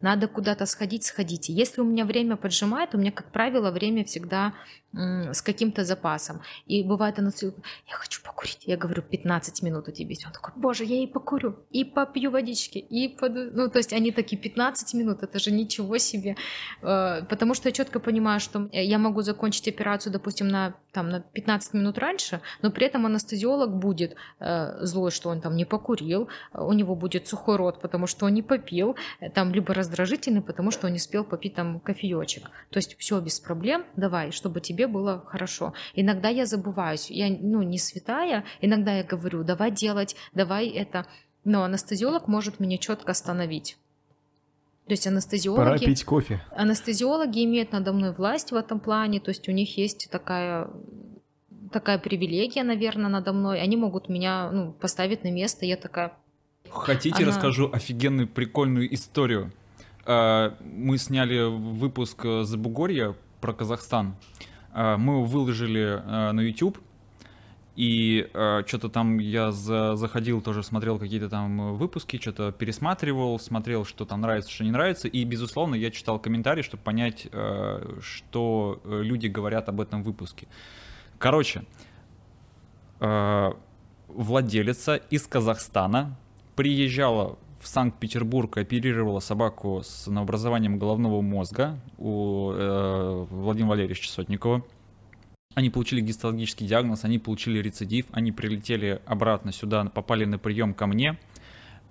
Надо 0.00 0.28
куда-то 0.28 0.66
сходить, 0.66 1.04
сходите. 1.04 1.52
Если 1.52 1.80
у 1.80 1.84
меня 1.84 2.04
время 2.04 2.36
поджимает, 2.36 2.94
у 2.94 2.98
меня, 2.98 3.12
как 3.12 3.32
правило, 3.32 3.70
время 3.70 4.04
всегда 4.04 4.52
с 4.96 5.42
каким-то 5.42 5.84
запасом. 5.84 6.40
И 6.66 6.82
бывает 6.82 7.18
она 7.18 7.30
я 7.42 7.94
хочу 7.94 8.22
покурить. 8.22 8.60
Я 8.66 8.76
говорю, 8.76 9.02
15 9.02 9.62
минут 9.62 9.88
у 9.88 9.92
тебя 9.92 10.08
есть. 10.08 10.26
Он 10.26 10.32
такой, 10.32 10.54
боже, 10.56 10.84
я 10.84 11.02
и 11.02 11.06
покурю, 11.06 11.56
и 11.70 11.84
попью 11.84 12.30
водички, 12.30 12.78
и 12.78 13.08
поду... 13.08 13.50
Ну, 13.52 13.68
то 13.68 13.78
есть 13.78 13.92
они 13.92 14.10
такие, 14.10 14.40
15 14.40 14.94
минут, 14.94 15.22
это 15.22 15.38
же 15.38 15.50
ничего 15.50 15.98
себе. 15.98 16.36
Э, 16.82 17.22
Потому 17.28 17.54
что 17.54 17.68
я 17.68 17.72
четко 17.72 18.00
понимаю, 18.00 18.40
что 18.40 18.68
я 18.72 18.98
могу 18.98 19.22
закончить 19.22 19.68
операцию, 19.68 20.12
допустим, 20.12 20.48
на, 20.48 20.74
там, 20.92 21.10
на 21.10 21.20
15 21.20 21.74
минут 21.74 21.98
раньше, 21.98 22.40
но 22.62 22.70
при 22.70 22.86
этом 22.86 23.04
анестезиолог 23.06 23.76
будет 23.76 24.16
э, 24.40 24.78
злой, 24.86 25.10
что 25.10 25.28
он 25.28 25.40
там 25.40 25.56
не 25.56 25.64
покурил, 25.64 26.28
э, 26.52 26.62
у 26.62 26.72
него 26.72 26.94
будет 26.94 27.28
сухой 27.28 27.56
рот, 27.56 27.80
потому 27.80 28.06
что 28.06 28.26
он 28.26 28.34
не 28.34 28.42
попил, 28.42 28.96
э, 29.20 29.30
там 29.30 29.52
либо 29.52 29.74
раздражительный, 29.86 30.42
потому 30.42 30.70
что 30.70 30.86
он 30.86 30.92
не 30.92 30.98
успел 30.98 31.24
попить 31.24 31.54
там 31.54 31.80
кофеечек. 31.80 32.50
То 32.70 32.78
есть 32.78 32.96
все 32.98 33.20
без 33.20 33.40
проблем, 33.40 33.84
давай, 33.96 34.32
чтобы 34.32 34.60
тебе 34.60 34.86
было 34.86 35.24
хорошо. 35.26 35.72
Иногда 35.94 36.28
я 36.28 36.46
забываюсь, 36.46 37.10
я 37.10 37.28
ну, 37.28 37.62
не 37.62 37.78
святая, 37.78 38.44
иногда 38.60 38.96
я 38.96 39.04
говорю, 39.04 39.44
давай 39.44 39.70
делать, 39.70 40.16
давай 40.34 40.68
это. 40.68 41.06
Но 41.44 41.62
анестезиолог 41.62 42.28
может 42.28 42.60
меня 42.60 42.78
четко 42.78 43.12
остановить. 43.12 43.78
То 44.86 44.92
есть 44.92 45.04
Пора 45.04 45.14
анестезиологи, 45.14 45.84
пить 45.84 46.04
кофе. 46.04 46.40
анестезиологи 46.50 47.44
имеют 47.44 47.72
надо 47.72 47.92
мной 47.92 48.12
власть 48.12 48.52
в 48.52 48.56
этом 48.56 48.78
плане, 48.78 49.20
то 49.20 49.30
есть 49.30 49.48
у 49.48 49.52
них 49.52 49.76
есть 49.76 50.08
такая 50.10 50.68
такая 51.72 51.98
привилегия, 51.98 52.62
наверное, 52.62 53.10
надо 53.10 53.32
мной. 53.32 53.60
Они 53.60 53.76
могут 53.76 54.08
меня 54.08 54.50
ну, 54.52 54.72
поставить 54.72 55.24
на 55.24 55.30
место. 55.32 55.66
Я 55.66 55.76
такая, 55.76 56.12
Хотите, 56.70 57.16
Она- 57.18 57.28
расскажу 57.28 57.70
офигенную 57.72 58.28
прикольную 58.28 58.92
историю. 58.94 59.52
А, 60.06 60.54
Мы 60.60 60.98
сняли 60.98 61.42
выпуск 61.48 62.24
э, 62.24 62.44
Забугорья 62.44 63.14
про 63.40 63.52
Казахстан. 63.52 64.16
А, 64.72 64.96
Мы 64.96 65.14
его 65.14 65.24
выложили 65.24 66.00
э, 66.02 66.32
на 66.32 66.40
YouTube. 66.40 66.78
И 67.74 68.26
что-то 68.66 68.88
там 68.88 69.18
я 69.18 69.52
за- 69.52 69.96
заходил, 69.96 70.40
тоже 70.40 70.62
смотрел 70.62 70.98
какие-то 70.98 71.28
там 71.28 71.60
э, 71.60 71.72
выпуски, 71.72 72.18
что-то 72.18 72.50
пересматривал, 72.50 73.38
смотрел, 73.38 73.84
что 73.84 74.06
там 74.06 74.22
нравится, 74.22 74.50
что 74.50 74.64
не 74.64 74.70
нравится. 74.70 75.08
И, 75.08 75.24
безусловно, 75.24 75.74
я 75.74 75.90
читал 75.90 76.18
комментарии, 76.18 76.62
чтобы 76.62 76.82
понять, 76.82 77.28
э, 77.30 77.98
что 78.00 78.80
э, 78.82 79.02
люди 79.02 79.26
говорят 79.26 79.68
об 79.68 79.82
этом 79.82 80.02
выпуске. 80.02 80.48
Короче, 81.18 81.64
э, 83.00 83.52
владелица 84.08 84.96
из 84.96 85.26
Казахстана 85.26 86.16
приезжала 86.54 87.38
в 87.66 87.68
Санкт-Петербург, 87.68 88.56
оперировала 88.58 89.18
собаку 89.18 89.82
с 89.82 90.06
новообразованием 90.06 90.78
головного 90.78 91.20
мозга 91.20 91.76
у 91.98 92.52
э, 92.52 93.26
Владимира 93.28 93.70
Валерьевича 93.70 94.08
Сотникова. 94.08 94.62
Они 95.56 95.68
получили 95.70 96.00
гистологический 96.00 96.64
диагноз, 96.68 97.02
они 97.04 97.18
получили 97.18 97.58
рецидив, 97.58 98.06
они 98.12 98.30
прилетели 98.30 99.00
обратно 99.04 99.50
сюда, 99.52 99.84
попали 99.86 100.24
на 100.26 100.38
прием 100.38 100.74
ко 100.74 100.86
мне. 100.86 101.18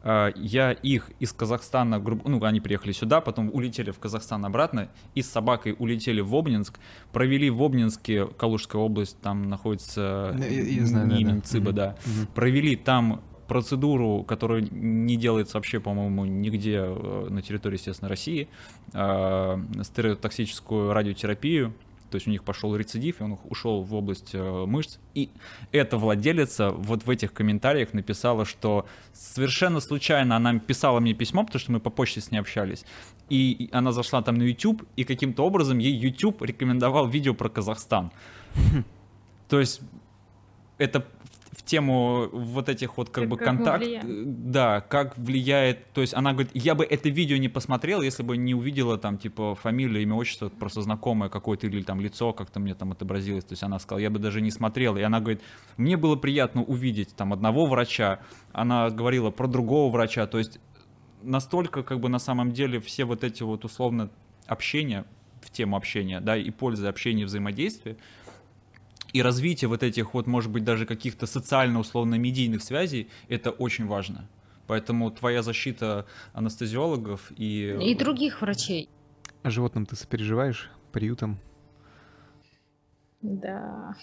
Э, 0.01 0.32
Я 0.38 0.71
их 0.71 1.11
из 1.19 1.34
Казахстана, 1.34 1.99
ну, 1.99 2.41
они 2.45 2.61
приехали 2.61 2.93
сюда, 2.93 3.19
потом 3.19 3.49
улетели 3.53 3.91
в 3.91 3.99
Казахстан 3.99 4.45
обратно, 4.45 4.88
и 5.13 5.21
с 5.21 5.30
собакой 5.30 5.76
улетели 5.78 6.21
в 6.21 6.34
Обнинск, 6.34 6.80
провели 7.11 7.49
в 7.49 7.61
Обнинске, 7.61 8.28
Калужская 8.28 8.82
область, 8.82 9.19
там 9.19 9.49
находится 9.49 10.34
я- 10.39 10.86
знаю, 10.86 11.09
да, 11.09 11.17
не 11.17 11.26
да. 11.26 11.41
Цыба, 11.41 11.67
Мгм. 11.71 11.76
да. 11.76 11.95
Мгм. 12.05 12.28
Провели 12.34 12.78
там 12.78 13.21
процедуру, 13.47 14.23
которая 14.23 14.61
не 14.71 15.15
делается 15.15 15.57
вообще, 15.57 15.79
по-моему, 15.79 16.25
нигде 16.25 16.79
э, 16.79 17.27
на 17.29 17.41
территории, 17.41 17.75
естественно, 17.75 18.09
России, 18.09 18.47
э, 18.93 19.57
стереотоксическую 19.83 20.93
радиотерапию, 20.93 21.73
то 22.09 22.17
есть 22.17 22.27
у 22.27 22.31
них 22.31 22.43
пошел 22.43 22.75
рецидив, 22.75 23.19
и 23.19 23.23
он 23.23 23.37
ушел 23.49 23.81
в 23.81 23.93
область 23.93 24.29
э, 24.33 24.65
мышц. 24.65 24.99
И 25.15 25.29
эта 25.71 25.97
владелица 25.97 26.69
вот 26.71 27.05
в 27.05 27.09
этих 27.09 27.33
комментариях 27.33 27.93
написала, 27.93 28.45
что 28.45 28.85
совершенно 29.11 29.79
случайно 29.79 30.35
она 30.35 30.59
писала 30.59 30.99
мне 30.99 31.13
письмо, 31.13 31.43
потому 31.43 31.59
что 31.59 31.71
мы 31.71 31.79
по 31.79 31.89
почте 31.89 32.21
с 32.21 32.31
ней 32.31 32.37
общались, 32.37 32.85
и 33.29 33.51
и 33.51 33.69
она 33.71 33.91
зашла 33.91 34.21
там 34.21 34.35
на 34.35 34.43
YouTube, 34.43 34.83
и 34.95 35.03
каким-то 35.03 35.43
образом 35.43 35.79
ей 35.79 35.93
YouTube 35.93 36.41
рекомендовал 36.41 37.07
видео 37.07 37.33
про 37.33 37.49
Казахстан. 37.49 38.11
То 39.49 39.59
есть 39.59 39.81
это 40.77 41.05
в, 41.55 41.63
тему 41.63 42.29
вот 42.31 42.69
этих 42.69 42.97
вот 42.97 43.09
как, 43.09 43.23
Как- 43.23 43.29
бы 43.29 43.37
как 43.37 43.45
контакт, 43.47 43.85
да, 44.05 44.81
как 44.81 45.17
влияет, 45.17 45.91
то 45.93 46.01
есть 46.01 46.13
она 46.13 46.33
говорит, 46.33 46.51
я 46.53 46.75
бы 46.75 46.83
это 46.83 47.09
видео 47.09 47.37
не 47.37 47.49
посмотрел, 47.49 48.01
если 48.01 48.23
бы 48.23 48.37
не 48.37 48.53
увидела 48.53 48.97
там 48.97 49.17
типа 49.17 49.55
фамилию, 49.55 50.03
имя, 50.03 50.15
отчество, 50.15 50.49
просто 50.49 50.81
знакомое 50.81 51.29
какое-то 51.29 51.67
или 51.67 51.81
там 51.81 52.01
лицо 52.01 52.33
как-то 52.33 52.59
мне 52.59 52.75
там 52.75 52.91
отобразилось, 52.91 53.45
то 53.45 53.53
есть 53.53 53.63
она 53.63 53.79
сказала, 53.79 53.99
я 53.99 54.09
бы 54.09 54.19
даже 54.19 54.41
не 54.41 54.51
смотрел, 54.51 54.97
и 54.97 55.01
она 55.01 55.19
говорит, 55.19 55.41
мне 55.77 55.97
было 55.97 56.15
приятно 56.15 56.63
увидеть 56.63 57.15
там 57.15 57.33
одного 57.33 57.65
врача, 57.65 58.19
она 58.51 58.89
говорила 58.89 59.31
про 59.31 59.47
другого 59.47 59.91
врача, 59.91 60.27
то 60.27 60.37
есть 60.37 60.59
настолько 61.23 61.83
как 61.83 61.99
бы 61.99 62.09
на 62.09 62.19
самом 62.19 62.51
деле 62.51 62.79
все 62.79 63.05
вот 63.05 63.23
эти 63.23 63.43
вот 63.43 63.65
условно 63.65 64.09
общения 64.47 65.05
в 65.41 65.51
тему 65.51 65.77
общения, 65.77 66.19
да, 66.19 66.35
и 66.37 66.49
пользы 66.49 66.87
общения 66.87 67.21
и 67.21 67.25
взаимодействия, 67.25 67.97
и 69.16 69.22
развитие 69.22 69.70
вот 69.70 69.82
этих 69.82 70.13
вот, 70.13 70.28
может 70.28 70.51
быть, 70.51 70.66
даже 70.66 70.86
каких-то 70.86 71.26
социально-условно-медийных 71.26 72.61
связей, 72.61 73.07
это 73.30 73.49
очень 73.49 73.88
важно. 73.88 74.28
Поэтому 74.68 75.09
твоя 75.09 75.41
защита 75.41 76.05
анестезиологов 76.34 77.32
и... 77.38 77.78
и 77.82 77.95
других 77.95 78.41
врачей. 78.41 78.89
А 79.41 79.49
животным 79.49 79.86
ты 79.86 79.95
сопереживаешь? 79.95 80.70
Приютам? 80.91 81.38
Да, 83.22 83.95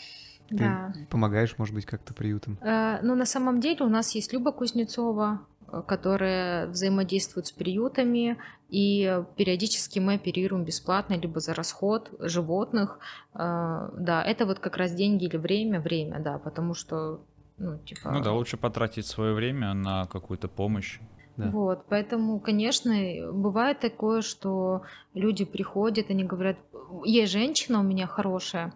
Ты 0.48 0.56
да. 0.56 0.94
помогаешь, 1.10 1.58
может 1.58 1.74
быть, 1.74 1.84
как-то 1.84 2.14
приютам? 2.14 2.56
Э, 2.62 3.00
Ну, 3.02 3.14
на 3.14 3.26
самом 3.26 3.60
деле 3.60 3.84
у 3.84 3.90
нас 3.90 4.14
есть 4.14 4.32
Люба 4.32 4.50
Кузнецова, 4.50 5.40
которая 5.86 6.66
взаимодействует 6.66 7.46
с 7.46 7.52
приютами, 7.52 8.36
и 8.68 9.22
периодически 9.36 9.98
мы 9.98 10.14
оперируем 10.14 10.64
бесплатно, 10.64 11.14
либо 11.14 11.40
за 11.40 11.54
расход 11.54 12.10
животных. 12.18 12.98
Э, 13.34 13.90
Да, 13.96 14.22
это 14.22 14.46
вот 14.46 14.58
как 14.58 14.76
раз 14.76 14.92
деньги 14.92 15.24
или 15.24 15.36
время, 15.36 15.80
время, 15.80 16.20
да, 16.20 16.38
потому 16.38 16.74
что, 16.74 17.20
ну, 17.58 17.78
типа... 17.78 18.10
Ну 18.10 18.22
да, 18.22 18.32
лучше 18.32 18.56
потратить 18.56 19.06
свое 19.06 19.34
время 19.34 19.74
на 19.74 20.06
какую-то 20.06 20.48
помощь. 20.48 21.00
Да. 21.36 21.48
Вот, 21.50 21.84
поэтому, 21.88 22.40
конечно, 22.40 22.94
бывает 23.32 23.80
такое, 23.80 24.20
что 24.20 24.82
люди 25.14 25.44
приходят, 25.44 26.10
они 26.10 26.24
говорят, 26.24 26.58
есть 27.04 27.32
женщина 27.32 27.80
у 27.80 27.82
меня 27.82 28.06
хорошая, 28.06 28.74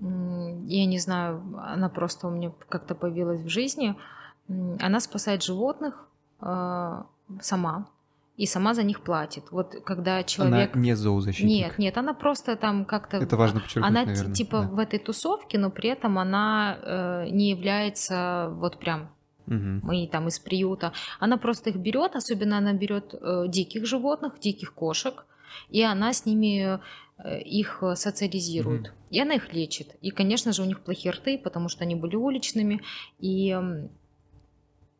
я 0.00 0.86
не 0.86 0.98
знаю, 0.98 1.42
она 1.58 1.90
просто 1.90 2.26
у 2.26 2.30
меня 2.30 2.52
как-то 2.70 2.94
появилась 2.94 3.40
в 3.40 3.48
жизни, 3.48 3.96
она 4.48 5.00
спасает 5.00 5.42
животных 5.42 6.09
э, 6.42 7.02
сама 7.40 7.86
и 8.40 8.46
сама 8.46 8.72
за 8.72 8.82
них 8.84 9.02
платит. 9.02 9.44
Вот 9.50 9.74
когда 9.84 10.22
человек... 10.22 10.74
Она 10.74 10.82
не 10.82 10.96
зоозащитник. 10.96 11.50
Нет, 11.50 11.78
нет, 11.78 11.98
она 11.98 12.14
просто 12.14 12.56
там 12.56 12.86
как-то... 12.86 13.18
Это 13.18 13.36
важно 13.36 13.60
подчеркнуть, 13.60 13.90
Она 13.90 14.06
наверное. 14.06 14.34
типа 14.34 14.62
да. 14.62 14.68
в 14.68 14.78
этой 14.78 14.98
тусовке, 14.98 15.58
но 15.58 15.70
при 15.70 15.90
этом 15.90 16.18
она 16.18 16.78
э, 16.82 17.28
не 17.30 17.50
является 17.50 18.48
вот 18.54 18.78
прям 18.78 19.10
Мгм. 19.46 19.80
мы 19.82 20.06
там 20.06 20.28
из 20.28 20.38
приюта. 20.38 20.92
Она 21.18 21.36
просто 21.36 21.70
их 21.70 21.76
берет, 21.76 22.14
особенно 22.14 22.56
она 22.56 22.72
берет 22.72 23.14
э, 23.14 23.44
диких 23.48 23.84
животных, 23.84 24.38
диких 24.40 24.72
кошек, 24.72 25.26
и 25.68 25.82
она 25.82 26.12
с 26.12 26.24
ними 26.24 26.80
э, 27.18 27.40
их 27.42 27.82
э, 27.82 27.96
социализирует. 27.96 28.94
И 29.10 29.20
она 29.20 29.34
их 29.34 29.52
лечит. 29.52 29.96
И, 30.00 30.10
конечно 30.10 30.52
же, 30.52 30.62
у 30.62 30.66
них 30.66 30.80
плохие 30.80 31.12
рты, 31.12 31.36
потому 31.36 31.68
что 31.68 31.84
они 31.84 31.96
были 31.96 32.16
уличными. 32.16 32.80
И 33.18 33.58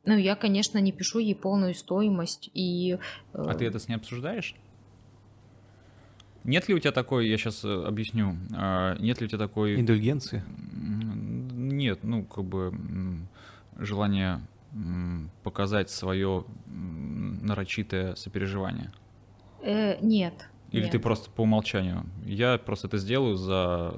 ну, 0.04 0.16
я, 0.16 0.34
конечно, 0.34 0.78
не 0.78 0.92
пишу 0.92 1.18
ей 1.18 1.34
полную 1.34 1.74
стоимость. 1.74 2.50
И, 2.54 2.98
э, 3.32 3.42
А 3.46 3.54
ты 3.54 3.66
это 3.66 3.78
с 3.78 3.88
ней 3.88 3.94
обсуждаешь? 3.94 4.54
Нет 6.44 6.68
ли 6.68 6.74
у 6.74 6.78
тебя 6.78 6.92
такой, 6.92 7.28
я 7.28 7.36
сейчас 7.36 7.64
объясню, 7.64 8.36
а, 8.54 8.96
нет 8.98 9.20
ли 9.20 9.26
у 9.26 9.28
тебя 9.28 9.38
такой... 9.38 9.78
Индульгенции? 9.78 10.42
Нет, 10.72 12.00
ну, 12.02 12.24
как 12.24 12.44
бы 12.44 12.72
желание 13.78 14.40
показать 15.42 15.90
свое 15.90 16.44
нарочитое 16.66 18.14
сопереживание. 18.14 18.92
Э, 19.62 19.98
нет. 20.00 20.48
Или 20.72 20.82
нет. 20.82 20.92
ты 20.92 20.98
просто 20.98 21.30
по 21.30 21.42
умолчанию? 21.42 22.06
Я 22.24 22.58
просто 22.58 22.86
это 22.86 22.98
сделаю 22.98 23.36
за 23.36 23.94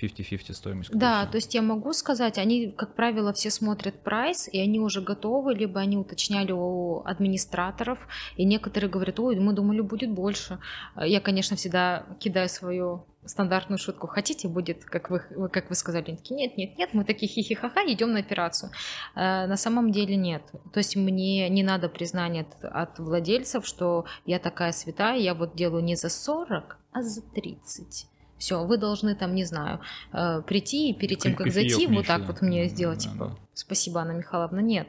50-50 0.00 0.52
стоимость. 0.52 0.90
Да, 0.92 1.20
курса. 1.20 1.32
то 1.32 1.36
есть 1.36 1.54
я 1.54 1.62
могу 1.62 1.92
сказать, 1.92 2.38
они, 2.38 2.70
как 2.70 2.94
правило, 2.94 3.32
все 3.32 3.50
смотрят 3.50 4.02
прайс, 4.02 4.48
и 4.48 4.58
они 4.58 4.80
уже 4.80 5.00
готовы, 5.00 5.54
либо 5.54 5.80
они 5.80 5.96
уточняли 5.96 6.52
у 6.52 7.02
администраторов, 7.04 7.98
и 8.36 8.44
некоторые 8.44 8.90
говорят, 8.90 9.18
ой, 9.18 9.36
мы 9.40 9.52
думали, 9.52 9.80
будет 9.80 10.10
больше. 10.10 10.58
Я, 10.96 11.20
конечно, 11.20 11.56
всегда 11.56 12.04
кидаю 12.18 12.48
свою 12.48 13.06
стандартную 13.24 13.78
шутку. 13.78 14.06
Хотите, 14.06 14.48
будет, 14.48 14.84
как 14.84 15.10
вы, 15.10 15.20
как 15.52 15.68
вы 15.68 15.74
сказали, 15.74 16.16
такие, 16.16 16.36
нет, 16.36 16.56
нет, 16.56 16.78
нет, 16.78 16.90
мы 16.94 17.04
такие 17.04 17.28
хихихаха, 17.30 17.80
идем 17.86 18.12
на 18.12 18.20
операцию. 18.20 18.70
Э, 19.14 19.46
На 19.46 19.56
самом 19.56 19.92
деле 19.92 20.16
нет. 20.16 20.42
То 20.72 20.78
есть 20.78 20.96
мне 20.96 21.48
не 21.48 21.62
надо 21.62 21.88
признания 21.88 22.42
от, 22.42 22.64
от 22.64 22.98
владельцев, 22.98 23.66
что 23.66 24.04
я 24.26 24.38
такая 24.38 24.72
святая, 24.72 25.18
я 25.18 25.34
вот 25.34 25.54
делаю 25.54 25.84
не 25.84 25.96
за 25.96 26.08
40, 26.08 26.78
а 26.92 27.02
за 27.02 27.22
30. 27.22 28.06
Все, 28.38 28.64
вы 28.64 28.78
должны 28.78 29.14
там, 29.14 29.34
не 29.34 29.44
знаю, 29.44 29.80
э, 30.12 30.40
прийти 30.46 30.90
и 30.90 30.94
перед 30.94 31.18
тем, 31.18 31.34
как 31.34 31.52
зайти, 31.52 31.86
вот 31.86 32.06
так 32.06 32.22
вот 32.26 32.40
мне 32.40 32.68
сделать, 32.68 33.04
да, 33.04 33.10
типа, 33.12 33.24
да. 33.26 33.36
спасибо, 33.52 34.00
Анна 34.00 34.12
Михайловна, 34.12 34.60
нет. 34.60 34.88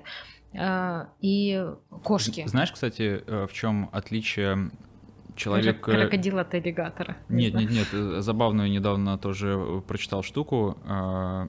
Э, 0.54 1.08
И 1.20 1.66
кошки. 2.04 2.48
Знаешь, 2.48 2.72
кстати, 2.72 3.22
э, 3.28 3.46
в 3.48 3.54
чем 3.54 3.90
отличие 3.92 4.72
человека... 5.42 5.92
Крокодил 5.92 6.40
от 6.40 6.54
аллигатора. 6.54 7.18
Не 7.30 7.46
Нет, 7.46 7.54
нет, 7.56 7.72
нет, 7.72 7.88
э, 7.94 8.22
забавную 8.22 8.70
недавно 8.72 9.18
тоже 9.18 9.56
э, 9.58 9.82
прочитал 9.88 10.24
штуку. 10.24 10.78
э, 10.86 11.48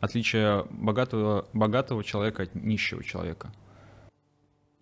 Отличие 0.00 0.64
богатого, 0.70 1.48
богатого 1.52 2.04
человека 2.04 2.44
от 2.44 2.54
нищего 2.54 3.02
человека. 3.02 3.50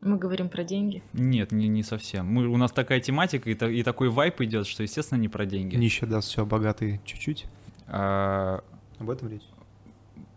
Мы 0.03 0.19
говорим 0.19 0.49
про 0.51 0.63
деньги. 0.63 1.03
Нет, 1.15 1.53
не, 1.53 1.69
не 1.69 1.83
совсем. 1.83 2.27
Мы, 2.27 2.47
у 2.49 2.57
нас 2.59 2.71
такая 2.71 3.01
тематика 3.01 3.49
и, 3.51 3.55
та- 3.55 3.71
и 3.71 3.83
такой 3.83 4.11
вайп 4.11 4.43
идет, 4.43 4.67
что, 4.67 4.83
естественно, 4.83 5.19
не 5.19 5.29
про 5.29 5.47
деньги. 5.47 5.75
Нищий 5.77 6.07
даст 6.07 6.29
все, 6.29 6.45
богатый 6.45 7.01
чуть-чуть. 7.05 7.47
А, 7.89 8.63
Об 8.99 9.09
этом 9.11 9.31
речь. 9.31 9.43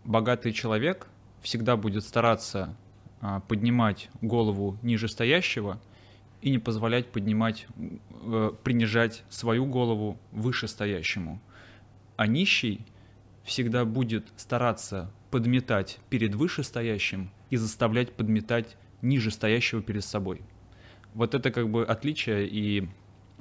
богатый 0.04 0.52
человек 0.52 1.08
всегда 1.42 1.76
будет 1.76 2.02
стараться 2.04 2.74
а, 3.20 3.40
поднимать 3.40 4.08
голову 4.22 4.78
ниже 4.82 5.08
стоящего 5.08 5.78
и 6.42 6.50
не 6.50 6.58
позволять 6.58 7.06
поднимать, 7.06 7.66
э, 8.22 8.52
принижать 8.62 9.24
свою 9.28 9.66
голову 9.66 10.18
выше 10.32 10.68
стоящему. 10.68 11.40
А 12.16 12.26
нищий 12.26 12.86
всегда 13.44 13.84
будет 13.84 14.28
стараться 14.36 15.12
подметать 15.30 15.98
перед 16.08 16.34
вышестоящим 16.34 17.30
и 17.50 17.56
заставлять 17.56 18.12
подметать 18.12 18.76
ниже 19.02 19.30
стоящего 19.30 19.82
перед 19.82 20.04
собой. 20.04 20.42
Вот 21.14 21.34
это 21.34 21.50
как 21.50 21.68
бы 21.70 21.84
отличие 21.84 22.48
и 22.48 22.88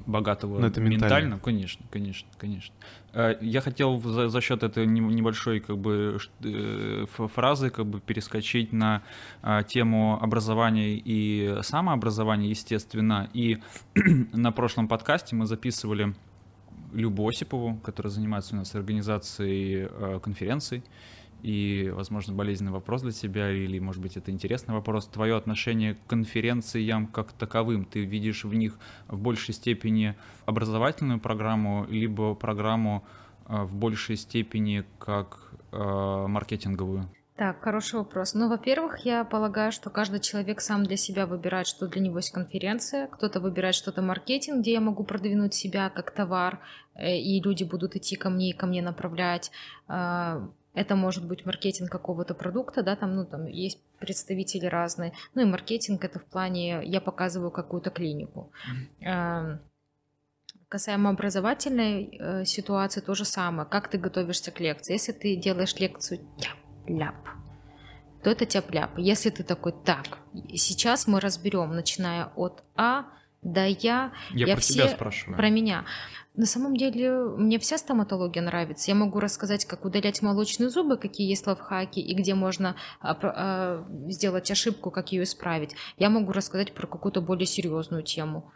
богатого 0.05 0.59
Но 0.59 0.67
это 0.67 0.81
ментально. 0.81 1.03
ментально, 1.03 1.39
конечно, 1.39 1.85
конечно, 1.89 2.27
конечно. 2.37 2.73
Э, 3.13 3.35
Я 3.41 3.61
хотел 3.61 3.99
за, 3.99 4.29
за 4.29 4.41
счет 4.41 4.63
этой 4.63 4.85
не- 4.85 4.99
небольшой 4.99 5.59
как 5.59 5.77
бы 5.77 6.17
э, 6.43 7.05
фразы 7.33 7.69
как 7.69 7.85
бы 7.85 7.99
перескочить 7.99 8.71
на 8.73 9.01
а, 9.41 9.63
тему 9.63 10.19
образования 10.21 10.95
и 10.95 11.57
самообразования, 11.61 12.49
естественно. 12.49 13.29
И 13.33 13.59
на 14.33 14.51
прошлом 14.51 14.87
подкасте 14.87 15.35
мы 15.35 15.45
записывали 15.45 16.13
Любу 16.93 17.27
Осипову, 17.27 17.77
которая 17.83 18.11
занимается 18.11 18.55
у 18.55 18.57
нас 18.57 18.73
организацией 18.73 19.87
э, 19.89 20.19
конференций. 20.23 20.83
И, 21.41 21.91
возможно, 21.93 22.33
болезненный 22.33 22.71
вопрос 22.71 23.01
для 23.01 23.11
тебя, 23.11 23.51
или, 23.51 23.79
может 23.79 24.01
быть, 24.01 24.17
это 24.17 24.31
интересный 24.31 24.73
вопрос. 24.73 25.07
Твое 25.07 25.35
отношение 25.35 25.95
к 25.95 26.05
конференциям 26.07 27.07
как 27.07 27.31
таковым, 27.31 27.85
ты 27.85 28.03
видишь 28.03 28.43
в 28.43 28.53
них 28.53 28.77
в 29.07 29.19
большей 29.19 29.53
степени 29.53 30.15
образовательную 30.45 31.19
программу, 31.19 31.85
либо 31.89 32.35
программу 32.35 33.05
э, 33.47 33.63
в 33.63 33.75
большей 33.75 34.17
степени 34.17 34.83
как 34.99 35.51
э, 35.71 36.27
маркетинговую? 36.27 37.09
Так, 37.39 37.61
хороший 37.61 37.99
вопрос. 37.99 38.33
Ну, 38.33 38.49
во-первых, 38.49 39.05
я 39.05 39.23
полагаю, 39.23 39.71
что 39.71 39.89
каждый 39.89 40.19
человек 40.19 40.59
сам 40.59 40.83
для 40.83 40.97
себя 40.97 41.25
выбирает, 41.25 41.67
что 41.67 41.87
для 41.87 42.01
него 42.01 42.17
есть 42.17 42.33
конференция. 42.33 43.07
Кто-то 43.07 43.39
выбирает 43.39 43.75
что-то 43.75 44.01
маркетинг, 44.01 44.59
где 44.59 44.73
я 44.73 44.81
могу 44.81 45.05
продвинуть 45.05 45.53
себя 45.53 45.89
как 45.89 46.11
товар, 46.11 46.59
э, 46.95 47.15
и 47.15 47.41
люди 47.41 47.63
будут 47.63 47.95
идти 47.95 48.17
ко 48.17 48.29
мне 48.29 48.49
и 48.49 48.53
ко 48.53 48.65
мне 48.65 48.81
направлять. 48.81 49.51
Это 50.79 50.95
может 50.95 51.27
быть 51.27 51.45
маркетинг 51.45 51.91
какого-то 51.91 52.33
продукта, 52.33 52.83
да, 52.83 52.95
там, 52.95 53.13
ну, 53.13 53.25
там 53.25 53.47
есть 53.47 53.81
представители 53.99 54.65
разные. 54.65 55.11
Ну 55.35 55.41
и 55.41 55.45
маркетинг 55.45 56.05
это 56.05 56.19
в 56.19 56.23
плане, 56.23 56.81
я 56.85 57.01
показываю 57.01 57.51
какую-то 57.51 57.89
клинику. 57.89 58.53
А, 59.05 59.59
Касаемо 60.69 61.09
образовательной 61.09 62.17
э, 62.17 62.45
ситуации, 62.45 63.01
то 63.01 63.13
же 63.13 63.25
самое. 63.25 63.67
Как 63.67 63.89
ты 63.89 63.97
готовишься 63.97 64.51
к 64.51 64.61
лекции? 64.61 64.93
Если 64.93 65.11
ты 65.11 65.35
делаешь 65.35 65.75
лекцию 65.75 66.21
тяп-ляп, 66.37 67.27
то 68.23 68.29
это 68.29 68.45
тяп-ляп. 68.45 68.97
Если 68.97 69.31
ты 69.31 69.43
такой, 69.43 69.73
так, 69.83 70.19
сейчас 70.55 71.07
мы 71.07 71.19
разберем, 71.19 71.75
начиная 71.75 72.27
от 72.37 72.63
А 72.77 73.03
до 73.41 73.65
Я, 73.65 74.13
Я, 74.31 74.47
Я 74.47 74.55
про 74.55 74.61
тебя 74.61 74.85
все 74.85 74.95
спрашиваю. 74.95 75.35
про 75.35 75.49
меня. 75.49 75.85
На 76.39 76.45
самом 76.45 76.77
деле, 76.77 77.11
мне 77.35 77.59
вся 77.59 77.77
стоматология 77.77 78.41
нравится. 78.41 78.89
Я 78.89 78.95
могу 78.95 79.19
рассказать, 79.19 79.65
как 79.65 79.83
удалять 79.83 80.21
молочные 80.21 80.69
зубы, 80.69 80.95
какие 80.95 81.27
есть 81.27 81.45
лайфхаки, 81.45 81.99
и 81.99 82.13
где 82.13 82.33
можно 82.33 82.77
а, 83.01 83.13
а, 83.21 83.85
сделать 84.07 84.49
ошибку, 84.49 84.89
как 84.89 85.11
ее 85.11 85.23
исправить. 85.23 85.75
Я 85.97 86.09
могу 86.09 86.31
рассказать 86.31 86.71
про 86.71 86.87
какую-то 86.87 87.19
более 87.19 87.45
серьезную 87.45 88.03
тему. 88.03 88.53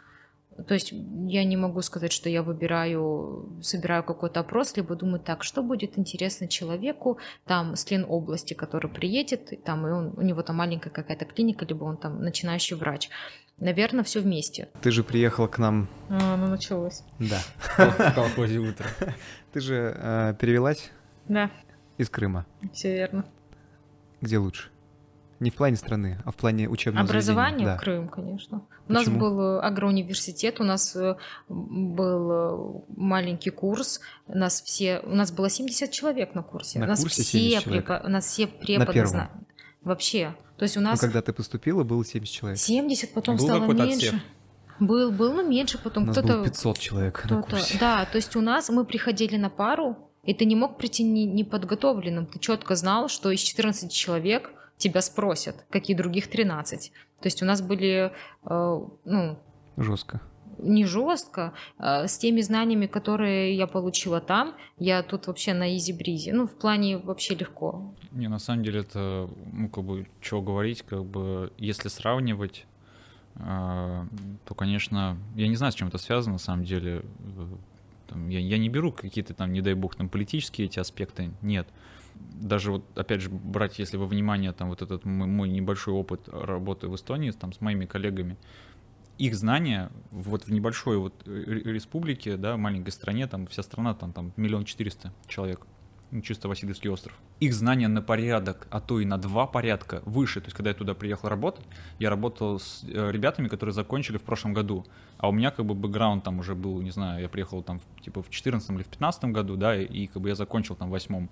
То 0.66 0.74
есть 0.74 0.92
я 0.92 1.44
не 1.44 1.56
могу 1.56 1.82
сказать, 1.82 2.12
что 2.12 2.28
я 2.28 2.42
выбираю, 2.42 3.58
собираю 3.62 4.04
какой-то 4.04 4.40
опрос, 4.40 4.76
либо 4.76 4.94
думаю, 4.94 5.20
так, 5.20 5.42
что 5.44 5.62
будет 5.62 5.98
интересно 5.98 6.48
человеку, 6.48 7.18
там, 7.44 7.74
с 7.76 7.86
области, 8.08 8.54
который 8.54 8.90
приедет, 8.90 9.52
и 9.52 9.56
там, 9.56 9.86
и 9.86 9.90
он, 9.90 10.14
у 10.16 10.22
него 10.22 10.42
там 10.42 10.56
маленькая 10.56 10.90
какая-то 10.90 11.24
клиника, 11.24 11.64
либо 11.64 11.84
он 11.84 11.96
там 11.96 12.20
начинающий 12.22 12.76
врач. 12.76 13.10
Наверное, 13.58 14.02
все 14.04 14.20
вместе. 14.20 14.68
Ты 14.82 14.90
же 14.90 15.04
приехал 15.04 15.46
к 15.48 15.58
нам, 15.58 15.88
А, 16.08 16.36
ну 16.36 16.46
началось. 16.48 17.02
да. 17.18 17.38
В 17.76 18.14
колхозе 18.14 18.58
утро. 18.58 18.86
Ты 19.52 19.60
же 19.60 19.94
э, 19.96 20.34
перевелась 20.40 20.90
Да, 21.28 21.50
из 21.98 22.10
Крыма. 22.10 22.46
все 22.72 22.92
верно. 22.94 23.24
Где 24.20 24.38
лучше? 24.38 24.70
Не 25.44 25.50
в 25.50 25.54
плане 25.56 25.76
страны, 25.76 26.18
а 26.24 26.30
в 26.30 26.36
плане 26.36 26.68
учебного 26.70 27.04
Образование 27.06 27.66
заведения. 27.66 27.78
Крым, 27.78 28.08
конечно. 28.08 28.62
У 28.88 28.92
нас 28.92 29.04
Почему? 29.04 29.20
был 29.20 29.40
э, 29.40 29.60
агроуниверситет, 29.60 30.58
у 30.60 30.64
нас 30.64 30.96
э, 30.96 31.16
был 31.48 32.30
э, 32.32 32.82
маленький 32.96 33.50
курс, 33.50 34.00
у 34.26 34.38
нас 34.38 34.62
все, 34.62 35.00
у 35.04 35.14
нас 35.14 35.32
было 35.32 35.50
70 35.50 35.90
человек 35.90 36.34
на 36.34 36.42
курсе. 36.42 36.78
На 36.78 36.86
у 36.86 36.88
нас 36.88 37.00
курсе 37.02 37.22
все 37.22 37.38
70 37.38 37.62
человек? 37.64 37.84
препо- 37.90 38.06
у 38.06 38.08
нас 38.08 38.24
все 38.26 38.46
преподы 38.46 39.06
зна- 39.06 39.30
Вообще. 39.82 40.34
То 40.56 40.62
есть 40.62 40.76
у 40.76 40.80
Да. 40.80 40.84
Ну, 40.86 40.90
нас 40.92 41.00
когда 41.00 41.20
ты 41.20 41.32
поступила, 41.34 41.84
было 41.84 42.02
70 42.04 42.34
человек. 42.34 42.58
70, 42.58 43.12
потом 43.12 43.36
Был 43.36 43.44
стало 43.44 43.66
меньше. 43.72 44.06
отсев? 44.08 44.20
Был, 44.80 45.10
был, 45.12 45.34
но 45.34 45.42
меньше, 45.42 45.76
У 45.78 45.80
потом 45.82 46.06
нас 46.06 46.16
кто-то... 46.16 46.34
было 46.38 46.44
500 46.44 46.78
человек 46.78 47.24
на 47.30 47.42
курсе. 47.42 47.76
Да, 47.78 48.06
то 48.06 48.16
есть 48.16 48.34
у 48.34 48.40
нас 48.40 48.70
мы 48.70 48.84
приходили 48.86 49.36
на 49.36 49.50
пару, 49.50 49.96
и 50.22 50.32
ты 50.32 50.46
не 50.46 50.56
мог 50.56 50.78
прийти 50.78 51.02
не- 51.04 51.26
неподготовленным. 51.26 52.24
Ты 52.26 52.38
четко 52.38 52.74
знал, 52.76 53.08
что 53.08 53.30
из 53.30 53.40
14 53.40 53.92
человек 53.92 54.50
тебя 54.76 55.00
спросят, 55.00 55.64
какие 55.70 55.96
других 55.96 56.28
13. 56.28 56.92
То 57.20 57.26
есть 57.26 57.42
у 57.42 57.46
нас 57.46 57.62
были, 57.62 58.12
э, 58.44 58.80
ну, 59.04 59.38
Жестко. 59.76 60.20
не 60.58 60.84
жестко, 60.84 61.52
а 61.78 62.06
с 62.06 62.18
теми 62.18 62.40
знаниями, 62.42 62.86
которые 62.86 63.56
я 63.56 63.66
получила 63.66 64.20
там, 64.20 64.54
я 64.78 65.02
тут 65.02 65.26
вообще 65.26 65.54
на 65.54 65.76
изи-бризе. 65.76 66.32
Ну, 66.32 66.46
в 66.46 66.54
плане 66.56 66.98
вообще 66.98 67.34
легко. 67.34 67.94
Не, 68.12 68.28
на 68.28 68.38
самом 68.38 68.62
деле 68.62 68.80
это, 68.80 69.28
ну, 69.52 69.68
как 69.68 69.84
бы, 69.84 70.06
что 70.20 70.40
говорить, 70.42 70.82
как 70.82 71.04
бы, 71.04 71.52
если 71.58 71.88
сравнивать, 71.88 72.66
а, 73.36 74.06
то, 74.44 74.54
конечно, 74.54 75.16
я 75.34 75.48
не 75.48 75.56
знаю, 75.56 75.72
с 75.72 75.74
чем 75.74 75.88
это 75.88 75.98
связано, 75.98 76.34
на 76.34 76.38
самом 76.38 76.64
деле. 76.64 77.02
Э, 77.36 77.46
Там, 78.06 78.28
я, 78.28 78.38
я 78.38 78.58
не 78.58 78.68
беру 78.68 78.92
какие-то 78.92 79.32
там, 79.34 79.52
не 79.52 79.60
дай 79.62 79.74
бог, 79.74 79.94
там, 79.96 80.08
политические 80.08 80.66
эти 80.66 80.78
аспекты, 80.78 81.30
нет. 81.42 81.66
Даже 82.14 82.72
вот, 82.72 82.98
опять 82.98 83.20
же, 83.20 83.30
брать, 83.30 83.78
если 83.78 83.96
во 83.96 84.06
внимание, 84.06 84.52
там, 84.52 84.68
вот 84.68 84.82
этот 84.82 85.04
мой, 85.04 85.48
небольшой 85.48 85.94
опыт 85.94 86.28
работы 86.28 86.88
в 86.88 86.94
Эстонии, 86.94 87.30
там, 87.30 87.52
с 87.52 87.60
моими 87.60 87.86
коллегами, 87.86 88.36
их 89.18 89.34
знания 89.34 89.90
вот 90.10 90.46
в 90.46 90.52
небольшой 90.52 90.98
вот 90.98 91.14
ре- 91.26 91.62
республике, 91.72 92.36
да, 92.36 92.56
маленькой 92.56 92.90
стране, 92.90 93.26
там 93.26 93.46
вся 93.46 93.62
страна, 93.62 93.94
там, 93.94 94.12
там 94.12 94.32
миллион 94.36 94.64
четыреста 94.64 95.12
человек 95.28 95.66
ну, 96.14 96.20
чисто 96.20 96.48
Васильевский 96.48 96.88
остров. 96.90 97.18
Их 97.40 97.52
знания 97.52 97.88
на 97.88 98.00
порядок, 98.00 98.68
а 98.70 98.80
то 98.80 99.00
и 99.00 99.04
на 99.04 99.18
два 99.18 99.48
порядка 99.48 100.00
выше. 100.04 100.40
То 100.40 100.46
есть, 100.46 100.56
когда 100.56 100.70
я 100.70 100.74
туда 100.74 100.94
приехал 100.94 101.28
работать, 101.28 101.66
я 101.98 102.08
работал 102.08 102.60
с 102.60 102.84
э, 102.84 103.10
ребятами, 103.10 103.48
которые 103.48 103.72
закончили 103.72 104.18
в 104.18 104.22
прошлом 104.22 104.54
году. 104.54 104.86
А 105.18 105.28
у 105.28 105.32
меня 105.32 105.50
как 105.50 105.66
бы 105.66 105.74
бэкграунд 105.74 106.22
там 106.22 106.38
уже 106.38 106.54
был, 106.54 106.80
не 106.82 106.92
знаю, 106.92 107.20
я 107.20 107.28
приехал 107.28 107.64
там 107.64 107.80
типа 108.00 108.22
в 108.22 108.30
14 108.30 108.70
или 108.70 108.84
в 108.84 108.86
15 108.86 109.24
году, 109.24 109.56
да, 109.56 109.76
и 109.76 110.06
как 110.06 110.22
бы 110.22 110.28
я 110.28 110.36
закончил 110.36 110.76
там 110.76 110.88
в 110.88 110.92
восьмом. 110.92 111.30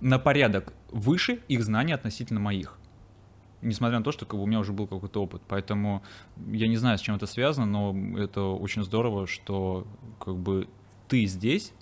На 0.00 0.18
порядок 0.18 0.72
выше 0.90 1.40
их 1.48 1.62
знания 1.64 1.94
относительно 1.94 2.40
моих 2.40 2.78
несмотря 3.62 3.98
на 3.98 4.04
то, 4.04 4.12
что 4.12 4.26
как 4.26 4.38
бы, 4.38 4.44
у 4.44 4.46
меня 4.46 4.60
уже 4.60 4.72
был 4.72 4.86
какой-то 4.86 5.22
опыт. 5.22 5.42
Поэтому 5.48 6.02
я 6.50 6.68
не 6.68 6.76
знаю, 6.76 6.98
с 6.98 7.00
чем 7.00 7.16
это 7.16 7.26
связано, 7.26 7.66
но 7.66 8.18
это 8.18 8.42
очень 8.42 8.84
здорово, 8.84 9.26
что 9.26 9.86
как 10.20 10.36
бы 10.36 10.68
ты 11.08 11.26
здесь, 11.26 11.72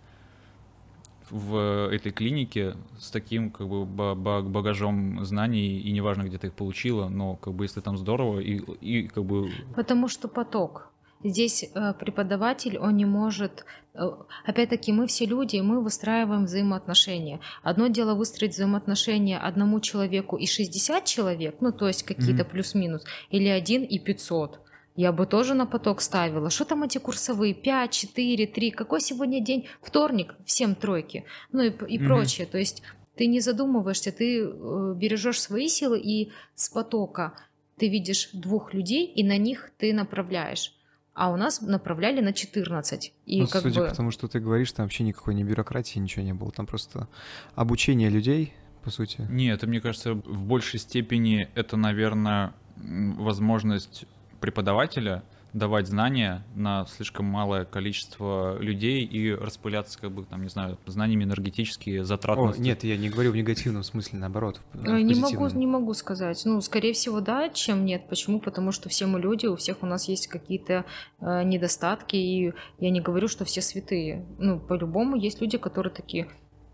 в 1.31 1.91
этой 1.91 2.13
клинике 2.13 2.77
с 2.99 3.11
таким 3.11 3.51
как 3.51 3.69
бы 3.69 3.85
багажом 3.85 5.25
знаний, 5.25 5.81
и 5.81 5.91
неважно, 5.91 6.23
где 6.23 6.39
ты 6.39 6.47
их 6.49 6.53
получила, 6.53 7.09
но 7.09 7.35
как 7.37 7.55
бы 7.55 7.65
если 7.65 7.81
там 7.81 7.97
здорово, 7.99 8.39
и, 8.39 8.59
и 8.81 9.09
как 9.09 9.25
бы... 9.25 9.51
Потому 9.75 10.07
что 10.07 10.29
поток. 10.29 10.93
Здесь 11.27 11.65
э, 11.65 11.95
преподаватель, 11.95 12.79
он 12.79 12.97
не 12.97 13.05
может... 13.05 13.65
Э, 13.95 14.11
опять-таки, 14.45 14.93
мы 14.93 15.09
все 15.09 15.27
люди, 15.27 15.57
мы 15.57 15.83
выстраиваем 15.83 16.45
взаимоотношения. 16.45 17.41
Одно 17.65 17.89
дело 17.89 18.15
выстроить 18.15 18.53
взаимоотношения 18.53 19.39
одному 19.39 19.81
человеку 19.81 20.37
и 20.37 20.47
60 20.47 21.05
человек, 21.05 21.57
ну, 21.61 21.73
то 21.73 21.89
есть 21.89 22.05
какие-то 22.05 22.43
mm-hmm. 22.43 22.51
плюс-минус, 22.51 23.05
или 23.31 23.49
один 23.49 23.83
и 23.83 23.99
500. 23.99 24.61
Я 24.95 25.13
бы 25.13 25.27
тоже 25.27 25.55
на 25.55 25.67
поток 25.67 26.01
ставила. 26.01 26.49
Что 26.49 26.65
там 26.65 26.85
эти 26.85 26.99
курсовые? 26.99 27.55
5, 27.55 27.91
4, 27.91 28.47
3. 28.47 28.71
Какой 28.71 29.01
сегодня 29.01 29.41
день? 29.41 29.67
Вторник, 29.83 30.35
всем 30.45 30.75
тройки. 30.75 31.25
Ну 31.53 31.63
и, 31.63 31.69
и 31.69 31.99
mm-hmm. 31.99 32.07
прочее. 32.07 32.47
То 32.47 32.59
есть 32.59 32.83
ты 33.17 33.27
не 33.27 33.41
задумываешься, 33.41 34.13
ты 34.13 34.43
э, 34.43 34.95
бережешь 34.95 35.41
свои 35.41 35.67
силы 35.69 35.99
и 35.99 36.31
с 36.55 36.69
потока 36.69 37.33
ты 37.79 37.89
видишь 37.89 38.31
двух 38.33 38.73
людей 38.73 39.07
и 39.07 39.25
на 39.25 39.37
них 39.37 39.71
ты 39.77 39.93
направляешь 39.93 40.73
а 41.17 41.31
у 41.31 41.37
нас 41.37 41.63
направляли 41.63 42.21
на 42.21 42.33
14. 42.33 43.13
И 43.25 43.41
ну, 43.41 43.47
как 43.49 43.63
судя 43.63 43.81
бы... 43.81 43.89
по 43.89 43.95
тому, 43.95 44.11
что 44.11 44.29
ты 44.29 44.39
говоришь, 44.39 44.71
там 44.73 44.85
вообще 44.85 45.03
никакой 45.03 45.35
ни 45.35 45.43
бюрократии, 45.43 45.99
ничего 45.99 46.23
не 46.23 46.35
было. 46.35 46.53
Там 46.53 46.67
просто 46.67 47.09
обучение 47.55 48.11
людей, 48.11 48.53
по 48.85 48.91
сути. 48.91 49.27
Нет, 49.31 49.59
это, 49.59 49.67
мне 49.67 49.81
кажется, 49.81 50.13
в 50.13 50.45
большей 50.45 50.79
степени 50.79 51.49
это, 51.55 51.79
наверное, 51.79 52.53
возможность 52.77 54.05
преподавателя— 54.41 55.25
давать 55.57 55.87
знания 55.87 56.45
на 56.55 56.85
слишком 56.87 57.27
малое 57.27 57.65
количество 57.65 58.59
людей 58.61 59.05
и 59.05 59.33
распыляться, 59.33 59.99
как 59.99 60.13
бы, 60.13 60.25
там, 60.25 60.43
не 60.43 60.49
знаю, 60.49 60.79
знаниями 60.87 61.25
энергетические, 61.25 62.05
затратности. 62.05 62.61
О, 62.61 62.65
нет, 62.65 62.85
я 62.85 62.97
не 62.97 63.09
говорю 63.09 63.33
в 63.33 63.37
негативном 63.37 63.83
смысле, 63.83 64.19
наоборот. 64.19 64.61
В 64.73 64.87
не 64.87 65.15
могу, 65.15 65.49
не 65.49 65.67
могу 65.67 65.95
сказать. 65.95 66.43
Ну, 66.45 66.61
скорее 66.61 66.93
всего, 66.93 67.21
да, 67.21 67.49
чем 67.49 67.85
нет. 67.85 68.09
Почему? 68.09 68.39
Потому 68.39 68.71
что 68.71 68.89
все 68.89 69.07
мы 69.07 69.19
люди, 69.19 69.47
у 69.47 69.57
всех 69.57 69.83
у 69.83 69.87
нас 69.87 70.09
есть 70.09 70.29
какие-то 70.29 70.85
э, 71.21 71.43
недостатки, 71.43 72.17
и 72.17 72.53
я 72.79 72.91
не 72.91 73.01
говорю, 73.01 73.29
что 73.29 73.45
все 73.45 73.63
святые. 73.63 74.27
Ну, 74.39 74.61
по-любому 74.61 75.17
есть 75.17 75.41
люди, 75.41 75.57
которые 75.57 75.93
такие, 75.93 76.29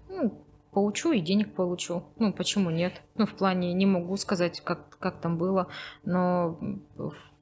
ну, 0.09 0.45
поучу 0.73 1.13
и 1.13 1.21
денег 1.21 1.55
получу. 1.55 2.03
Ну, 2.19 2.33
почему 2.33 2.71
нет? 2.71 3.03
Ну, 3.15 3.27
в 3.27 3.35
плане 3.35 3.73
не 3.75 3.87
могу 3.87 4.17
сказать, 4.17 4.61
как, 4.61 4.99
как 4.99 5.21
там 5.21 5.39
было, 5.39 5.69
но 6.05 6.59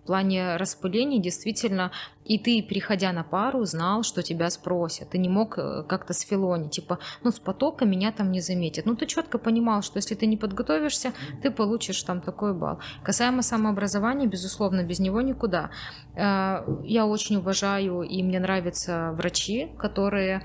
в 0.03 0.07
плане 0.07 0.57
распылений 0.57 1.21
действительно 1.21 1.93
и 2.31 2.39
ты, 2.39 2.63
приходя 2.63 3.13
на 3.13 3.25
пару, 3.25 3.65
знал, 3.65 4.05
что 4.05 4.23
тебя 4.23 4.51
спросят. 4.51 5.11
Ты 5.11 5.19
не 5.19 5.29
мог 5.29 5.59
э, 5.59 5.83
как-то 5.89 6.13
с 6.13 6.21
филони, 6.21 6.69
типа, 6.69 7.01
ну, 7.25 7.33
с 7.33 7.41
потока 7.41 7.85
меня 7.85 8.13
там 8.13 8.31
не 8.31 8.41
заметят. 8.41 8.87
Ну, 8.87 8.95
ты 8.95 9.07
четко 9.07 9.39
понимал, 9.39 9.83
что 9.83 9.99
если 9.99 10.15
ты 10.15 10.27
не 10.27 10.37
подготовишься, 10.37 11.13
ты 11.43 11.51
получишь 11.51 12.01
там 12.05 12.21
такой 12.21 12.55
балл. 12.55 12.79
Касаемо 13.03 13.43
самообразования, 13.43 14.29
безусловно, 14.29 14.85
без 14.85 15.01
него 15.01 15.23
никуда. 15.23 15.71
Э, 16.15 16.63
я 16.85 17.05
очень 17.07 17.37
уважаю 17.37 18.03
и 18.03 18.23
мне 18.23 18.39
нравятся 18.39 19.11
врачи, 19.17 19.73
которые 19.77 20.43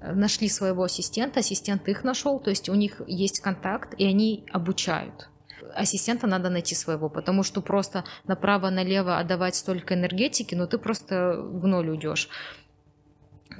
нашли 0.00 0.48
своего 0.48 0.82
ассистента, 0.82 1.38
ассистент 1.38 1.88
их 1.88 2.02
нашел, 2.02 2.40
то 2.40 2.50
есть 2.50 2.68
у 2.68 2.74
них 2.74 3.00
есть 3.06 3.38
контакт, 3.38 3.94
и 3.96 4.04
они 4.04 4.44
обучают 4.52 5.28
ассистента 5.74 6.26
надо 6.26 6.50
найти 6.50 6.74
своего, 6.74 7.08
потому 7.08 7.42
что 7.42 7.60
просто 7.60 8.04
направо-налево 8.26 9.18
отдавать 9.18 9.54
столько 9.54 9.94
энергетики, 9.94 10.54
ну 10.54 10.66
ты 10.66 10.78
просто 10.78 11.40
в 11.40 11.66
ноль 11.66 11.90
уйдешь. 11.90 12.28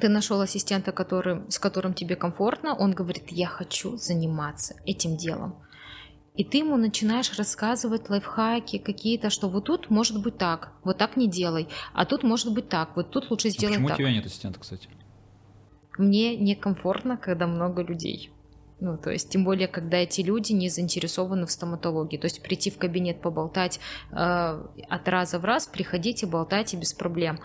Ты 0.00 0.08
нашел 0.08 0.40
ассистента, 0.40 0.92
который, 0.92 1.42
с 1.48 1.58
которым 1.58 1.94
тебе 1.94 2.16
комфортно, 2.16 2.74
он 2.74 2.92
говорит, 2.92 3.24
я 3.30 3.46
хочу 3.46 3.96
заниматься 3.96 4.74
этим 4.84 5.16
делом. 5.16 5.62
И 6.34 6.44
ты 6.44 6.58
ему 6.58 6.76
начинаешь 6.78 7.36
рассказывать 7.36 8.08
лайфхаки 8.08 8.78
какие-то, 8.78 9.28
что 9.28 9.50
вот 9.50 9.64
тут 9.64 9.90
может 9.90 10.22
быть 10.22 10.38
так, 10.38 10.72
вот 10.82 10.96
так 10.96 11.16
не 11.16 11.28
делай, 11.28 11.68
а 11.92 12.06
тут 12.06 12.22
может 12.22 12.54
быть 12.54 12.70
так, 12.70 12.96
вот 12.96 13.10
тут 13.10 13.30
лучше 13.30 13.50
сделать 13.50 13.74
а 13.74 13.76
почему 13.76 13.88
так. 13.88 13.96
Почему 13.96 14.08
у 14.08 14.10
тебя 14.10 14.16
нет 14.16 14.26
ассистента, 14.26 14.58
кстати? 14.58 14.88
Мне 15.98 16.36
некомфортно, 16.36 17.18
когда 17.18 17.46
много 17.46 17.82
людей. 17.82 18.32
Ну, 18.82 18.98
то 18.98 19.10
есть, 19.10 19.30
тем 19.30 19.44
более, 19.44 19.68
когда 19.68 19.98
эти 19.98 20.22
люди 20.22 20.50
не 20.50 20.68
заинтересованы 20.68 21.46
в 21.46 21.52
стоматологии. 21.52 22.16
То 22.16 22.24
есть, 22.24 22.42
прийти 22.42 22.68
в 22.68 22.78
кабинет 22.78 23.20
поболтать 23.20 23.78
э, 24.10 24.16
от 24.16 25.08
раза 25.08 25.38
в 25.38 25.44
раз, 25.44 25.68
приходите, 25.68 26.26
болтайте 26.26 26.76
без 26.76 26.92
проблем. 26.92 27.38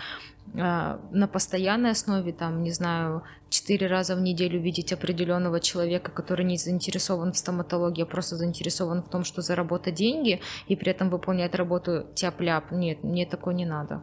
Э, 0.55 0.97
на 1.11 1.27
постоянной 1.27 1.91
основе, 1.91 2.33
там, 2.33 2.63
не 2.63 2.71
знаю, 2.71 3.21
четыре 3.49 3.85
раза 3.85 4.15
в 4.15 4.21
неделю 4.21 4.59
видеть 4.59 4.91
определенного 4.91 5.59
человека, 5.59 6.09
который 6.09 6.43
не 6.43 6.57
заинтересован 6.57 7.33
в 7.33 7.37
стоматологии, 7.37 8.01
а 8.01 8.07
просто 8.07 8.35
заинтересован 8.35 9.03
в 9.03 9.09
том, 9.09 9.23
что 9.23 9.43
заработать 9.43 9.93
деньги 9.93 10.41
и 10.67 10.75
при 10.75 10.89
этом 10.89 11.11
выполнять 11.11 11.53
работу 11.53 12.07
тяп-ляп. 12.15 12.71
Нет, 12.71 13.03
мне 13.03 13.27
такое 13.27 13.53
не 13.53 13.67
надо. 13.67 14.01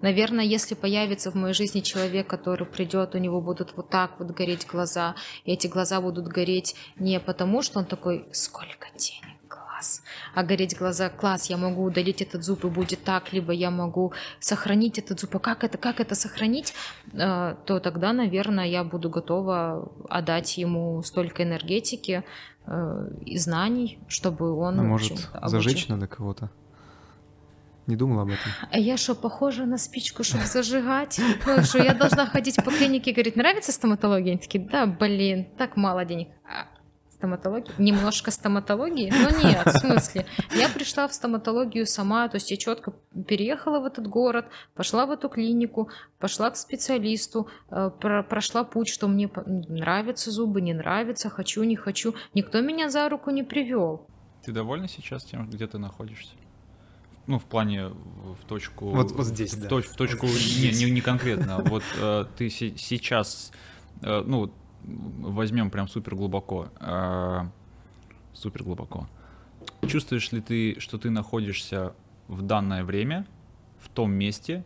Наверное, 0.00 0.44
если 0.44 0.74
появится 0.74 1.30
в 1.30 1.34
моей 1.34 1.54
жизни 1.54 1.80
человек, 1.80 2.26
который 2.26 2.66
придет, 2.66 3.14
у 3.14 3.18
него 3.18 3.40
будут 3.40 3.76
вот 3.76 3.90
так 3.90 4.18
вот 4.18 4.30
гореть 4.30 4.66
глаза, 4.66 5.14
и 5.44 5.52
эти 5.52 5.66
глаза 5.66 6.00
будут 6.00 6.26
гореть 6.26 6.74
не 6.98 7.20
потому, 7.20 7.62
что 7.62 7.78
он 7.80 7.84
такой, 7.84 8.26
сколько 8.32 8.88
денег, 8.96 9.36
класс, 9.48 10.02
а 10.34 10.42
гореть 10.42 10.78
глаза, 10.78 11.10
класс, 11.10 11.50
я 11.50 11.56
могу 11.56 11.82
удалить 11.82 12.22
этот 12.22 12.44
зуб 12.44 12.64
и 12.64 12.68
будет 12.68 13.04
так, 13.04 13.32
либо 13.32 13.52
я 13.52 13.70
могу 13.70 14.12
сохранить 14.38 14.98
этот 14.98 15.20
зуб, 15.20 15.36
а 15.36 15.38
как 15.38 15.64
это, 15.64 15.78
как 15.78 16.00
это 16.00 16.14
сохранить, 16.14 16.74
э, 17.12 17.56
то 17.66 17.80
тогда, 17.80 18.12
наверное, 18.12 18.66
я 18.66 18.84
буду 18.84 19.10
готова 19.10 19.90
отдать 20.08 20.58
ему 20.58 21.02
столько 21.02 21.42
энергетики 21.42 22.24
э, 22.66 23.08
и 23.26 23.38
знаний, 23.38 23.98
чтобы 24.08 24.52
он... 24.52 24.80
А 24.80 24.82
может, 24.82 25.28
зажечь 25.42 25.88
надо 25.88 26.06
кого-то? 26.06 26.50
Не 27.90 27.96
думала 27.96 28.22
об 28.22 28.28
этом. 28.28 28.52
А 28.70 28.78
я 28.78 28.96
что, 28.96 29.16
похожа 29.16 29.66
на 29.66 29.76
спичку, 29.76 30.22
чтобы 30.22 30.44
зажигать? 30.44 31.20
Ну, 31.44 31.62
что 31.64 31.82
я 31.82 31.92
должна 31.92 32.24
ходить 32.24 32.54
по 32.64 32.70
клинике 32.70 33.10
и 33.10 33.12
говорить, 33.12 33.34
нравится 33.34 33.72
стоматология? 33.72 34.32
Они 34.32 34.40
такие, 34.40 34.64
да, 34.64 34.86
блин, 34.86 35.48
так 35.58 35.76
мало 35.76 36.04
денег. 36.04 36.28
А, 36.44 36.68
стоматология? 37.10 37.74
Немножко 37.78 38.30
стоматологии? 38.30 39.12
Ну 39.12 39.44
нет, 39.44 39.66
в 39.66 39.78
смысле. 39.78 40.24
Я 40.54 40.68
пришла 40.68 41.08
в 41.08 41.12
стоматологию 41.12 41.84
сама, 41.84 42.28
то 42.28 42.36
есть 42.36 42.52
я 42.52 42.56
четко 42.56 42.92
переехала 43.26 43.80
в 43.80 43.86
этот 43.86 44.06
город, 44.06 44.46
пошла 44.76 45.04
в 45.04 45.10
эту 45.10 45.28
клинику, 45.28 45.90
пошла 46.20 46.50
к 46.50 46.56
специалисту, 46.56 47.48
э, 47.72 47.90
прошла 47.90 48.62
путь, 48.62 48.88
что 48.88 49.08
мне 49.08 49.28
нравятся 49.46 50.30
зубы, 50.30 50.60
не 50.60 50.74
нравится, 50.74 51.28
хочу, 51.28 51.64
не 51.64 51.74
хочу. 51.74 52.14
Никто 52.34 52.60
меня 52.60 52.88
за 52.88 53.08
руку 53.08 53.30
не 53.30 53.42
привел. 53.42 54.06
Ты 54.44 54.52
довольна 54.52 54.86
сейчас 54.86 55.24
тем, 55.24 55.50
где 55.50 55.66
ты 55.66 55.78
находишься? 55.78 56.36
Ну, 57.26 57.38
в 57.38 57.44
плане 57.44 57.88
в 57.88 58.44
точку... 58.46 58.90
Вот, 58.90 59.12
вот 59.12 59.26
здесь, 59.26 59.54
в, 59.54 59.62
да. 59.62 59.68
точ, 59.68 59.86
в 59.86 59.94
точку 59.94 60.26
вот 60.26 60.36
не, 60.36 60.72
не, 60.72 60.90
не 60.90 61.00
конкретно. 61.00 61.62
Вот 61.64 61.84
э, 61.98 62.24
ты 62.36 62.50
си, 62.50 62.74
сейчас, 62.76 63.52
э, 64.02 64.22
ну, 64.26 64.52
возьмем 64.82 65.70
прям 65.70 65.86
супер 65.86 66.16
глубоко. 66.16 66.68
Э, 66.80 67.42
супер 68.32 68.64
глубоко. 68.64 69.08
Чувствуешь 69.86 70.32
ли 70.32 70.40
ты, 70.40 70.80
что 70.80 70.98
ты 70.98 71.10
находишься 71.10 71.94
в 72.28 72.42
данное 72.42 72.84
время, 72.84 73.26
в 73.78 73.88
том 73.88 74.12
месте, 74.12 74.64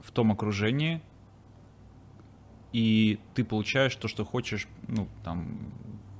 в 0.00 0.10
том 0.10 0.32
окружении, 0.32 1.00
и 2.72 3.18
ты 3.34 3.44
получаешь 3.44 3.94
то, 3.96 4.08
что 4.08 4.24
хочешь, 4.24 4.68
ну, 4.86 5.08
там, 5.24 5.58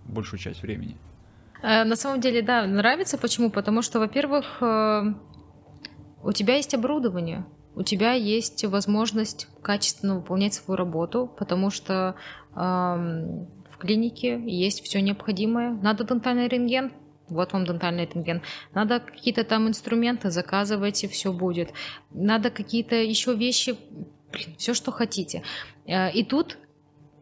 большую 0.06 0.40
часть 0.40 0.62
времени? 0.62 0.96
Э, 1.62 1.84
на 1.84 1.96
самом 1.96 2.20
деле, 2.20 2.42
да, 2.42 2.66
нравится. 2.66 3.18
Почему? 3.18 3.50
Потому 3.50 3.82
что, 3.82 3.98
во-первых, 3.98 4.58
э, 4.60 5.14
у 6.22 6.32
тебя 6.32 6.56
есть 6.56 6.74
оборудование, 6.74 7.46
у 7.74 7.82
тебя 7.82 8.12
есть 8.12 8.64
возможность 8.64 9.46
качественно 9.62 10.16
выполнять 10.16 10.54
свою 10.54 10.76
работу, 10.76 11.30
потому 11.38 11.70
что 11.70 12.16
э, 12.54 12.58
в 12.58 13.78
клинике 13.78 14.40
есть 14.44 14.82
все 14.82 15.00
необходимое. 15.00 15.72
Надо 15.82 16.04
дентальный 16.04 16.48
рентген, 16.48 16.92
вот 17.28 17.52
вам 17.52 17.64
дентальный 17.64 18.06
рентген. 18.06 18.42
Надо 18.74 19.00
какие-то 19.00 19.44
там 19.44 19.68
инструменты, 19.68 20.30
заказывайте, 20.30 21.08
все 21.08 21.32
будет. 21.32 21.70
Надо 22.10 22.50
какие-то 22.50 22.96
еще 22.96 23.34
вещи, 23.34 23.76
блин, 24.32 24.56
все, 24.56 24.74
что 24.74 24.90
хотите. 24.90 25.42
Э, 25.86 26.10
и 26.10 26.24
тут 26.24 26.58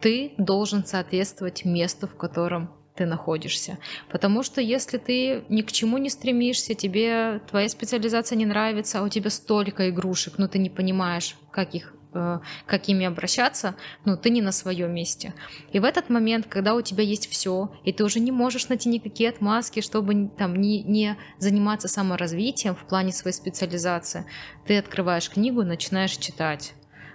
ты 0.00 0.32
должен 0.38 0.84
соответствовать 0.84 1.64
месту, 1.64 2.06
в 2.06 2.16
котором 2.16 2.70
ты 2.96 3.06
находишься. 3.06 3.78
Потому 4.10 4.42
что 4.42 4.60
если 4.60 4.98
ты 4.98 5.44
ни 5.48 5.62
к 5.62 5.72
чему 5.72 5.98
не 5.98 6.10
стремишься, 6.10 6.74
тебе 6.74 7.40
твоя 7.50 7.68
специализация 7.68 8.36
не 8.36 8.46
нравится, 8.46 9.00
а 9.00 9.02
у 9.02 9.08
тебя 9.08 9.30
столько 9.30 9.90
игрушек, 9.90 10.34
но 10.38 10.48
ты 10.48 10.58
не 10.58 10.70
понимаешь, 10.70 11.36
как 11.50 11.74
их 11.74 11.94
э, 12.14 12.38
как 12.66 12.88
ими 12.88 13.06
обращаться, 13.06 13.74
ну, 14.04 14.16
ты 14.16 14.30
не 14.30 14.42
на 14.42 14.52
своем 14.52 14.94
месте. 14.94 15.34
И 15.72 15.78
в 15.78 15.84
этот 15.84 16.08
момент, 16.08 16.46
когда 16.48 16.74
у 16.74 16.82
тебя 16.82 17.04
есть 17.04 17.28
все, 17.28 17.70
и 17.84 17.92
ты 17.92 18.04
уже 18.04 18.20
не 18.20 18.32
можешь 18.32 18.68
найти 18.68 18.88
никакие 18.88 19.28
отмазки, 19.28 19.80
чтобы 19.80 20.30
там 20.36 20.56
не, 20.56 20.82
не 20.82 21.16
заниматься 21.38 21.88
саморазвитием 21.88 22.74
в 22.74 22.86
плане 22.86 23.12
своей 23.12 23.36
специализации, 23.36 24.24
ты 24.66 24.78
открываешь 24.78 25.30
книгу 25.30 25.62
и 25.62 25.66
начинаешь 25.66 26.16
читать. 26.16 26.72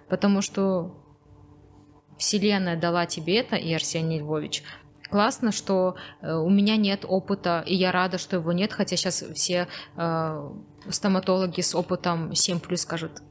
Потому 0.08 0.42
что 0.42 1.02
Вселенная 2.22 2.78
дала 2.78 3.08
тебе 3.08 3.40
это, 3.40 3.56
и 3.56 3.74
Арсений 3.74 4.20
Львович, 4.20 4.64
классно, 5.12 5.52
что 5.52 5.96
э, 6.22 6.34
у 6.34 6.50
меня 6.50 6.78
нет 6.78 7.06
опыта, 7.08 7.64
и 7.68 7.76
я 7.76 7.92
рада, 7.92 8.18
что 8.18 8.38
его 8.38 8.52
нет, 8.52 8.74
хотя 8.74 8.96
сейчас 8.96 9.24
все 9.36 9.68
э, 9.98 10.50
стоматологи 10.90 11.62
с 11.62 11.76
опытом 11.76 12.34
7 12.34 12.60
плюс 12.60 12.82
скажут, 12.82 13.22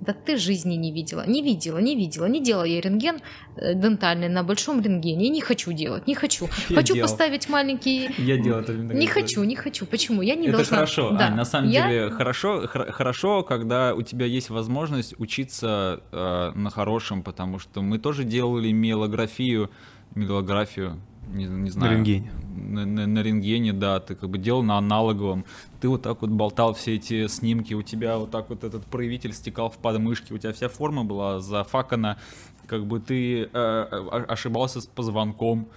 да 0.00 0.12
ты 0.12 0.36
жизни 0.36 0.74
не 0.74 0.92
видела, 0.92 1.24
не 1.26 1.42
видела, 1.42 1.78
не 1.78 1.96
видела, 1.96 2.26
не 2.26 2.42
делала 2.42 2.64
я 2.64 2.80
рентген 2.80 3.20
э, 3.56 3.74
дентальный 3.74 4.28
на 4.28 4.42
большом 4.42 4.80
рентгене, 4.82 5.28
не 5.28 5.40
хочу 5.40 5.72
делать, 5.72 6.06
не 6.06 6.14
хочу. 6.14 6.48
Я 6.68 6.76
хочу 6.76 6.94
делал. 6.94 7.08
поставить 7.08 7.48
маленький... 7.48 8.10
Я 8.18 8.36
делал 8.36 8.60
это. 8.60 8.74
Не 8.74 9.06
хочу, 9.06 9.42
не 9.44 9.56
хочу. 9.56 9.86
Почему? 9.86 10.22
Я 10.22 10.34
не 10.34 10.48
это 10.48 10.56
должна... 10.56 10.76
хорошо. 10.76 11.10
Да. 11.10 11.26
Ань, 11.26 11.34
на 11.34 11.44
самом 11.44 11.70
я... 11.70 11.88
деле 11.88 12.10
хорошо, 12.10 12.66
хорошо, 12.66 13.42
когда 13.42 13.94
у 13.94 14.02
тебя 14.02 14.26
есть 14.26 14.50
возможность 14.50 15.14
учиться 15.18 16.00
э, 16.12 16.52
на 16.54 16.70
хорошем, 16.70 17.22
потому 17.22 17.58
что 17.58 17.80
мы 17.80 17.98
тоже 17.98 18.24
делали 18.24 18.72
мелографию 18.72 19.70
мелографию, 20.14 21.00
не, 21.28 21.44
не 21.44 21.70
знаю. 21.70 21.92
На 21.92 21.96
рентгене. 21.96 22.32
На, 22.56 22.86
на, 22.86 23.06
на 23.06 23.22
рентгене, 23.22 23.72
да, 23.72 24.00
ты 24.00 24.14
как 24.14 24.30
бы 24.30 24.38
делал 24.38 24.62
на 24.62 24.78
аналоговом, 24.78 25.44
ты 25.80 25.88
вот 25.88 26.02
так 26.02 26.22
вот 26.22 26.30
болтал 26.30 26.74
все 26.74 26.94
эти 26.94 27.26
снимки, 27.26 27.74
у 27.74 27.82
тебя 27.82 28.18
вот 28.18 28.30
так 28.30 28.48
вот 28.48 28.64
этот 28.64 28.84
проявитель 28.86 29.32
стекал 29.32 29.70
в 29.70 29.78
подмышки, 29.78 30.32
у 30.32 30.38
тебя 30.38 30.52
вся 30.52 30.68
форма 30.68 31.04
была 31.04 31.40
зафакана, 31.40 32.18
как 32.66 32.86
бы 32.86 33.00
ты 33.00 33.48
э 33.52 33.82
ошибался 34.28 34.80
с 34.80 34.86
позвонком, 34.86 35.68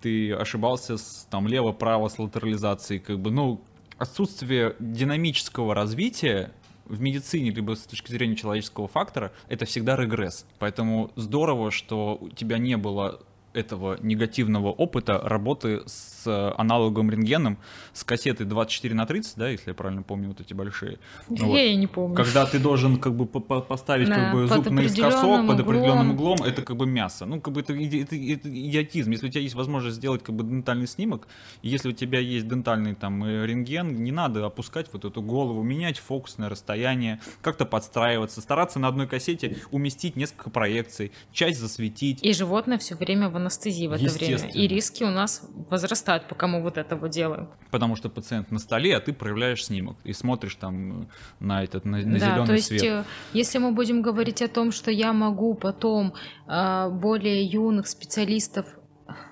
ты 0.00 0.32
ошибался 0.32 0.96
с 0.96 1.26
там 1.30 1.46
лево-право 1.46 2.08
с 2.08 2.18
латерализацией, 2.18 3.00
как 3.00 3.18
бы, 3.20 3.30
ну, 3.30 3.60
отсутствие 3.98 4.76
динамического 4.78 5.74
развития 5.74 6.52
в 6.84 7.00
медицине, 7.00 7.50
либо 7.50 7.74
с 7.74 7.82
точки 7.82 8.10
зрения 8.10 8.36
человеческого 8.36 8.88
фактора, 8.88 9.32
это 9.48 9.66
всегда 9.66 9.96
регресс. 9.96 10.46
Поэтому 10.58 11.10
здорово, 11.16 11.70
что 11.70 12.16
у 12.20 12.30
тебя 12.30 12.58
не 12.58 12.76
было 12.76 13.20
этого 13.58 13.98
негативного 14.00 14.68
опыта 14.68 15.20
работы 15.22 15.82
с 15.86 16.52
аналоговым 16.56 17.10
рентгеном, 17.10 17.58
с 17.92 18.04
кассетой 18.04 18.46
24 18.46 18.94
на 18.94 19.06
30, 19.06 19.36
да, 19.36 19.48
если 19.48 19.70
я 19.70 19.74
правильно 19.74 20.02
помню, 20.02 20.28
вот 20.28 20.40
эти 20.40 20.54
большие. 20.54 20.98
Я 21.28 21.46
вот. 21.46 21.56
не 21.56 21.86
помню. 21.86 22.16
Когда 22.16 22.46
ты 22.46 22.58
должен 22.58 22.98
как 22.98 23.14
бы 23.14 23.26
поставить 23.26 24.08
да, 24.08 24.14
как 24.14 24.32
бы 24.34 24.46
зуб 24.46 24.70
наискосок 24.70 25.46
под 25.46 25.60
определенным 25.60 26.12
углом, 26.12 26.38
это 26.44 26.62
как 26.62 26.76
бы 26.76 26.86
мясо. 26.86 27.26
Ну, 27.26 27.40
как 27.40 27.54
бы 27.54 27.60
это, 27.60 27.72
это, 27.74 28.16
это 28.16 28.48
идиотизм. 28.48 29.10
Если 29.10 29.26
у 29.26 29.30
тебя 29.30 29.42
есть 29.42 29.54
возможность 29.54 29.96
сделать 29.96 30.22
как 30.22 30.34
бы 30.34 30.44
дентальный 30.44 30.86
снимок, 30.86 31.28
если 31.62 31.88
у 31.88 31.92
тебя 31.92 32.20
есть 32.20 32.46
дентальный 32.48 32.94
там 32.94 33.24
э, 33.24 33.46
рентген, 33.46 34.02
не 34.02 34.12
надо 34.12 34.46
опускать 34.46 34.86
вот 34.92 35.04
эту 35.04 35.22
голову, 35.22 35.62
менять 35.62 35.98
фокусное 35.98 36.48
расстояние, 36.48 37.20
как-то 37.42 37.64
подстраиваться, 37.64 38.40
стараться 38.40 38.78
на 38.78 38.88
одной 38.88 39.06
кассете 39.06 39.58
уместить 39.70 40.16
несколько 40.16 40.50
проекций, 40.50 41.12
часть 41.32 41.58
засветить. 41.58 42.22
И 42.22 42.32
животное 42.32 42.78
все 42.78 42.94
время 42.94 43.28
в 43.28 43.38
анестезии 43.48 43.86
в 43.86 43.92
это 43.92 44.04
время. 44.04 44.50
И 44.50 44.68
риски 44.68 45.04
у 45.04 45.10
нас 45.10 45.42
возрастают, 45.70 46.28
пока 46.28 46.46
мы 46.46 46.62
вот 46.62 46.78
этого 46.78 47.08
делаем. 47.08 47.48
Потому 47.70 47.96
что 47.96 48.08
пациент 48.08 48.50
на 48.50 48.58
столе, 48.58 48.96
а 48.96 49.00
ты 49.00 49.12
проявляешь 49.12 49.64
снимок 49.64 49.96
и 50.04 50.12
смотришь 50.12 50.54
там 50.54 51.08
на 51.40 51.64
этот 51.64 51.84
на, 51.84 51.98
на 51.98 52.18
да, 52.18 52.18
зеленый 52.18 52.46
то 52.46 52.52
есть, 52.52 52.68
свет. 52.68 52.82
Э, 52.82 53.04
если 53.32 53.58
мы 53.58 53.72
будем 53.72 54.02
говорить 54.02 54.42
о 54.42 54.48
том, 54.48 54.72
что 54.72 54.90
я 54.90 55.12
могу 55.12 55.54
потом 55.54 56.14
э, 56.46 56.88
более 56.90 57.44
юных 57.44 57.88
специалистов 57.88 58.66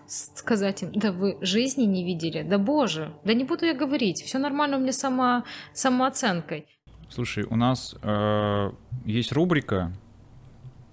сказать 0.08 0.82
им, 0.82 0.92
да 0.92 1.12
вы 1.12 1.36
жизни 1.40 1.84
не 1.84 2.04
видели, 2.04 2.42
да 2.42 2.58
боже, 2.58 3.12
да 3.24 3.34
не 3.34 3.44
буду 3.44 3.66
я 3.66 3.74
говорить, 3.74 4.22
все 4.22 4.38
нормально 4.38 4.76
у 4.76 4.80
меня 4.80 4.92
сама 4.92 5.44
самооценкой. 5.72 6.66
Слушай, 7.08 7.44
у 7.44 7.56
нас 7.56 7.94
э, 8.02 8.70
есть 9.04 9.32
рубрика 9.32 9.92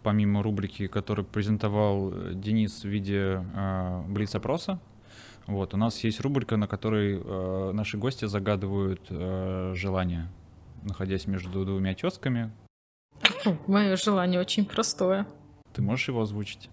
помимо 0.04 0.44
рубрики, 0.44 0.88
которую 0.88 1.26
презентовал 1.26 2.12
э, 2.14 2.34
Денис 2.34 2.84
в 2.84 2.88
виде 2.88 3.44
э, 3.56 4.02
блиц-опроса, 4.08 4.80
вот, 5.46 5.74
у 5.74 5.78
нас 5.78 6.04
есть 6.04 6.22
рубрика, 6.22 6.56
на 6.58 6.68
которой 6.68 7.20
э, 7.22 7.72
наши 7.74 7.98
гости 7.98 8.26
загадывают 8.26 9.02
э, 9.10 9.74
желание, 9.76 10.30
находясь 10.84 11.28
между 11.28 11.66
двумя 11.66 11.94
тесками. 11.94 12.52
Мое 13.68 13.98
желание 13.98 14.40
очень 14.40 14.66
простое. 14.66 15.28
Ты 15.74 15.82
можешь 15.82 16.08
его 16.08 16.22
озвучить? 16.22 16.70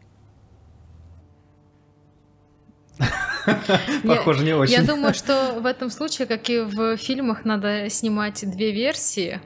Похоже, 4.05 4.45
не 4.45 4.53
очень. 4.53 4.75
Я 4.75 4.85
думаю, 4.85 5.15
что 5.15 5.59
в 5.61 5.67
этом 5.67 5.91
случае, 5.91 6.29
как 6.29 6.49
и 6.49 6.61
в 6.61 6.97
фильмах, 6.97 7.45
надо 7.45 7.89
снимать 7.89 8.49
две 8.49 8.73
версии 8.73 9.41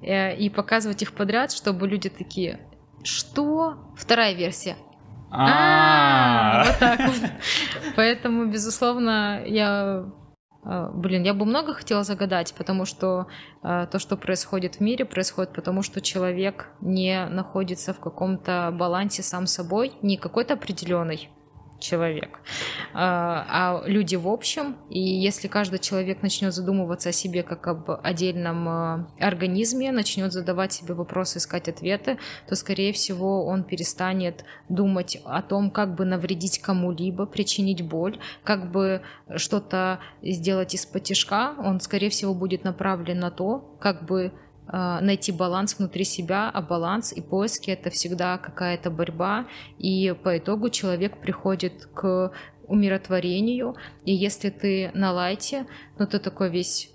э, 0.00 0.36
и 0.36 0.48
показывать 0.48 1.02
их 1.02 1.12
подряд, 1.12 1.52
чтобы 1.52 1.86
люди 1.86 2.08
такие, 2.08 2.60
что? 3.02 3.78
Вторая 3.96 4.34
версия. 4.34 4.76
А, 5.30 6.64
вот 6.66 6.78
так 6.78 7.00
вот. 7.00 7.30
Поэтому, 7.96 8.46
безусловно, 8.46 9.42
я 9.46 10.04
а, 10.62 10.90
Блин, 10.90 11.22
я 11.22 11.34
бы 11.34 11.44
много 11.44 11.72
хотела 11.72 12.04
загадать, 12.04 12.54
потому 12.54 12.84
что 12.84 13.28
э, 13.62 13.86
то, 13.90 13.98
что 13.98 14.16
происходит 14.16 14.76
в 14.76 14.80
мире, 14.80 15.04
происходит 15.04 15.54
потому, 15.54 15.82
что 15.82 16.00
человек 16.00 16.68
не 16.80 17.26
находится 17.26 17.94
в 17.94 18.00
каком-то 18.00 18.70
балансе 18.72 19.22
сам 19.22 19.46
собой, 19.46 19.92
не 20.02 20.16
какой-то 20.16 20.54
определенный, 20.54 21.30
человек, 21.80 22.38
а, 22.94 23.82
а 23.82 23.88
люди 23.88 24.16
в 24.16 24.28
общем. 24.28 24.76
И 24.88 25.00
если 25.00 25.48
каждый 25.48 25.80
человек 25.80 26.22
начнет 26.22 26.54
задумываться 26.54 27.08
о 27.08 27.12
себе 27.12 27.42
как 27.42 27.66
об 27.66 27.90
отдельном 27.90 28.68
а, 28.68 29.10
организме, 29.18 29.90
начнет 29.90 30.32
задавать 30.32 30.72
себе 30.72 30.94
вопросы, 30.94 31.38
искать 31.38 31.68
ответы, 31.68 32.18
то, 32.48 32.54
скорее 32.54 32.92
всего, 32.92 33.44
он 33.46 33.64
перестанет 33.64 34.44
думать 34.68 35.20
о 35.24 35.42
том, 35.42 35.70
как 35.70 35.94
бы 35.96 36.04
навредить 36.04 36.60
кому-либо, 36.60 37.26
причинить 37.26 37.82
боль, 37.82 38.18
как 38.44 38.70
бы 38.70 39.02
что-то 39.36 39.98
сделать 40.22 40.74
из-под. 40.74 41.00
Он, 41.58 41.80
скорее 41.80 42.10
всего, 42.10 42.34
будет 42.34 42.64
направлен 42.64 43.18
на 43.18 43.30
то, 43.30 43.76
как 43.80 44.04
бы 44.04 44.32
найти 44.72 45.32
баланс 45.32 45.78
внутри 45.78 46.04
себя, 46.04 46.50
а 46.50 46.62
баланс 46.62 47.12
и 47.12 47.20
поиски 47.20 47.70
это 47.70 47.90
всегда 47.90 48.38
какая-то 48.38 48.90
борьба, 48.90 49.46
и 49.78 50.14
по 50.22 50.38
итогу 50.38 50.70
человек 50.70 51.20
приходит 51.20 51.86
к 51.86 52.32
умиротворению, 52.66 53.74
и 54.04 54.14
если 54.14 54.50
ты 54.50 54.90
на 54.94 55.12
лайте, 55.12 55.66
ну 55.98 56.06
ты 56.06 56.18
такой 56.20 56.50
весь 56.50 56.90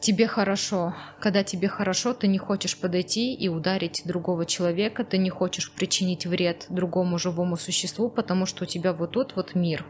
тебе 0.00 0.26
хорошо. 0.26 0.94
Когда 1.20 1.42
тебе 1.42 1.68
хорошо, 1.68 2.12
ты 2.12 2.26
не 2.26 2.38
хочешь 2.38 2.78
подойти 2.78 3.34
и 3.34 3.48
ударить 3.48 4.02
другого 4.04 4.44
человека, 4.44 5.04
ты 5.04 5.18
не 5.18 5.30
хочешь 5.30 5.72
причинить 5.72 6.26
вред 6.26 6.66
другому 6.68 7.18
живому 7.18 7.56
существу, 7.56 8.10
потому 8.10 8.46
что 8.46 8.64
у 8.64 8.66
тебя 8.66 8.92
вот 8.92 9.12
тут 9.12 9.36
вот 9.36 9.54
мир, 9.54 9.86